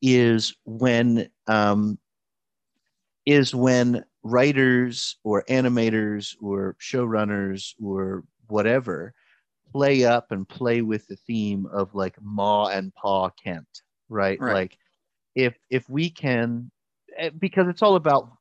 is 0.02 0.56
when 0.66 1.28
um 1.48 1.98
is 3.26 3.54
when 3.54 4.06
writers 4.24 5.18
or 5.24 5.44
animators 5.50 6.36
or 6.42 6.76
showrunners 6.80 7.74
or 7.84 8.24
whatever 8.48 9.14
play 9.72 10.06
up 10.06 10.32
and 10.32 10.48
play 10.48 10.82
with 10.82 11.08
the 11.08 11.16
theme 11.16 11.66
of 11.72 11.94
like 11.96 12.16
ma 12.22 12.68
and 12.68 12.94
pa 12.96 13.30
kent 13.30 13.68
right, 14.10 14.40
Right. 14.40 14.54
like 14.54 14.78
if 15.36 15.56
if 15.70 15.90
we 15.90 16.10
can 16.10 16.72
eh, 17.18 17.30
because 17.38 17.68
it's 17.68 17.82
all 17.82 17.96
about 17.96 18.32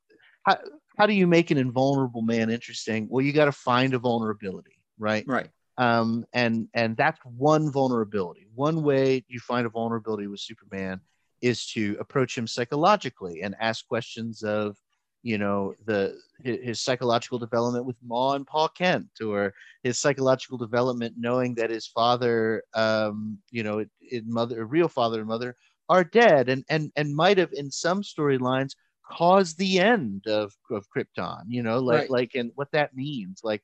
how, 0.44 0.58
how 0.98 1.06
do 1.06 1.12
you 1.12 1.26
make 1.26 1.50
an 1.50 1.58
invulnerable 1.58 2.22
man 2.22 2.50
interesting 2.50 3.08
well 3.10 3.24
you 3.24 3.32
got 3.32 3.46
to 3.46 3.52
find 3.52 3.94
a 3.94 3.98
vulnerability 3.98 4.78
right 4.98 5.24
right 5.26 5.50
um, 5.78 6.24
and 6.32 6.68
and 6.74 6.96
that's 6.96 7.20
one 7.24 7.70
vulnerability. 7.70 8.46
One 8.54 8.82
way 8.82 9.24
you 9.28 9.40
find 9.40 9.66
a 9.66 9.70
vulnerability 9.70 10.26
with 10.26 10.40
Superman 10.40 11.00
is 11.42 11.66
to 11.72 11.96
approach 12.00 12.36
him 12.36 12.46
psychologically 12.46 13.42
and 13.42 13.54
ask 13.60 13.86
questions 13.86 14.42
of, 14.42 14.76
you 15.22 15.38
know, 15.38 15.74
the 15.86 16.18
his, 16.42 16.58
his 16.62 16.80
psychological 16.80 17.38
development 17.38 17.84
with 17.86 17.96
Ma 18.02 18.34
and 18.34 18.46
Paul 18.46 18.68
Kent, 18.68 19.08
or 19.24 19.54
his 19.82 19.98
psychological 19.98 20.58
development 20.58 21.14
knowing 21.18 21.54
that 21.56 21.70
his 21.70 21.86
father, 21.86 22.62
um, 22.74 23.38
you 23.50 23.62
know, 23.62 23.84
his 24.00 24.22
mother, 24.26 24.64
real 24.66 24.88
father 24.88 25.20
and 25.20 25.28
mother 25.28 25.56
are 25.88 26.04
dead, 26.04 26.48
and 26.48 26.64
and 26.68 26.92
and 26.96 27.14
might 27.14 27.38
have 27.38 27.52
in 27.52 27.70
some 27.70 28.02
storylines 28.02 28.74
caused 29.10 29.58
the 29.58 29.78
end 29.78 30.26
of 30.26 30.52
of 30.70 30.86
Krypton. 30.96 31.44
You 31.48 31.62
know, 31.62 31.78
like 31.80 32.04
Right. 32.04 32.10
like 32.10 32.34
and 32.34 32.52
what 32.54 32.70
that 32.72 32.94
means, 32.96 33.40
like. 33.44 33.62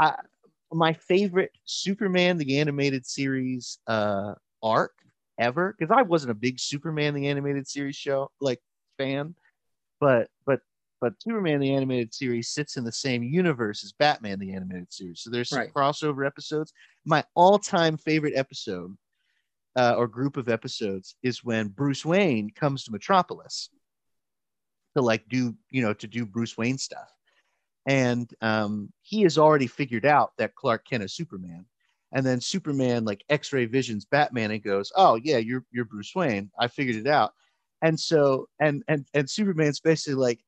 I, 0.00 0.14
my 0.72 0.92
favorite 0.94 1.52
Superman 1.64 2.38
the 2.38 2.58
animated 2.58 3.06
series 3.06 3.78
uh 3.86 4.34
arc 4.62 4.92
ever 5.38 5.74
because 5.78 5.94
I 5.94 6.02
wasn't 6.02 6.30
a 6.32 6.34
big 6.34 6.58
Superman 6.58 7.14
the 7.14 7.28
animated 7.28 7.68
series 7.68 7.96
show 7.96 8.30
like 8.40 8.60
fan, 8.98 9.34
but 10.00 10.28
but 10.46 10.60
but 11.02 11.20
Superman 11.20 11.60
the 11.60 11.74
animated 11.74 12.14
series 12.14 12.48
sits 12.48 12.76
in 12.76 12.84
the 12.84 12.92
same 12.92 13.24
universe 13.24 13.84
as 13.84 13.92
Batman 13.92 14.38
the 14.38 14.54
animated 14.54 14.90
series, 14.92 15.20
so 15.20 15.30
there's 15.30 15.50
some 15.50 15.58
Right. 15.58 15.74
crossover 15.74 16.24
episodes. 16.26 16.72
My 17.04 17.24
all-time 17.34 17.98
favorite 17.98 18.34
episode 18.36 18.96
uh, 19.76 19.94
or 19.98 20.06
group 20.06 20.36
of 20.36 20.48
episodes 20.48 21.16
is 21.22 21.44
when 21.44 21.68
Bruce 21.68 22.04
Wayne 22.04 22.50
comes 22.50 22.84
to 22.84 22.92
Metropolis 22.92 23.68
to 24.96 25.02
like 25.02 25.28
do 25.28 25.54
you 25.70 25.82
know 25.82 25.92
to 25.94 26.06
do 26.06 26.24
Bruce 26.24 26.56
Wayne 26.56 26.78
stuff 26.78 27.10
and 27.86 28.32
um, 28.40 28.92
he 29.00 29.22
has 29.22 29.38
already 29.38 29.66
figured 29.66 30.06
out 30.06 30.32
that 30.38 30.54
Clark 30.54 30.86
Kent 30.86 31.02
is 31.02 31.14
Superman. 31.14 31.66
And 32.14 32.24
then 32.24 32.40
Superman 32.40 33.04
like 33.04 33.24
X-ray 33.28 33.64
visions 33.64 34.04
Batman 34.04 34.50
and 34.50 34.62
goes, 34.62 34.92
"Oh 34.94 35.16
yeah, 35.16 35.38
you're 35.38 35.64
you're 35.72 35.86
Bruce 35.86 36.14
Wayne. 36.14 36.50
I 36.58 36.68
figured 36.68 36.96
it 36.96 37.06
out." 37.06 37.32
And 37.80 37.98
so 37.98 38.48
and 38.60 38.84
and 38.86 39.06
and 39.14 39.28
Superman's 39.28 39.80
basically 39.80 40.14
like, 40.14 40.40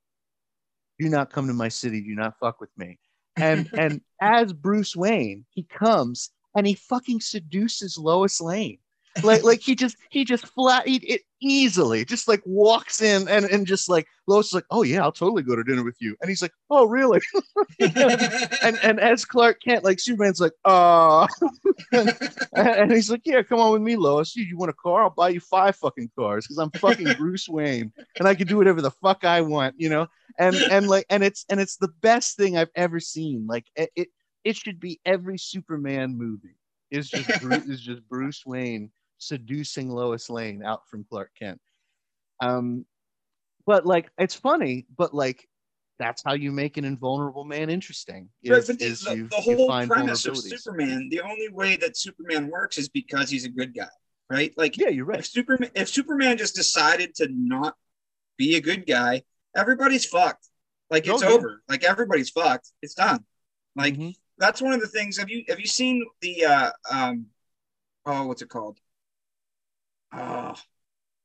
"Do 0.99 1.09
not 1.09 1.33
come 1.33 1.47
to 1.47 1.55
my 1.55 1.69
city. 1.69 2.01
Do 2.01 2.15
not 2.15 2.39
fuck 2.39 2.61
with 2.61 2.71
me." 2.77 2.99
And 3.37 3.69
and 3.77 4.01
as 4.21 4.53
Bruce 4.53 4.95
Wayne, 4.95 5.45
he 5.51 5.65
comes 5.65 6.31
and 6.55 6.67
he 6.67 6.75
fucking 6.75 7.21
seduces 7.21 7.99
Lois 7.99 8.41
Lane. 8.41 8.79
Like 9.23 9.43
like 9.45 9.61
he 9.61 9.75
just 9.75 9.97
he 10.11 10.25
just 10.25 10.47
flat 10.47 10.87
he, 10.87 10.97
it 10.97 11.23
easily 11.41 12.05
just 12.05 12.27
like 12.27 12.43
walks 12.45 13.03
in 13.03 13.29
and 13.29 13.45
and 13.45 13.67
just 13.67 13.89
like 13.89 14.07
Lois 14.27 14.47
is 14.47 14.55
like, 14.55 14.65
"Oh 14.71 14.83
yeah, 14.83 15.03
I'll 15.03 15.13
totally 15.13 15.43
go 15.43 15.55
to 15.55 15.63
dinner 15.63 15.85
with 15.85 15.97
you." 16.01 16.17
And 16.21 16.29
he's 16.29 16.43
like, 16.43 16.53
"Oh 16.71 16.87
really?" 16.87 17.21
and 17.81 18.79
and 18.83 18.99
as 18.99 19.25
Clark 19.25 19.61
Kent, 19.63 19.85
like 19.85 20.01
Superman's 20.01 20.41
like, 20.41 20.53
uh 20.65 21.27
and, 21.93 22.17
and 22.55 22.93
he's 22.93 23.11
like, 23.11 23.23
Yeah, 23.25 23.43
come 23.43 23.61
on 23.61 23.73
with 23.73 23.83
me, 23.83 23.97
Lois. 23.97 24.35
You, 24.35 24.45
you 24.45 24.57
want 24.57 24.71
a 24.71 24.75
car? 24.75 25.03
I'll 25.03 25.11
buy 25.11 25.31
you 25.31 25.41
five 25.41 25.77
fucking 25.77 26.11
cars 26.19 26.47
because 26.47 26.59
I'm 26.59 26.71
fucking 26.73 27.13
Bruce 27.19 27.49
Wayne 27.49 27.93
and 28.19 28.27
I 28.27 28.35
can 28.35 28.47
do 28.47 28.57
whatever 28.57 28.81
the 28.83 28.91
fuck 28.91 29.25
I 29.25 29.41
want, 29.43 29.75
you 29.79 29.89
know? 29.89 30.07
And 30.39 30.57
and 30.57 30.89
like 30.89 31.07
and 31.11 31.23
it's 31.23 31.45
and 31.49 31.61
it's 31.61 31.77
the 31.77 31.93
best 32.01 32.37
thing 32.37 32.57
I've 32.57 32.71
ever 32.75 33.01
seen. 33.01 33.47
Like 33.47 33.67
it 33.77 33.91
it, 33.95 34.09
it 34.45 34.57
should 34.57 34.81
be 34.81 35.01
every 35.05 35.39
Superman 35.39 36.17
movie. 36.17 36.57
Is 36.91 37.09
just 37.09 37.41
Bruce 37.41 37.65
is 37.67 37.81
just 37.81 38.09
Bruce 38.09 38.45
Wayne 38.47 38.91
seducing 39.19 39.91
Lois 39.91 40.29
Lane 40.31 40.63
out 40.65 40.89
from 40.89 41.05
Clark 41.09 41.31
Kent. 41.39 41.61
Um 42.43 42.85
but 43.67 43.87
like 43.87 44.11
it's 44.19 44.35
funny, 44.35 44.87
but 44.97 45.15
like 45.15 45.49
that's 45.99 46.23
how 46.25 46.35
you 46.35 46.51
make 46.51 46.77
an 46.77 46.85
invulnerable 46.85 47.45
man 47.45 47.71
interesting. 47.71 48.29
Is, 48.43 48.69
is 48.69 49.03
the- 49.03 49.17
you, 49.17 49.29
the 49.29 49.37
whole 49.37 49.69
premise 49.87 50.27
of. 50.27 50.37
Superman, 50.37 51.09
the 51.11 51.21
only 51.21 51.49
way 51.49 51.77
that 51.77 51.97
Superman 51.97 52.49
works 52.49 52.79
is 52.79 52.89
because 52.89 53.31
he's 53.31 53.45
a 53.45 53.49
good 53.49 53.75
guy, 53.75 53.89
right? 54.29 54.53
Like 54.57 54.77
Yeah, 54.77 54.89
you're 54.89 55.05
right. 55.05 55.21
if 55.21 55.27
Superman 55.27 55.71
if 55.75 55.89
Superman 55.89 56.37
just 56.37 56.55
decided 56.57 57.15
to 57.17 57.29
not 57.31 57.75
be 58.37 58.57
a 58.57 58.61
good 58.61 58.87
guy, 58.87 59.23
everybody's 59.57 60.05
fucked. 60.05 60.49
Like 60.91 61.07
it's 61.07 61.23
Oh, 61.23 61.29
yeah. 61.29 61.35
over. 61.35 61.63
Like 61.69 61.85
everybody's 61.85 62.31
fucked. 62.31 62.71
It's 62.83 62.95
done. 62.95 63.25
Like 63.77 63.95
Mhm. 63.95 64.15
that's 64.37 64.61
one 64.61 64.73
of 64.73 64.81
the 64.81 64.89
things. 64.89 65.17
Have 65.19 65.31
you 65.31 65.45
have 65.49 65.61
you 65.61 65.67
seen 65.67 66.05
the 66.21 66.45
uh 66.45 66.71
um 66.91 67.27
oh 68.05 68.27
what's 68.27 68.43
it 68.43 68.49
called? 68.49 68.79
Oh, 70.17 70.55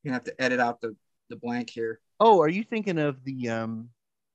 you're 0.04 0.12
gonna 0.12 0.14
have 0.16 0.24
to 0.26 0.42
edit 0.42 0.60
out 0.60 0.82
the 0.82 0.96
the 1.30 1.36
blank 1.36 1.70
here. 1.70 2.00
Oh, 2.20 2.42
are 2.42 2.50
you 2.50 2.64
thinking 2.64 2.98
of 2.98 3.24
the 3.24 3.50
um 3.50 3.90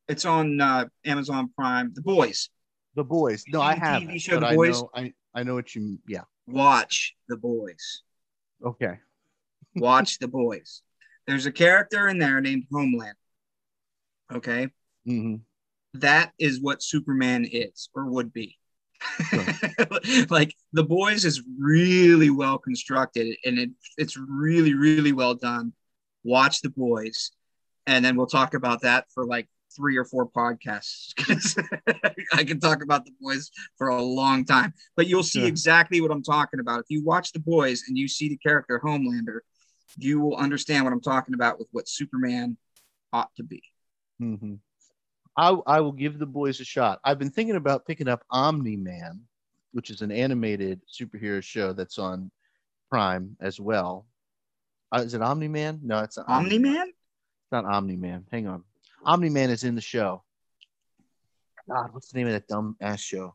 It's 0.09 0.25
on 0.25 0.61
uh, 0.61 0.87
Amazon 1.05 1.51
Prime. 1.57 1.93
The 1.95 2.03
Boys. 2.03 2.51
The 2.95 3.05
Boys. 3.05 3.45
No, 3.49 3.61
I 3.61 3.75
have. 3.75 4.03
TV 4.03 4.21
show 4.21 4.39
The 4.39 4.47
I 4.47 4.55
Boys? 4.55 4.81
know. 4.83 4.91
I 4.95 5.13
I 5.35 5.43
know 5.43 5.55
what 5.55 5.75
you. 5.75 5.99
Yeah. 6.07 6.23
Watch 6.47 7.17
The 7.29 7.37
Boys. 7.37 8.03
Okay. 8.65 8.99
Watch 9.77 10.19
The 10.19 10.29
Boys. 10.29 10.83
There's 11.27 11.47
a 11.47 11.53
character 11.53 12.09
in 12.09 12.19
there 12.19 12.41
named 12.41 12.65
Homeland. 12.73 13.17
Okay. 14.33 14.69
hmm 15.05 15.37
that 15.95 16.33
is 16.41 16.61
what 16.61 16.83
Superman 16.83 17.45
is 17.45 17.89
or 17.95 18.07
would 18.07 18.33
be. 18.33 18.59
Like 20.31 20.55
the 20.73 20.85
boys 20.85 21.25
is 21.25 21.43
really 21.59 22.31
well 22.31 22.59
constructed 22.59 23.37
and 23.45 23.59
it, 23.59 23.71
it's 23.97 24.17
really 24.17 24.75
really 24.75 25.13
well 25.13 25.35
done. 25.35 25.73
Watch 26.25 26.63
the 26.63 26.71
boys, 26.71 27.33
and 27.87 28.05
then 28.05 28.17
we'll 28.17 28.27
talk 28.27 28.55
about 28.55 28.83
that 28.83 29.07
for 29.13 29.25
like 29.27 29.49
three 29.77 29.97
or 29.97 30.05
four 30.05 30.29
podcasts 30.29 31.13
I 32.33 32.45
can 32.45 32.61
talk 32.61 32.83
about 32.83 33.05
the 33.05 33.11
boys 33.21 33.51
for 33.77 33.89
a 33.89 34.01
long 34.01 34.45
time, 34.45 34.73
but 34.97 35.09
you'll 35.09 35.25
see 35.25 35.41
Sure. 35.41 35.49
exactly 35.49 36.01
what 36.01 36.13
I'm 36.13 36.23
talking 36.23 36.61
about. 36.61 36.81
If 36.81 36.87
you 36.91 37.05
watch 37.05 37.33
the 37.33 37.41
boys 37.41 37.83
and 37.89 37.99
you 37.99 38.07
see 38.07 38.29
the 38.29 38.37
character 38.37 38.81
Homelander, 38.85 39.41
you 39.99 40.21
will 40.21 40.37
understand 40.37 40.85
what 40.85 40.93
I'm 40.93 41.01
talking 41.01 41.35
about 41.35 41.59
with 41.59 41.69
what 41.73 41.89
Superman 41.89 42.57
ought 43.13 43.31
to 43.37 43.43
be. 43.43 43.63
hmm 44.19 44.55
I 45.37 45.57
I 45.67 45.81
will 45.81 45.93
give 45.93 46.19
the 46.19 46.27
boys 46.27 46.61
a 46.61 46.65
shot. 46.65 47.01
I've 47.05 47.19
been 47.19 47.31
thinking 47.31 47.57
about 47.57 47.87
picking 47.87 48.09
up 48.09 48.25
Omni 48.31 48.77
Man, 48.77 49.21
which 49.73 49.91
is 49.91 50.03
an 50.03 50.13
animated 50.13 50.81
superhero 50.89 51.43
show 51.43 51.73
that's 51.73 51.99
on 51.99 52.31
Prime 52.91 53.37
as 53.41 53.59
well. 53.59 54.07
Uh, 54.93 55.01
is 55.01 55.15
it 55.15 55.23
Omni 55.23 55.49
Man? 55.49 55.81
No, 55.83 56.01
it's 56.01 56.17
not 56.17 56.29
Omni 56.29 56.59
Man. 56.59 56.87
It's 56.89 57.53
not 57.53 57.65
Omni 57.65 57.97
Man. 57.97 58.25
Hang 58.31 58.47
on. 58.47 58.63
Omni 59.05 59.31
Man 59.31 59.51
is 59.51 59.65
in 59.65 59.75
the 59.75 59.81
show. 59.81 60.23
God, 61.69 61.93
what's 61.93 62.13
the 62.13 62.19
name 62.19 62.29
of 62.29 62.35
that 62.35 62.47
dumb 62.47 62.77
ass 62.81 63.01
show? 63.01 63.35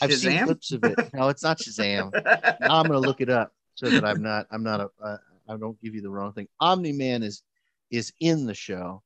I've 0.00 0.12
seen 0.12 0.32
Shazam? 0.32 0.44
clips 0.44 0.72
of 0.72 0.84
it. 0.84 0.98
No, 1.12 1.28
it's 1.28 1.42
not 1.42 1.58
Shazam. 1.58 2.12
now 2.60 2.80
I'm 2.80 2.86
gonna 2.86 2.98
look 2.98 3.20
it 3.20 3.28
up 3.28 3.52
so 3.74 3.90
that 3.90 4.04
I'm 4.04 4.22
not 4.22 4.46
I'm 4.50 4.62
not 4.62 4.80
a 4.80 4.90
uh, 5.02 5.16
I 5.48 5.56
don't 5.56 5.80
give 5.82 5.94
you 5.94 6.00
the 6.00 6.10
wrong 6.10 6.32
thing. 6.32 6.48
Omni 6.58 6.92
Man 6.92 7.22
is 7.22 7.42
is 7.90 8.12
in 8.20 8.46
the 8.46 8.54
show. 8.54 9.02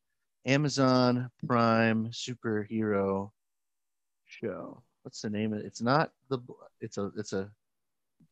Amazon 0.46 1.30
Prime 1.46 2.08
superhero 2.10 3.30
show. 4.26 4.82
What's 5.02 5.20
the 5.22 5.30
name 5.30 5.52
of 5.52 5.60
it? 5.60 5.66
It's 5.66 5.82
not 5.82 6.12
the 6.28 6.38
it's 6.80 6.98
a 6.98 7.10
it's 7.16 7.32
a 7.32 7.50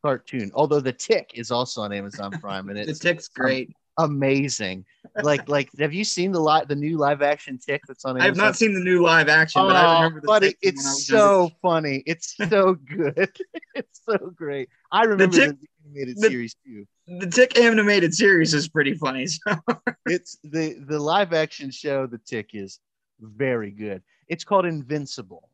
cartoon. 0.03 0.51
Although 0.55 0.81
the 0.81 0.93
Tick 0.93 1.33
is 1.35 1.51
also 1.51 1.83
on 1.83 1.93
Amazon 1.93 2.33
Prime 2.41 2.69
and 2.69 2.79
the 2.79 2.95
tick's 2.95 3.29
um, 3.37 3.43
great. 3.43 3.77
amazing. 3.99 4.85
Like 5.21 5.49
like 5.49 5.71
have 5.79 5.93
you 5.93 6.05
seen 6.05 6.33
the 6.33 6.41
li- 6.41 6.65
the 6.67 6.77
new 6.77 6.97
live 6.97 7.23
action 7.23 7.59
Tick 7.59 7.83
that's 7.87 8.05
on 8.05 8.21
I 8.21 8.25
have 8.25 8.37
not 8.37 8.57
seen 8.57 8.73
the 8.75 8.81
new 8.81 9.03
live 9.03 9.29
action, 9.29 9.63
but 9.63 9.77
I 9.77 9.85
Oh, 9.85 9.95
remember 9.97 10.21
the 10.21 10.27
buddy, 10.27 10.47
tick 10.49 10.59
from 10.63 10.77
when 10.77 10.87
I 10.87 10.91
it's 10.93 11.07
so 11.07 11.51
funny. 11.61 12.03
It's 12.07 12.37
so 12.37 12.75
good. 12.89 13.31
it's 13.75 14.01
so 14.05 14.19
great. 14.35 14.69
I 14.91 15.05
remember 15.05 15.37
the, 15.37 15.47
Tick- 15.47 15.71
animated 15.93 16.17
the- 16.17 16.29
series 16.29 16.57
too. 16.65 16.87
The 17.07 17.27
Tick 17.27 17.59
animated 17.59 18.15
series 18.15 18.55
is 18.55 18.69
pretty 18.69 18.95
funny. 18.95 19.27
So. 19.27 19.41
It's 20.07 20.37
the 20.43 20.75
the 20.89 20.99
live 20.99 21.33
action 21.33 21.71
show. 21.71 22.07
The 22.07 22.19
Tick 22.19 22.51
is 22.55 22.81
very 23.21 23.71
good. 23.71 24.03
It's 24.29 24.45
called 24.45 24.67
Invincible. 24.67 25.49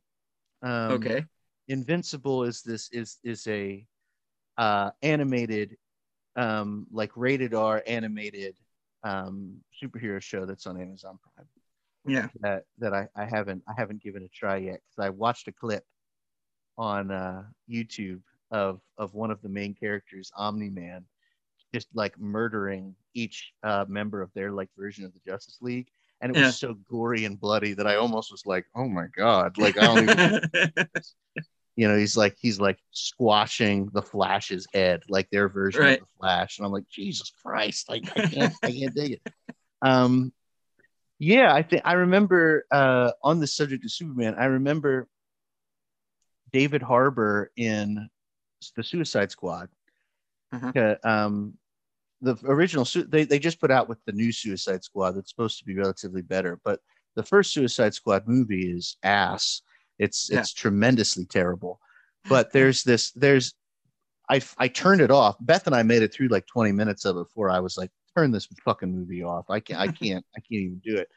Um, 0.62 0.92
okay. 0.92 1.24
Invincible 1.68 2.44
is 2.44 2.62
this 2.62 2.88
is 2.92 3.18
is 3.24 3.46
a 3.46 3.86
uh, 4.56 4.90
animated, 5.02 5.76
um, 6.36 6.86
like 6.90 7.12
rated 7.14 7.54
R 7.54 7.82
animated 7.86 8.56
um, 9.04 9.56
superhero 9.82 10.20
show 10.20 10.46
that's 10.46 10.66
on 10.66 10.80
Amazon 10.80 11.18
Prime. 11.34 11.46
Yeah. 12.06 12.28
that 12.40 12.64
that 12.78 12.94
I, 12.94 13.08
I 13.14 13.26
haven't 13.26 13.62
I 13.68 13.72
haven't 13.76 14.02
given 14.02 14.22
a 14.22 14.28
try 14.28 14.56
yet 14.56 14.80
because 14.86 15.06
I 15.06 15.10
watched 15.10 15.46
a 15.48 15.52
clip 15.52 15.84
on 16.78 17.10
uh, 17.10 17.44
YouTube 17.70 18.20
of 18.50 18.80
of 18.96 19.14
one 19.14 19.30
of 19.30 19.40
the 19.42 19.48
main 19.48 19.74
characters, 19.74 20.30
Omni 20.36 20.70
Man, 20.70 21.04
just 21.74 21.88
like 21.94 22.18
murdering 22.18 22.94
each 23.14 23.52
uh, 23.62 23.84
member 23.88 24.22
of 24.22 24.32
their 24.34 24.52
like 24.52 24.68
version 24.76 25.04
of 25.04 25.12
the 25.12 25.20
Justice 25.30 25.58
League, 25.60 25.88
and 26.20 26.30
it 26.30 26.36
Yeah. 26.36 26.46
was 26.46 26.56
so 26.58 26.74
gory 26.88 27.24
and 27.24 27.38
bloody 27.40 27.74
that 27.74 27.86
I 27.86 27.96
almost 27.96 28.30
was 28.32 28.46
like, 28.46 28.66
oh 28.74 28.88
my 28.88 29.06
god, 29.16 29.58
like 29.58 29.76
I 29.78 29.82
don't 29.84 30.04
even, 30.04 30.40
you 31.76 31.88
know, 31.88 31.96
he's 31.96 32.16
like 32.16 32.36
he's 32.40 32.60
like 32.60 32.78
squashing 32.90 33.90
the 33.92 34.02
Flash's 34.02 34.66
head, 34.72 35.02
like 35.08 35.28
their 35.30 35.48
version 35.48 35.82
Right. 35.82 36.00
of 36.00 36.00
the 36.00 36.06
Flash, 36.18 36.58
and 36.58 36.66
I'm 36.66 36.72
like, 36.72 36.88
Jesus 36.90 37.30
Christ, 37.42 37.88
like 37.88 38.04
I 38.16 38.20
can't 38.20 38.52
I 38.64 38.72
can't 38.72 38.94
dig 38.94 39.12
it. 39.12 39.22
Um, 39.82 40.32
yeah, 41.20 41.52
I 41.52 41.62
think 41.62 41.82
I 41.84 41.94
remember 41.94 42.64
uh, 42.70 43.10
on 43.22 43.40
the 43.40 43.46
subject 43.46 43.84
of 43.84 43.90
Superman. 43.92 44.36
I 44.38 44.46
remember 44.46 45.08
David 46.52 46.82
Harbour 46.82 47.50
in 47.56 48.08
the 48.76 48.82
Suicide 48.82 49.30
Squad. 49.30 49.68
Uh-huh. 50.52 50.72
Uh, 50.74 50.94
um, 51.08 51.54
the 52.20 52.36
original 52.44 52.86
they 53.08 53.24
they 53.24 53.38
just 53.38 53.60
put 53.60 53.70
out 53.70 53.88
with 53.88 53.98
the 54.04 54.12
new 54.12 54.32
Suicide 54.32 54.82
Squad 54.82 55.12
that's 55.12 55.30
supposed 55.30 55.58
to 55.58 55.64
be 55.64 55.76
relatively 55.76 56.22
better, 56.22 56.58
but 56.64 56.80
the 57.14 57.22
first 57.22 57.52
Suicide 57.52 57.94
Squad 57.94 58.26
movie 58.26 58.70
is 58.72 58.96
ass. 59.02 59.62
It's 59.98 60.28
Yeah. 60.30 60.40
it's 60.40 60.52
tremendously 60.52 61.26
terrible. 61.26 61.80
But 62.28 62.52
there's 62.52 62.82
this 62.82 63.12
there's 63.12 63.54
I 64.28 64.40
I 64.58 64.68
turned 64.68 65.00
it 65.00 65.10
off. 65.10 65.36
Beth 65.40 65.66
and 65.66 65.76
I 65.76 65.82
made 65.84 66.02
it 66.02 66.12
through 66.12 66.28
like 66.28 66.46
20 66.46 66.72
minutes 66.72 67.04
of 67.04 67.16
it 67.16 67.24
before 67.28 67.50
I 67.50 67.60
was 67.60 67.76
like, 67.78 67.90
turn 68.16 68.32
this 68.32 68.48
fucking 68.64 68.92
movie 68.92 69.22
off. 69.22 69.48
I 69.50 69.60
can't 69.60 69.78
I 69.80 69.86
can't 69.92 70.24
I 70.36 70.40
can't 70.40 70.60
even 70.62 70.82
do 70.84 70.96
it. 70.96 71.08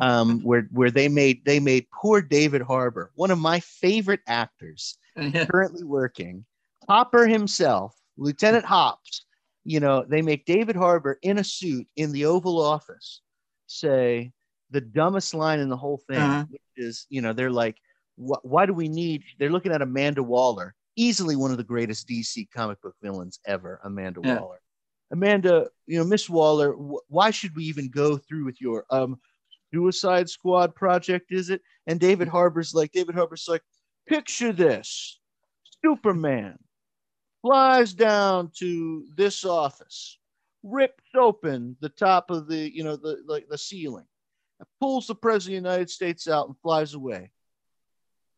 Um, 0.00 0.40
where 0.42 0.62
where 0.72 0.90
they 0.90 1.08
made 1.08 1.44
they 1.44 1.60
made 1.60 1.86
poor 1.92 2.20
David 2.20 2.62
Harbour, 2.62 3.12
one 3.14 3.30
of 3.30 3.38
my 3.38 3.60
favorite 3.60 4.20
actors, 4.26 4.98
Yeah. 5.16 5.44
currently 5.46 5.84
working, 5.84 6.44
Hopper 6.88 7.26
himself, 7.26 7.94
Lieutenant 8.16 8.64
Hops. 8.64 9.24
You 9.64 9.80
know, 9.80 10.04
they 10.08 10.22
make 10.22 10.44
David 10.44 10.74
Harbour 10.76 11.18
in 11.22 11.38
a 11.38 11.44
suit 11.44 11.86
in 11.96 12.12
the 12.12 12.24
Oval 12.24 12.60
Office 12.60 13.20
say 13.68 14.32
the 14.70 14.80
dumbest 14.80 15.34
line 15.34 15.60
in 15.60 15.68
the 15.68 15.76
whole 15.76 15.98
thing, 16.08 16.18
Uh-huh. 16.20 16.44
which 16.50 16.62
is, 16.76 17.06
you 17.10 17.20
know, 17.22 17.32
they're 17.32 17.50
like, 17.50 17.76
why 18.16 18.66
do 18.66 18.72
we 18.74 18.88
need? 18.88 19.22
They're 19.38 19.50
looking 19.50 19.72
at 19.72 19.82
Amanda 19.82 20.22
Waller, 20.22 20.74
easily 20.96 21.36
one 21.36 21.50
of 21.50 21.56
the 21.56 21.64
greatest 21.64 22.08
DC 22.08 22.50
comic 22.52 22.80
book 22.82 22.94
villains 23.02 23.38
ever, 23.46 23.80
Amanda 23.84 24.20
Yeah. 24.22 24.40
Waller. 24.40 24.60
Amanda, 25.12 25.68
you 25.86 25.98
know, 25.98 26.04
Miss 26.04 26.28
Waller, 26.28 26.72
wh- 26.72 27.10
why 27.10 27.30
should 27.30 27.54
we 27.54 27.64
even 27.64 27.88
go 27.90 28.16
through 28.16 28.44
with 28.44 28.60
your 28.60 28.84
um 28.90 29.20
Suicide 29.72 30.28
Squad 30.28 30.74
project? 30.74 31.32
Is 31.32 31.48
it? 31.50 31.62
And 31.86 31.98
David 32.00 32.28
Harbour's 32.28 32.74
like, 32.74 32.92
David 32.92 33.14
Harbour's 33.14 33.46
like, 33.48 33.62
picture 34.06 34.52
this: 34.52 35.18
Superman 35.84 36.58
flies 37.42 37.92
down 37.92 38.50
to 38.58 39.04
this 39.16 39.44
office, 39.44 40.18
rips 40.62 41.04
open 41.14 41.76
the 41.80 41.88
top 41.88 42.30
of 42.30 42.48
the, 42.48 42.74
you 42.74 42.84
know, 42.84 42.96
the 42.96 43.22
like 43.26 43.48
the 43.48 43.58
ceiling, 43.58 44.06
pulls 44.80 45.06
the 45.06 45.14
president 45.14 45.58
of 45.58 45.64
the 45.64 45.70
United 45.70 45.90
States 45.90 46.28
out 46.28 46.46
and 46.46 46.56
flies 46.62 46.94
away. 46.94 47.30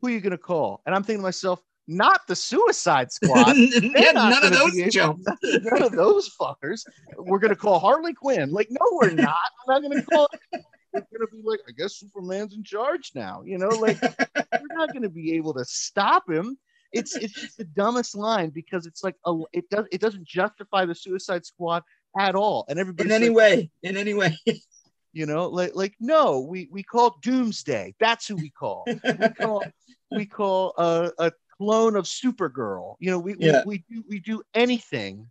Who 0.00 0.08
are 0.08 0.10
you 0.10 0.20
gonna 0.20 0.38
call? 0.38 0.82
And 0.86 0.94
I'm 0.94 1.02
thinking 1.02 1.20
to 1.20 1.24
myself, 1.24 1.62
not 1.86 2.26
the 2.26 2.36
Suicide 2.36 3.12
Squad. 3.12 3.56
yeah, 3.56 4.12
none 4.12 4.44
of 4.44 4.52
those 4.52 4.92
jump. 4.92 5.20
None 5.42 5.82
of 5.82 5.92
those 5.92 6.30
fuckers. 6.30 6.84
We're 7.18 7.38
gonna 7.38 7.56
call 7.56 7.78
Harley 7.78 8.14
Quinn. 8.14 8.50
Like, 8.50 8.68
no, 8.70 8.86
we're 8.92 9.10
not. 9.10 9.36
I'm 9.68 9.82
not 9.82 9.82
gonna 9.82 10.02
call. 10.02 10.28
We're 10.52 11.00
gonna 11.00 11.30
be 11.30 11.42
like, 11.44 11.60
I 11.68 11.72
guess 11.72 11.96
Superman's 11.96 12.54
in 12.54 12.64
charge 12.64 13.12
now. 13.14 13.42
You 13.44 13.58
know, 13.58 13.68
like 13.68 14.00
we're 14.36 14.76
not 14.76 14.92
gonna 14.92 15.10
be 15.10 15.34
able 15.34 15.54
to 15.54 15.64
stop 15.64 16.28
him. 16.28 16.56
It's 16.94 17.16
it's 17.16 17.34
just 17.34 17.56
the 17.58 17.64
dumbest 17.64 18.16
line 18.16 18.50
because 18.50 18.86
it's 18.86 19.02
like 19.04 19.16
a, 19.26 19.36
it 19.52 19.68
does 19.70 19.86
it 19.92 20.00
doesn't 20.00 20.26
justify 20.26 20.84
the 20.86 20.94
Suicide 20.94 21.44
Squad 21.44 21.82
at 22.18 22.34
all. 22.34 22.64
And 22.68 22.78
everybody 22.78 23.08
In 23.08 23.12
any 23.12 23.30
way, 23.30 23.70
in 23.82 23.96
any 23.96 24.14
way. 24.14 24.36
you 25.12 25.26
know, 25.26 25.48
like 25.48 25.72
like 25.74 25.94
no, 26.00 26.40
we 26.40 26.68
we 26.70 26.82
call 26.82 27.18
Doomsday. 27.22 27.94
That's 28.00 28.26
who 28.26 28.36
we 28.36 28.50
call. 28.50 28.84
We 28.86 29.28
call 29.40 29.64
we 30.10 30.26
call 30.26 30.74
a, 30.78 31.10
a 31.18 31.32
clone 31.58 31.96
of 31.96 32.04
Supergirl. 32.04 32.96
You 33.00 33.10
know, 33.10 33.18
we, 33.18 33.36
Yeah. 33.38 33.62
we 33.66 33.84
we 33.88 33.96
do 33.96 34.04
we 34.08 34.18
do 34.20 34.42
anything 34.54 35.28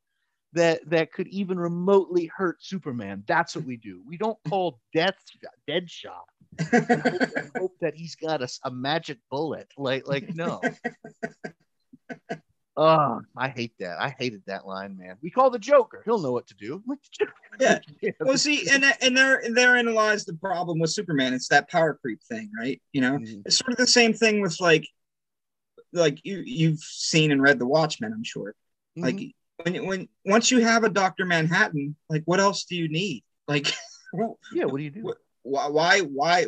that 0.53 0.87
that 0.89 1.11
could 1.11 1.27
even 1.29 1.59
remotely 1.59 2.29
hurt 2.35 2.63
Superman. 2.63 3.23
That's 3.27 3.55
what 3.55 3.65
we 3.65 3.77
do. 3.77 4.01
We 4.07 4.17
don't 4.17 4.37
call 4.47 4.79
Death 4.93 5.15
Deadshot 5.67 6.27
hope, 6.71 7.21
hope 7.57 7.75
that 7.81 7.95
he's 7.95 8.15
got 8.15 8.41
a 8.41 8.71
magic 8.71 9.19
bullet. 9.29 9.67
Like 9.77 10.07
like 10.07 10.35
no. 10.35 10.61
Oh, 12.75 13.21
I 13.37 13.49
hate 13.49 13.73
that. 13.79 14.01
I 14.01 14.15
hated 14.17 14.41
that 14.47 14.65
line, 14.65 14.97
man. 14.97 15.17
We 15.21 15.29
call 15.29 15.51
the 15.51 15.59
Joker. 15.59 16.01
He'll 16.05 16.21
know 16.21 16.31
what 16.31 16.47
to 16.47 16.55
do. 16.55 16.83
Yeah. 17.59 17.77
well, 18.19 18.35
see, 18.35 18.67
and 18.73 18.83
and 18.99 19.15
there 19.15 19.43
therein 19.53 19.93
lies 19.93 20.25
the 20.25 20.33
problem 20.33 20.79
with 20.79 20.89
Superman. 20.89 21.35
It's 21.35 21.49
that 21.49 21.69
power 21.69 21.93
creep 21.93 22.19
thing, 22.23 22.49
right? 22.57 22.81
You 22.93 23.01
know, 23.01 23.19
Mhm. 23.19 23.43
it's 23.45 23.57
sort 23.57 23.73
of 23.73 23.77
the 23.77 23.85
same 23.85 24.11
thing 24.11 24.41
with 24.41 24.59
like, 24.59 24.87
like 25.91 26.19
you 26.25 26.41
you've 26.43 26.79
seen 26.79 27.31
and 27.31 27.43
read 27.43 27.59
The 27.59 27.67
Watchmen, 27.67 28.11
I'm 28.11 28.23
sure. 28.23 28.55
Like 28.95 29.17
Mhm. 29.17 29.33
when 29.63 29.85
when 29.85 30.09
once 30.25 30.49
you 30.49 30.61
have 30.61 30.83
a 30.83 30.89
Doctor 30.89 31.25
Manhattan, 31.25 31.95
like 32.09 32.23
what 32.25 32.39
else 32.39 32.63
do 32.65 32.75
you 32.75 32.89
need? 32.89 33.23
Like, 33.47 33.71
well, 34.13 34.39
yeah, 34.51 34.65
what 34.65 34.77
do 34.79 34.83
you 34.83 34.89
do? 34.89 35.03
why 35.03 35.13
why 35.43 36.01
why 36.01 36.45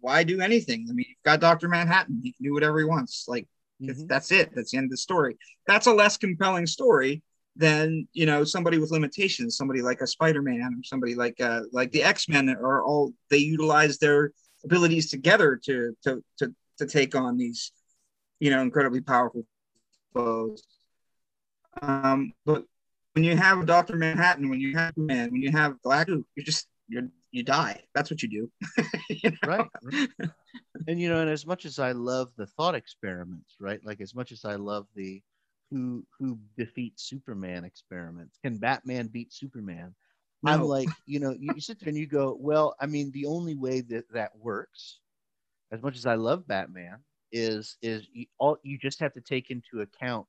why 0.00 0.22
do 0.22 0.40
anything? 0.40 0.86
I 0.88 0.92
mean, 0.92 1.06
you've 1.08 1.22
got 1.24 1.40
Doctor 1.40 1.68
Manhattan; 1.68 2.20
he 2.22 2.32
can 2.32 2.44
do 2.44 2.54
whatever 2.54 2.78
he 2.78 2.84
wants. 2.84 3.26
Like 3.28 3.46
mm-hmm. 3.82 4.06
that's 4.06 4.32
it. 4.32 4.50
That's 4.54 4.70
the 4.70 4.78
end 4.78 4.86
of 4.86 4.90
the 4.90 4.96
story. 4.96 5.36
That's 5.66 5.86
a 5.86 5.92
less 5.92 6.16
compelling 6.16 6.66
story 6.66 7.22
than 7.56 8.06
you 8.12 8.26
know 8.26 8.44
somebody 8.44 8.78
with 8.78 8.90
limitations, 8.90 9.56
somebody 9.56 9.82
like 9.82 10.00
a 10.00 10.06
Spider-Man 10.06 10.62
or 10.78 10.84
somebody 10.84 11.14
like 11.14 11.40
uh, 11.40 11.62
like 11.72 11.90
the 11.92 12.04
X-Men 12.04 12.48
are 12.50 12.84
all 12.84 13.12
they 13.30 13.38
utilize 13.38 13.98
their 13.98 14.32
abilities 14.64 15.10
together 15.10 15.60
to 15.64 15.96
to 16.04 16.22
to 16.38 16.54
to 16.78 16.86
take 16.86 17.14
on 17.14 17.36
these 17.36 17.72
you 18.40 18.50
know 18.50 18.62
incredibly 18.62 19.00
powerful 19.00 19.44
foes. 20.14 20.62
Um, 21.82 22.32
but 22.44 22.64
when 23.14 23.24
you 23.24 23.36
have 23.36 23.66
Doctor 23.66 23.96
Manhattan, 23.96 24.48
when 24.48 24.60
you 24.60 24.76
have 24.76 24.96
Man, 24.96 25.32
when 25.32 25.42
you 25.42 25.50
have 25.50 25.82
Black, 25.82 26.08
you 26.08 26.24
just 26.38 26.68
you 26.88 27.10
you 27.30 27.42
die. 27.42 27.82
That's 27.94 28.10
what 28.10 28.22
you 28.22 28.28
do. 28.28 28.84
you 29.10 29.30
know? 29.30 29.36
Right. 29.46 29.68
and 30.86 31.00
you 31.00 31.08
know, 31.08 31.20
and 31.20 31.30
as 31.30 31.46
much 31.46 31.64
as 31.64 31.78
I 31.78 31.92
love 31.92 32.30
the 32.36 32.46
thought 32.46 32.74
experiments, 32.74 33.56
right? 33.60 33.80
Like 33.84 34.00
as 34.00 34.14
much 34.14 34.32
as 34.32 34.44
I 34.44 34.54
love 34.54 34.86
the 34.94 35.22
who 35.70 36.04
who 36.18 36.38
defeats 36.56 37.04
Superman 37.04 37.64
experiments, 37.64 38.38
can 38.42 38.56
Batman 38.56 39.08
beat 39.08 39.32
Superman? 39.32 39.94
No. 40.42 40.52
I'm 40.52 40.62
like, 40.62 40.88
you 41.04 41.18
know, 41.20 41.34
you, 41.38 41.50
you 41.54 41.60
sit 41.60 41.80
there 41.80 41.88
and 41.88 41.98
you 41.98 42.06
go, 42.06 42.36
well, 42.38 42.74
I 42.80 42.86
mean, 42.86 43.10
the 43.10 43.26
only 43.26 43.56
way 43.56 43.80
that 43.82 44.04
that 44.12 44.30
works, 44.38 45.00
as 45.72 45.82
much 45.82 45.96
as 45.96 46.06
I 46.06 46.14
love 46.14 46.46
Batman, 46.46 46.98
is 47.32 47.76
is 47.82 48.06
you, 48.12 48.26
all 48.38 48.56
you 48.62 48.78
just 48.78 49.00
have 49.00 49.12
to 49.14 49.20
take 49.20 49.50
into 49.50 49.80
account 49.80 50.26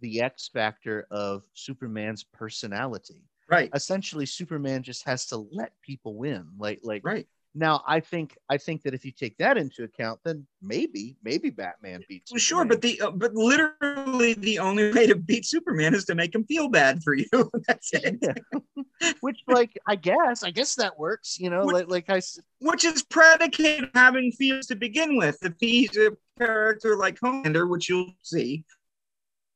the 0.00 0.22
X 0.22 0.48
factor 0.52 1.06
of 1.10 1.42
Superman's 1.54 2.24
personality. 2.24 3.22
Right. 3.50 3.70
Essentially, 3.74 4.26
Superman 4.26 4.82
just 4.82 5.04
has 5.06 5.26
to 5.26 5.48
let 5.52 5.72
people 5.82 6.14
win. 6.14 6.46
Like 6.58 6.80
like 6.82 7.02
right. 7.04 7.26
Now, 7.54 7.82
I 7.86 8.00
think 8.00 8.36
I 8.48 8.58
think 8.58 8.82
that 8.82 8.94
if 8.94 9.04
you 9.04 9.10
take 9.10 9.36
that 9.38 9.56
into 9.56 9.82
account, 9.82 10.20
then 10.24 10.46
maybe 10.62 11.16
maybe 11.24 11.50
Batman 11.50 12.04
beats. 12.08 12.30
Well, 12.30 12.38
sure, 12.38 12.64
but 12.64 12.82
the 12.82 13.00
uh, 13.00 13.10
but 13.10 13.34
literally 13.34 14.34
the 14.34 14.58
only 14.58 14.92
way 14.92 15.06
to 15.06 15.16
beat 15.16 15.46
Superman 15.46 15.94
is 15.94 16.04
to 16.04 16.14
make 16.14 16.34
him 16.34 16.44
feel 16.44 16.68
bad 16.68 17.02
for 17.02 17.14
you. 17.14 17.26
That's 17.66 17.92
it. 17.94 18.18
Yeah. 18.20 19.12
which, 19.20 19.40
like, 19.48 19.76
I 19.88 19.96
guess 19.96 20.44
I 20.44 20.50
guess 20.50 20.74
that 20.76 20.98
works. 20.98 21.38
You 21.40 21.50
know, 21.50 21.64
which, 21.64 21.74
like 21.74 21.88
like 21.88 22.10
I. 22.10 22.20
Which 22.60 22.84
is 22.84 23.02
predicated 23.02 23.90
having 23.94 24.30
feelings 24.32 24.66
to 24.66 24.76
begin 24.76 25.16
with. 25.16 25.38
If 25.42 25.54
he's 25.58 25.96
a 25.96 26.12
character 26.38 26.96
like 26.96 27.18
Homelander, 27.18 27.68
which 27.68 27.88
you'll 27.88 28.12
see, 28.22 28.64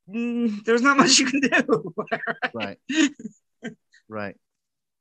mm, 0.09 0.65
there's 0.65 0.83
not 0.83 0.97
much 0.97 1.19
you 1.19 1.27
can 1.27 1.41
do. 1.41 1.95
right. 2.55 2.79
right. 2.91 3.11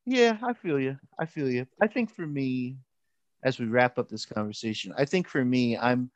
Yeah, 0.05 0.37
I 0.43 0.53
feel 0.53 0.79
you. 0.79 0.97
I 1.19 1.25
feel 1.25 1.49
you. 1.49 1.67
I 1.81 1.87
think 1.87 2.09
for 2.09 2.25
me, 2.25 2.77
as 3.43 3.59
we 3.59 3.65
wrap 3.65 3.97
up 3.97 4.09
this 4.09 4.25
conversation, 4.25 4.93
I 4.97 5.05
think 5.05 5.27
for 5.27 5.43
me, 5.43 5.77
I'm 5.77 6.09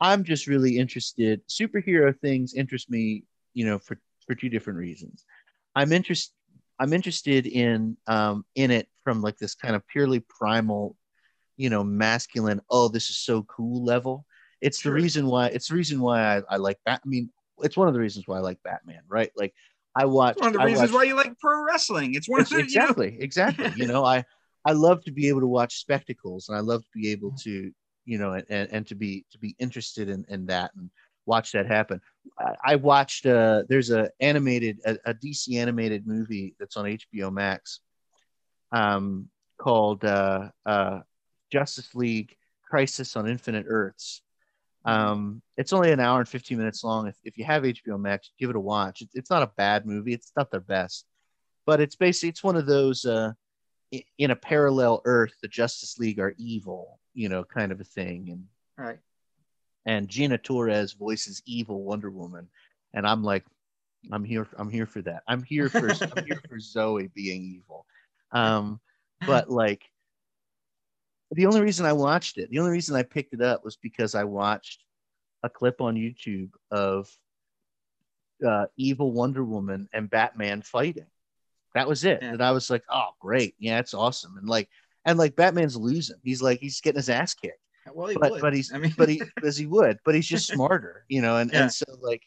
I'm 0.00 0.24
just 0.24 0.46
really 0.46 0.78
interested. 0.78 1.42
Superhero 1.48 2.16
things 2.18 2.54
interest 2.54 2.90
me, 2.90 3.24
you 3.54 3.66
know, 3.66 3.78
for 3.78 3.98
for 4.26 4.34
two 4.34 4.48
different 4.48 4.78
reasons. 4.78 5.24
I'm 5.74 5.92
interested. 5.92 6.34
I'm 6.78 6.92
interested 6.92 7.46
in 7.46 7.96
um, 8.06 8.44
in 8.54 8.70
it 8.70 8.88
from 9.04 9.22
like 9.22 9.38
this 9.38 9.54
kind 9.54 9.76
of 9.76 9.86
purely 9.88 10.20
primal, 10.20 10.96
you 11.56 11.70
know, 11.70 11.84
masculine. 11.84 12.60
Oh, 12.70 12.88
this 12.88 13.10
is 13.10 13.18
so 13.18 13.42
cool 13.44 13.84
level. 13.84 14.24
It's 14.60 14.80
sure. 14.80 14.90
the 14.90 15.02
reason 15.02 15.26
why. 15.26 15.48
It's 15.48 15.68
the 15.68 15.74
reason 15.74 16.00
why 16.00 16.38
I, 16.38 16.42
I 16.48 16.56
like. 16.56 16.78
Bat- 16.84 17.02
I 17.04 17.08
mean, 17.08 17.30
it's 17.58 17.76
one 17.76 17.88
of 17.88 17.94
the 17.94 18.00
reasons 18.00 18.26
why 18.26 18.38
I 18.38 18.40
like 18.40 18.62
Batman. 18.64 19.02
Right? 19.08 19.30
Like 19.36 19.54
I 19.94 20.06
watch. 20.06 20.36
one 20.38 20.48
of 20.48 20.52
the 20.54 20.60
I 20.60 20.64
reasons 20.64 20.92
watch, 20.92 21.00
why 21.00 21.04
you 21.04 21.16
like 21.16 21.38
pro 21.38 21.62
wrestling. 21.64 22.14
It's 22.14 22.28
one 22.28 22.40
of 22.40 22.48
the 22.48 22.58
exactly, 22.58 23.12
you 23.12 23.18
know? 23.18 23.24
exactly. 23.24 23.72
You 23.76 23.86
know, 23.86 24.04
I 24.04 24.24
I 24.64 24.72
love 24.72 25.04
to 25.04 25.12
be 25.12 25.28
able 25.28 25.40
to 25.40 25.46
watch 25.46 25.78
spectacles, 25.80 26.48
and 26.48 26.56
I 26.56 26.60
love 26.60 26.82
to 26.82 26.90
be 26.94 27.10
able 27.10 27.32
to, 27.42 27.72
you 28.04 28.18
know, 28.18 28.32
and 28.32 28.46
and 28.48 28.86
to 28.86 28.94
be 28.94 29.26
to 29.32 29.38
be 29.38 29.54
interested 29.58 30.08
in 30.08 30.24
in 30.28 30.46
that 30.46 30.70
and 30.76 30.90
watch 31.26 31.52
that 31.52 31.66
happen. 31.66 32.00
I, 32.38 32.54
I 32.64 32.76
watched. 32.76 33.26
uh 33.26 33.64
There's 33.68 33.90
a 33.90 34.10
animated 34.20 34.80
a, 34.84 34.96
a, 35.04 35.14
DC 35.14 35.56
animated 35.56 36.06
movie 36.06 36.54
that's 36.58 36.76
on 36.76 36.86
HBO 36.86 37.32
Max, 37.32 37.80
um, 38.72 39.28
called 39.58 40.04
uh, 40.04 40.48
uh, 40.64 41.00
Justice 41.50 41.94
League 41.94 42.34
Crisis 42.64 43.16
on 43.16 43.28
Infinite 43.28 43.66
Earths 43.68 44.22
um, 44.84 45.42
it's 45.56 45.72
only 45.72 45.92
an 45.92 46.00
hour 46.00 46.18
and 46.18 46.28
15 46.28 46.58
minutes 46.58 46.82
long. 46.82 47.06
If, 47.06 47.16
if 47.24 47.38
you 47.38 47.44
have 47.44 47.62
HBO 47.62 48.00
Max, 48.00 48.30
give 48.38 48.50
it 48.50 48.56
a 48.56 48.60
watch. 48.60 49.02
It's, 49.02 49.14
it's 49.14 49.30
not 49.30 49.42
a 49.42 49.52
bad 49.56 49.86
movie. 49.86 50.12
It's 50.12 50.32
not 50.36 50.50
their 50.50 50.60
best, 50.60 51.06
but 51.66 51.80
it's 51.80 51.96
basically 51.96 52.30
it's 52.30 52.42
one 52.42 52.56
of 52.56 52.66
those 52.66 53.04
uh, 53.04 53.32
in 54.18 54.30
a 54.30 54.36
parallel 54.36 55.02
Earth, 55.04 55.34
the 55.42 55.48
Justice 55.48 55.98
League 55.98 56.18
are 56.18 56.34
evil, 56.38 56.98
you 57.14 57.28
know, 57.28 57.44
kind 57.44 57.72
of 57.72 57.80
a 57.80 57.84
thing. 57.84 58.28
And 58.30 58.46
right. 58.76 58.98
And 59.84 60.08
Gina 60.08 60.38
Torres 60.38 60.92
voices 60.92 61.42
evil 61.44 61.82
Wonder 61.82 62.10
Woman, 62.10 62.48
and 62.94 63.06
I'm 63.06 63.22
like, 63.24 63.44
I'm 64.10 64.24
here. 64.24 64.46
I'm 64.56 64.70
here 64.70 64.86
for 64.86 65.02
that. 65.02 65.22
I'm 65.26 65.42
here 65.42 65.68
for 65.68 65.90
I'm 65.90 66.24
here 66.24 66.40
for 66.48 66.58
Zoe 66.60 67.10
being 67.14 67.42
evil. 67.42 67.86
Um, 68.30 68.80
but 69.26 69.50
like 69.50 69.82
the 71.32 71.46
only 71.46 71.60
reason 71.60 71.86
I 71.86 71.92
watched 71.92 72.38
it, 72.38 72.50
the 72.50 72.58
only 72.58 72.72
reason 72.72 72.96
I 72.96 73.02
picked 73.02 73.34
it 73.34 73.42
up 73.42 73.64
was 73.64 73.76
because 73.76 74.14
I 74.14 74.24
watched 74.24 74.84
a 75.42 75.48
clip 75.48 75.80
on 75.80 75.94
YouTube 75.94 76.50
of 76.70 77.08
uh, 78.46 78.66
evil 78.76 79.12
Wonder 79.12 79.44
Woman 79.44 79.88
and 79.92 80.10
Batman 80.10 80.62
fighting. 80.62 81.06
That 81.74 81.88
was 81.88 82.04
it. 82.04 82.18
Yeah. 82.20 82.32
And 82.32 82.42
I 82.42 82.50
was 82.50 82.68
like, 82.70 82.82
oh, 82.90 83.10
great. 83.20 83.54
Yeah, 83.58 83.78
it's 83.78 83.94
awesome. 83.94 84.36
And 84.36 84.48
like, 84.48 84.68
and 85.04 85.18
like 85.18 85.36
Batman's 85.36 85.76
losing. 85.76 86.16
He's 86.22 86.42
like, 86.42 86.60
he's 86.60 86.80
getting 86.80 86.98
his 86.98 87.08
ass 87.08 87.34
kicked. 87.34 87.58
Well, 87.92 88.08
he 88.08 88.16
but, 88.20 88.32
would. 88.32 88.40
but 88.40 88.54
he's, 88.54 88.72
I 88.72 88.78
mean, 88.78 88.94
but 88.96 89.08
he, 89.08 89.22
as 89.42 89.56
he 89.56 89.66
would, 89.66 89.98
but 90.04 90.14
he's 90.14 90.28
just 90.28 90.46
smarter, 90.52 91.04
you 91.08 91.22
know? 91.22 91.38
And, 91.38 91.50
yeah. 91.50 91.62
and 91.62 91.72
so 91.72 91.84
like, 92.00 92.22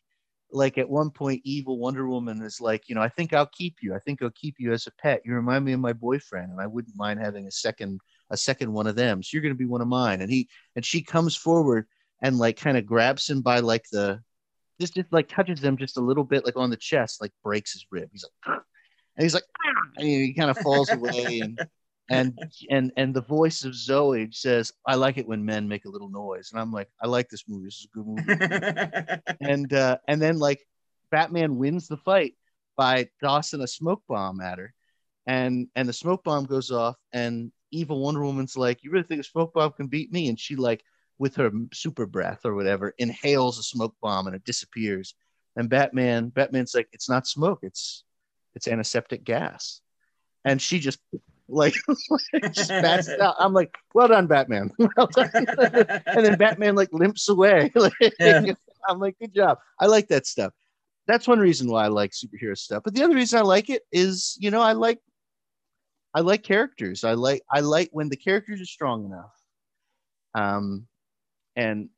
like 0.51 0.77
at 0.77 0.89
one 0.89 1.11
point, 1.11 1.41
evil 1.43 1.77
Wonder 1.77 2.07
Woman 2.07 2.41
is 2.41 2.59
like, 2.59 2.89
you 2.89 2.95
know, 2.95 3.01
I 3.01 3.09
think 3.09 3.33
I'll 3.33 3.49
keep 3.53 3.75
you. 3.81 3.93
I 3.93 3.99
think 3.99 4.21
I'll 4.21 4.31
keep 4.31 4.55
you 4.57 4.73
as 4.73 4.87
a 4.87 4.91
pet. 5.01 5.21
You 5.25 5.33
remind 5.33 5.65
me 5.65 5.73
of 5.73 5.79
my 5.79 5.93
boyfriend, 5.93 6.51
and 6.51 6.61
I 6.61 6.67
wouldn't 6.67 6.95
mind 6.95 7.19
having 7.19 7.47
a 7.47 7.51
second 7.51 7.99
a 8.29 8.37
second 8.37 8.71
one 8.71 8.87
of 8.87 8.95
them. 8.95 9.21
So 9.21 9.29
you're 9.33 9.41
going 9.41 9.53
to 9.53 9.57
be 9.57 9.65
one 9.65 9.81
of 9.81 9.87
mine. 9.87 10.21
And 10.21 10.31
he 10.31 10.47
and 10.75 10.85
she 10.85 11.01
comes 11.01 11.35
forward 11.35 11.87
and 12.21 12.37
like 12.37 12.57
kind 12.57 12.77
of 12.77 12.85
grabs 12.85 13.29
him 13.29 13.41
by 13.41 13.59
like 13.59 13.85
the 13.91 14.21
just 14.79 14.95
just 14.95 15.11
like 15.11 15.27
touches 15.27 15.63
him 15.63 15.77
just 15.77 15.97
a 15.97 16.01
little 16.01 16.23
bit 16.23 16.45
like 16.45 16.57
on 16.57 16.69
the 16.69 16.77
chest, 16.77 17.21
like 17.21 17.31
breaks 17.43 17.73
his 17.73 17.85
rib. 17.91 18.09
He's 18.11 18.25
like, 18.25 18.57
and 19.17 19.23
he's 19.23 19.33
like, 19.33 19.43
and 19.97 20.07
he 20.07 20.33
kind 20.33 20.49
of 20.49 20.57
falls 20.57 20.91
away 20.91 21.39
and. 21.43 21.59
And 22.07 22.37
and 22.69 22.91
and 22.97 23.15
the 23.15 23.23
voice 23.23 23.63
of 23.63 23.73
Zoe 23.73 24.29
says, 24.31 24.71
"I 24.85 24.93
like 24.93 25.17
it 25.17 25.27
when 25.27 25.43
men 25.43 25.67
make 25.67 25.85
a 25.85 25.89
little 25.89 26.07
noise." 26.07 26.51
And 26.51 26.61
I'm 26.61 26.71
like, 26.71 26.87
"I 27.01 27.07
like 27.07 27.29
this 27.29 27.45
movie. 27.47 27.65
This 27.65 27.79
is 27.79 27.87
a 27.91 27.97
good 27.97 28.05
movie." 28.05 29.21
and 29.41 29.73
uh, 29.73 29.97
and 30.07 30.21
then 30.21 30.37
like 30.37 30.59
Batman 31.09 31.57
wins 31.57 31.87
the 31.87 31.97
fight 31.97 32.35
by 32.77 33.09
tossing 33.23 33.61
a 33.61 33.67
smoke 33.67 34.03
bomb 34.07 34.39
at 34.39 34.59
her, 34.59 34.71
and 35.25 35.67
and 35.75 35.89
the 35.89 35.93
smoke 35.93 36.23
bomb 36.23 36.45
goes 36.45 36.69
off, 36.69 36.95
and 37.11 37.51
evil 37.75 38.01
Wonder 38.01 38.23
Woman's 38.23 38.57
like, 38.57 38.83
"You 38.83 38.91
really 38.91 39.05
think 39.05 39.21
a 39.21 39.23
smoke 39.23 39.53
bomb 39.53 39.73
can 39.73 39.87
beat 39.87 40.11
me?" 40.11 40.29
And 40.29 40.39
she 40.39 40.55
like, 40.55 40.83
with 41.17 41.35
her 41.35 41.51
super 41.73 42.05
breath 42.05 42.41
or 42.45 42.55
whatever, 42.55 42.93
inhales 42.97 43.59
a 43.59 43.63
smoke 43.63 43.95
bomb 44.01 44.27
and 44.27 44.35
it 44.35 44.43
disappears. 44.43 45.15
And 45.55 45.69
Batman, 45.69 46.29
Batman's 46.29 46.75
like, 46.75 46.89
"It's 46.91 47.09
not 47.09 47.27
smoke. 47.27 47.59
It's 47.61 48.03
it's 48.55 48.67
antiseptic 48.67 49.23
gas." 49.23 49.81
And 50.43 50.61
she 50.61 50.79
just 50.79 50.99
like 51.47 51.75
just 52.51 52.69
bats 52.69 53.09
out. 53.09 53.35
I'm 53.39 53.53
like, 53.53 53.73
"Well 53.93 54.09
done, 54.09 54.27
Batman." 54.27 54.71
well 54.97 55.07
done. 55.07 55.29
and 55.33 56.25
then 56.25 56.37
Batman 56.37 56.75
like 56.75 56.89
limps 56.91 57.29
away. 57.29 57.71
yeah. 58.19 58.53
I'm 58.87 58.99
like, 58.99 59.17
"Good 59.19 59.33
job. 59.33 59.59
I 59.79 59.85
like 59.85 60.09
that 60.09 60.25
stuff." 60.25 60.51
That's 61.07 61.27
one 61.27 61.39
reason 61.39 61.69
why 61.69 61.85
I 61.85 61.87
like 61.87 62.11
superhero 62.11 62.57
stuff. 62.57 62.83
But 62.83 62.95
the 62.95 63.03
other 63.03 63.15
reason 63.15 63.39
I 63.39 63.43
like 63.43 63.69
it 63.69 63.83
is, 63.91 64.35
you 64.39 64.49
know, 64.51 64.61
I 64.61 64.73
like 64.73 64.99
I 66.15 66.21
like 66.21 66.43
characters. 66.43 67.03
I 67.03 67.13
like 67.13 67.41
I 67.51 67.59
like 67.59 67.89
when 67.91 68.07
the 68.07 68.15
characters 68.15 68.61
are 68.61 68.65
strong 68.65 69.05
enough. 69.05 69.35
Um, 70.33 70.87
and 71.57 71.89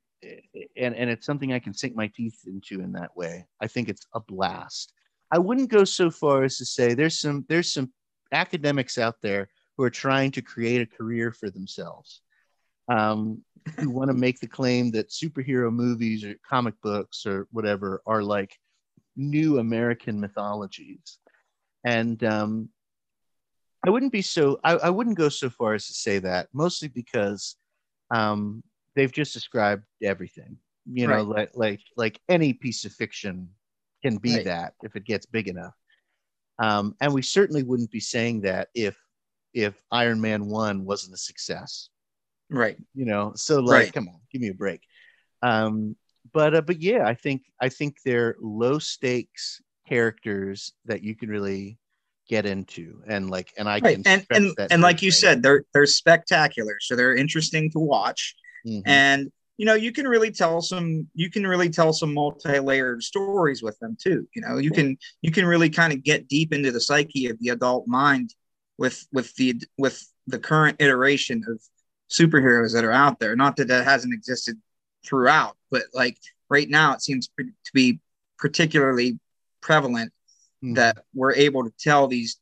and 0.76 0.96
and 0.96 1.10
it's 1.10 1.26
something 1.26 1.54
I 1.54 1.60
can 1.60 1.76
sink 1.76 1.96
my 1.96 2.08
teeth 2.08 2.42
into 2.48 2.82
in 2.82 2.92
that 2.94 3.16
way. 3.16 3.46
I 3.62 3.68
think 3.68 3.90
it's 3.90 4.08
a 4.16 4.20
blast. 4.20 4.92
I 5.32 5.38
wouldn't 5.38 5.70
go 5.70 5.84
so 5.84 6.10
far 6.10 6.44
as 6.44 6.58
to 6.58 6.66
say 6.66 6.96
there's 6.96 7.20
some 7.20 7.46
there's 7.48 7.72
some 7.72 7.94
academics 8.32 8.98
out 8.98 9.18
there 9.22 9.50
who 9.78 9.84
are 9.84 9.92
trying 9.92 10.32
to 10.32 10.42
create 10.42 10.82
a 10.82 10.98
career 10.98 11.32
for 11.32 11.52
themselves. 11.52 12.22
Um, 12.90 13.44
who 13.80 13.90
want 13.92 14.10
to 14.10 14.18
make 14.18 14.40
the 14.40 14.48
claim 14.48 14.90
that 14.92 15.10
superhero 15.10 15.72
movies 15.72 16.24
or 16.24 16.34
comic 16.50 16.74
books 16.82 17.26
or 17.28 17.48
whatever 17.52 18.02
are 18.08 18.24
like 18.24 18.58
new 19.16 19.60
American 19.60 20.20
mythologies. 20.20 21.20
And 21.84 22.24
um, 22.24 22.70
I 23.88 23.90
wouldn't 23.90 24.12
be 24.12 24.22
so. 24.22 24.60
I, 24.66 24.74
I 24.74 24.90
wouldn't 24.90 25.18
go 25.18 25.30
so 25.30 25.50
far 25.50 25.74
as 25.74 25.88
to 25.88 25.94
say 25.94 26.20
that, 26.20 26.50
mostly 26.52 26.90
because 26.90 27.56
um, 28.14 28.62
they've 28.96 29.12
just 29.12 29.34
described 29.34 29.84
everything. 30.04 30.58
You 30.92 31.08
know, 31.08 31.24
like 31.24 31.52
like 31.56 31.80
like 31.96 32.20
any 32.28 32.52
piece 32.52 32.84
of 32.84 32.92
fiction 32.92 33.48
can 34.04 34.18
be 34.18 34.36
right. 34.36 34.46
that 34.46 34.74
if 34.84 34.98
it 34.98 35.06
gets 35.06 35.26
big 35.26 35.48
enough. 35.48 35.74
Um, 36.60 36.96
and 37.00 37.14
we 37.14 37.22
certainly 37.22 37.64
wouldn't 37.64 37.92
be 37.92 38.02
saying 38.02 38.42
that 38.42 38.68
if 38.76 38.98
if 39.54 39.82
Iron 39.90 40.20
Man 40.20 40.48
one 40.48 40.84
wasn't 40.84 41.14
a 41.14 41.18
success. 41.18 41.90
Right. 42.50 42.78
You 42.94 43.06
know, 43.06 43.34
so 43.36 43.60
like, 43.60 43.84
Right. 43.84 43.94
come 43.94 44.10
on, 44.10 44.20
give 44.32 44.42
me 44.42 44.50
a 44.50 44.54
break. 44.54 44.82
Um, 45.42 45.96
but 46.34 46.56
uh, 46.56 46.62
but 46.62 46.82
yeah, 46.82 47.08
I 47.08 47.14
think 47.14 47.44
I 47.62 47.70
think 47.70 47.98
they're 48.04 48.36
low 48.42 48.80
stakes 48.80 49.62
characters 49.88 50.74
that 50.86 51.04
you 51.04 51.16
can 51.16 51.30
really 51.30 51.80
get 52.28 52.46
into, 52.46 53.02
and 53.08 53.30
like, 53.30 53.54
and 53.58 53.68
I 53.70 53.80
Right. 53.80 54.04
can 54.04 54.06
And 54.06 54.26
and 54.32 54.54
that 54.58 54.72
and 54.72 54.82
like 54.82 55.02
you 55.02 55.12
said, 55.12 55.42
they're 55.44 55.64
they're 55.74 55.86
spectacular. 55.86 56.78
So 56.82 56.96
they're 56.96 57.16
interesting 57.16 57.72
to 57.72 57.80
watch. 57.80 58.36
Mhm. 58.66 58.82
and 58.86 59.32
you 59.58 59.66
know 59.66 59.76
you 59.76 59.92
can 59.94 60.08
really 60.08 60.30
tell 60.32 60.62
some 60.62 61.08
you 61.14 61.30
can 61.30 61.46
really 61.48 61.70
tell 61.70 61.94
some 61.94 62.14
multi-layered 62.14 63.02
stories 63.02 63.64
with 63.64 63.78
them 63.80 63.96
too 64.02 64.28
you 64.36 64.42
know 64.42 64.58
you 64.58 64.72
can 64.72 64.98
you 65.22 65.32
can 65.32 65.46
really 65.46 65.70
kind 65.70 65.94
of 65.94 66.04
get 66.04 66.28
deep 66.28 66.54
into 66.54 66.72
the 66.72 66.82
psyche 66.82 67.28
of 67.28 67.40
the 67.40 67.50
adult 67.50 67.88
mind 67.88 68.34
with 68.78 69.08
with 69.14 69.34
the 69.36 69.56
with 69.78 70.04
the 70.26 70.38
current 70.40 70.76
iteration 70.82 71.44
of 71.48 71.62
superheroes 72.10 72.74
that 72.74 72.84
are 72.84 72.92
out 72.92 73.20
there 73.20 73.36
not 73.36 73.56
that 73.56 73.68
that 73.70 73.86
hasn't 73.86 74.14
existed 74.14 74.58
throughout 75.06 75.56
but 75.72 75.84
like 75.94 76.18
right 76.50 76.70
now 76.70 76.94
it 76.94 77.02
seems 77.02 77.30
to 77.38 77.72
be 77.74 78.00
particularly 78.38 79.18
prevalent 79.62 80.12
Mhm. 80.64 80.76
that 80.76 81.04
we're 81.14 81.34
able 81.34 81.64
to 81.64 81.74
tell 81.80 82.08
these 82.08 82.38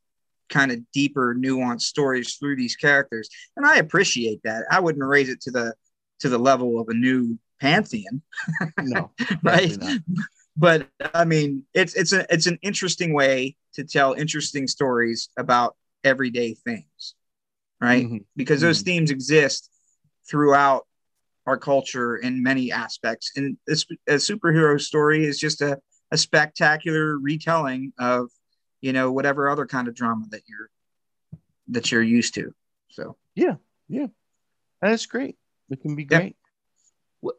kind 0.49 0.71
of 0.71 0.79
deeper 0.91 1.35
nuanced 1.35 1.81
stories 1.81 2.35
through 2.35 2.55
these 2.55 2.75
characters 2.75 3.29
and 3.57 3.65
i 3.65 3.77
appreciate 3.77 4.39
that 4.43 4.63
i 4.71 4.79
wouldn't 4.79 5.03
raise 5.03 5.27
it 5.27 5.41
to 5.41 5.51
the 5.51 5.73
to 6.19 6.29
the 6.29 6.37
level 6.37 6.79
of 6.79 6.87
a 6.89 6.93
new 6.93 7.37
pantheon 7.59 8.21
no, 8.77 9.11
right 9.43 9.77
not. 9.79 9.99
but 10.55 10.87
i 11.15 11.25
mean 11.25 11.63
it's 11.73 11.95
it's 11.95 12.13
a 12.13 12.31
it's 12.31 12.45
an 12.45 12.59
interesting 12.61 13.13
way 13.13 13.55
to 13.73 13.83
tell 13.83 14.13
interesting 14.13 14.67
stories 14.67 15.29
about 15.37 15.75
everyday 16.03 16.53
things 16.53 17.15
right 17.81 18.05
Mhm. 18.05 18.25
because 18.35 18.61
those 18.61 18.81
Mhm. 18.81 18.85
themes 18.85 19.11
exist 19.11 19.69
throughout 20.29 20.85
our 21.47 21.57
culture 21.57 22.15
in 22.17 22.41
many 22.43 22.71
aspects 22.71 23.31
and 23.35 23.57
this 23.65 23.85
a 24.07 24.13
superhero 24.15 24.79
story 24.79 25.25
is 25.25 25.39
just 25.39 25.61
a, 25.61 25.79
a 26.11 26.17
spectacular 26.17 27.17
retelling 27.17 27.93
of 27.99 28.29
you 28.81 28.93
know 28.93 29.11
whatever 29.11 29.49
other 29.49 29.65
kind 29.65 29.87
of 29.87 29.95
drama 29.95 30.25
that 30.29 30.41
you're 30.47 30.69
that 31.69 31.91
you're 31.91 32.03
used 32.03 32.33
to 32.35 32.53
so 32.89 33.17
yeah 33.35 33.55
yeah 33.89 34.07
That's 34.81 35.05
great. 35.07 35.35
It 35.69 35.81
can 35.81 35.95
be 35.95 36.05
great. 36.05 36.35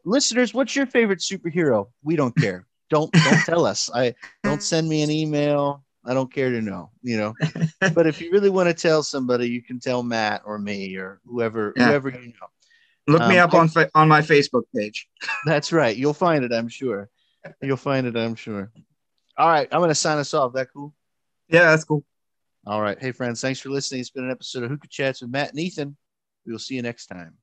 Listeners, 0.03 0.53
what's 0.53 0.75
your 0.75 0.85
favorite 0.85 1.19
superhero? 1.19 1.87
We 2.03 2.17
don't 2.17 2.35
care. 2.35 2.67
don't 2.89 3.11
don't 3.13 3.43
tell 3.45 3.65
us. 3.65 3.89
I 3.93 4.15
don't 4.43 4.61
send 4.61 4.89
me 4.89 5.01
an 5.01 5.09
email. 5.11 5.85
I 6.03 6.13
don't 6.13 6.31
care 6.33 6.49
to 6.51 6.61
know. 6.61 6.91
You 7.03 7.17
know. 7.17 7.33
But 7.93 8.05
if 8.07 8.19
you 8.21 8.31
really 8.31 8.49
want 8.49 8.67
to 8.67 8.73
tell 8.73 9.01
somebody, 9.03 9.47
you 9.49 9.61
can 9.63 9.79
tell 9.79 10.03
Matt 10.03 10.41
or 10.45 10.57
me 10.59 10.97
or 10.97 11.21
whoever 11.25 11.73
Yeah. 11.77 11.87
whoever 11.87 12.09
you 12.09 12.33
know. 12.35 12.47
look 13.07 13.21
me 13.29 13.37
Um, 13.37 13.47
up 13.47 13.53
on 13.53 13.69
fa- 13.69 13.89
on 13.95 14.07
my 14.09 14.21
facebook 14.21 14.63
page 14.75 15.07
That's 15.45 15.71
right. 15.71 15.95
You'll 15.95 16.13
find 16.13 16.43
it. 16.43 16.51
I'm 16.51 16.67
sure. 16.67 17.09
You'll 17.61 17.77
find 17.77 18.07
it. 18.07 18.15
I'm 18.15 18.35
sure. 18.35 18.71
All 19.37 19.49
right. 19.49 19.67
I'm 19.71 19.79
going 19.79 19.89
to 19.89 19.95
sign 19.95 20.17
us 20.17 20.33
off. 20.33 20.53
That 20.53 20.67
cool. 20.73 20.93
yeah 21.49 21.71
that's 21.71 21.83
cool 21.83 22.03
All 22.65 22.81
right. 22.81 22.99
Hey, 22.99 23.11
friends. 23.11 23.41
Thanks 23.41 23.59
for 23.59 23.69
listening. 23.69 24.01
It's 24.01 24.09
been 24.09 24.25
an 24.25 24.31
episode 24.31 24.63
of 24.63 24.69
Hookah 24.69 24.87
Chats 24.89 25.21
with 25.21 25.31
Matt 25.31 25.51
and 25.51 25.59
Ethan. 25.59 25.95
We 26.45 26.51
will 26.51 26.59
see 26.59 26.75
you 26.75 26.81
next 26.81 27.07
time. 27.07 27.33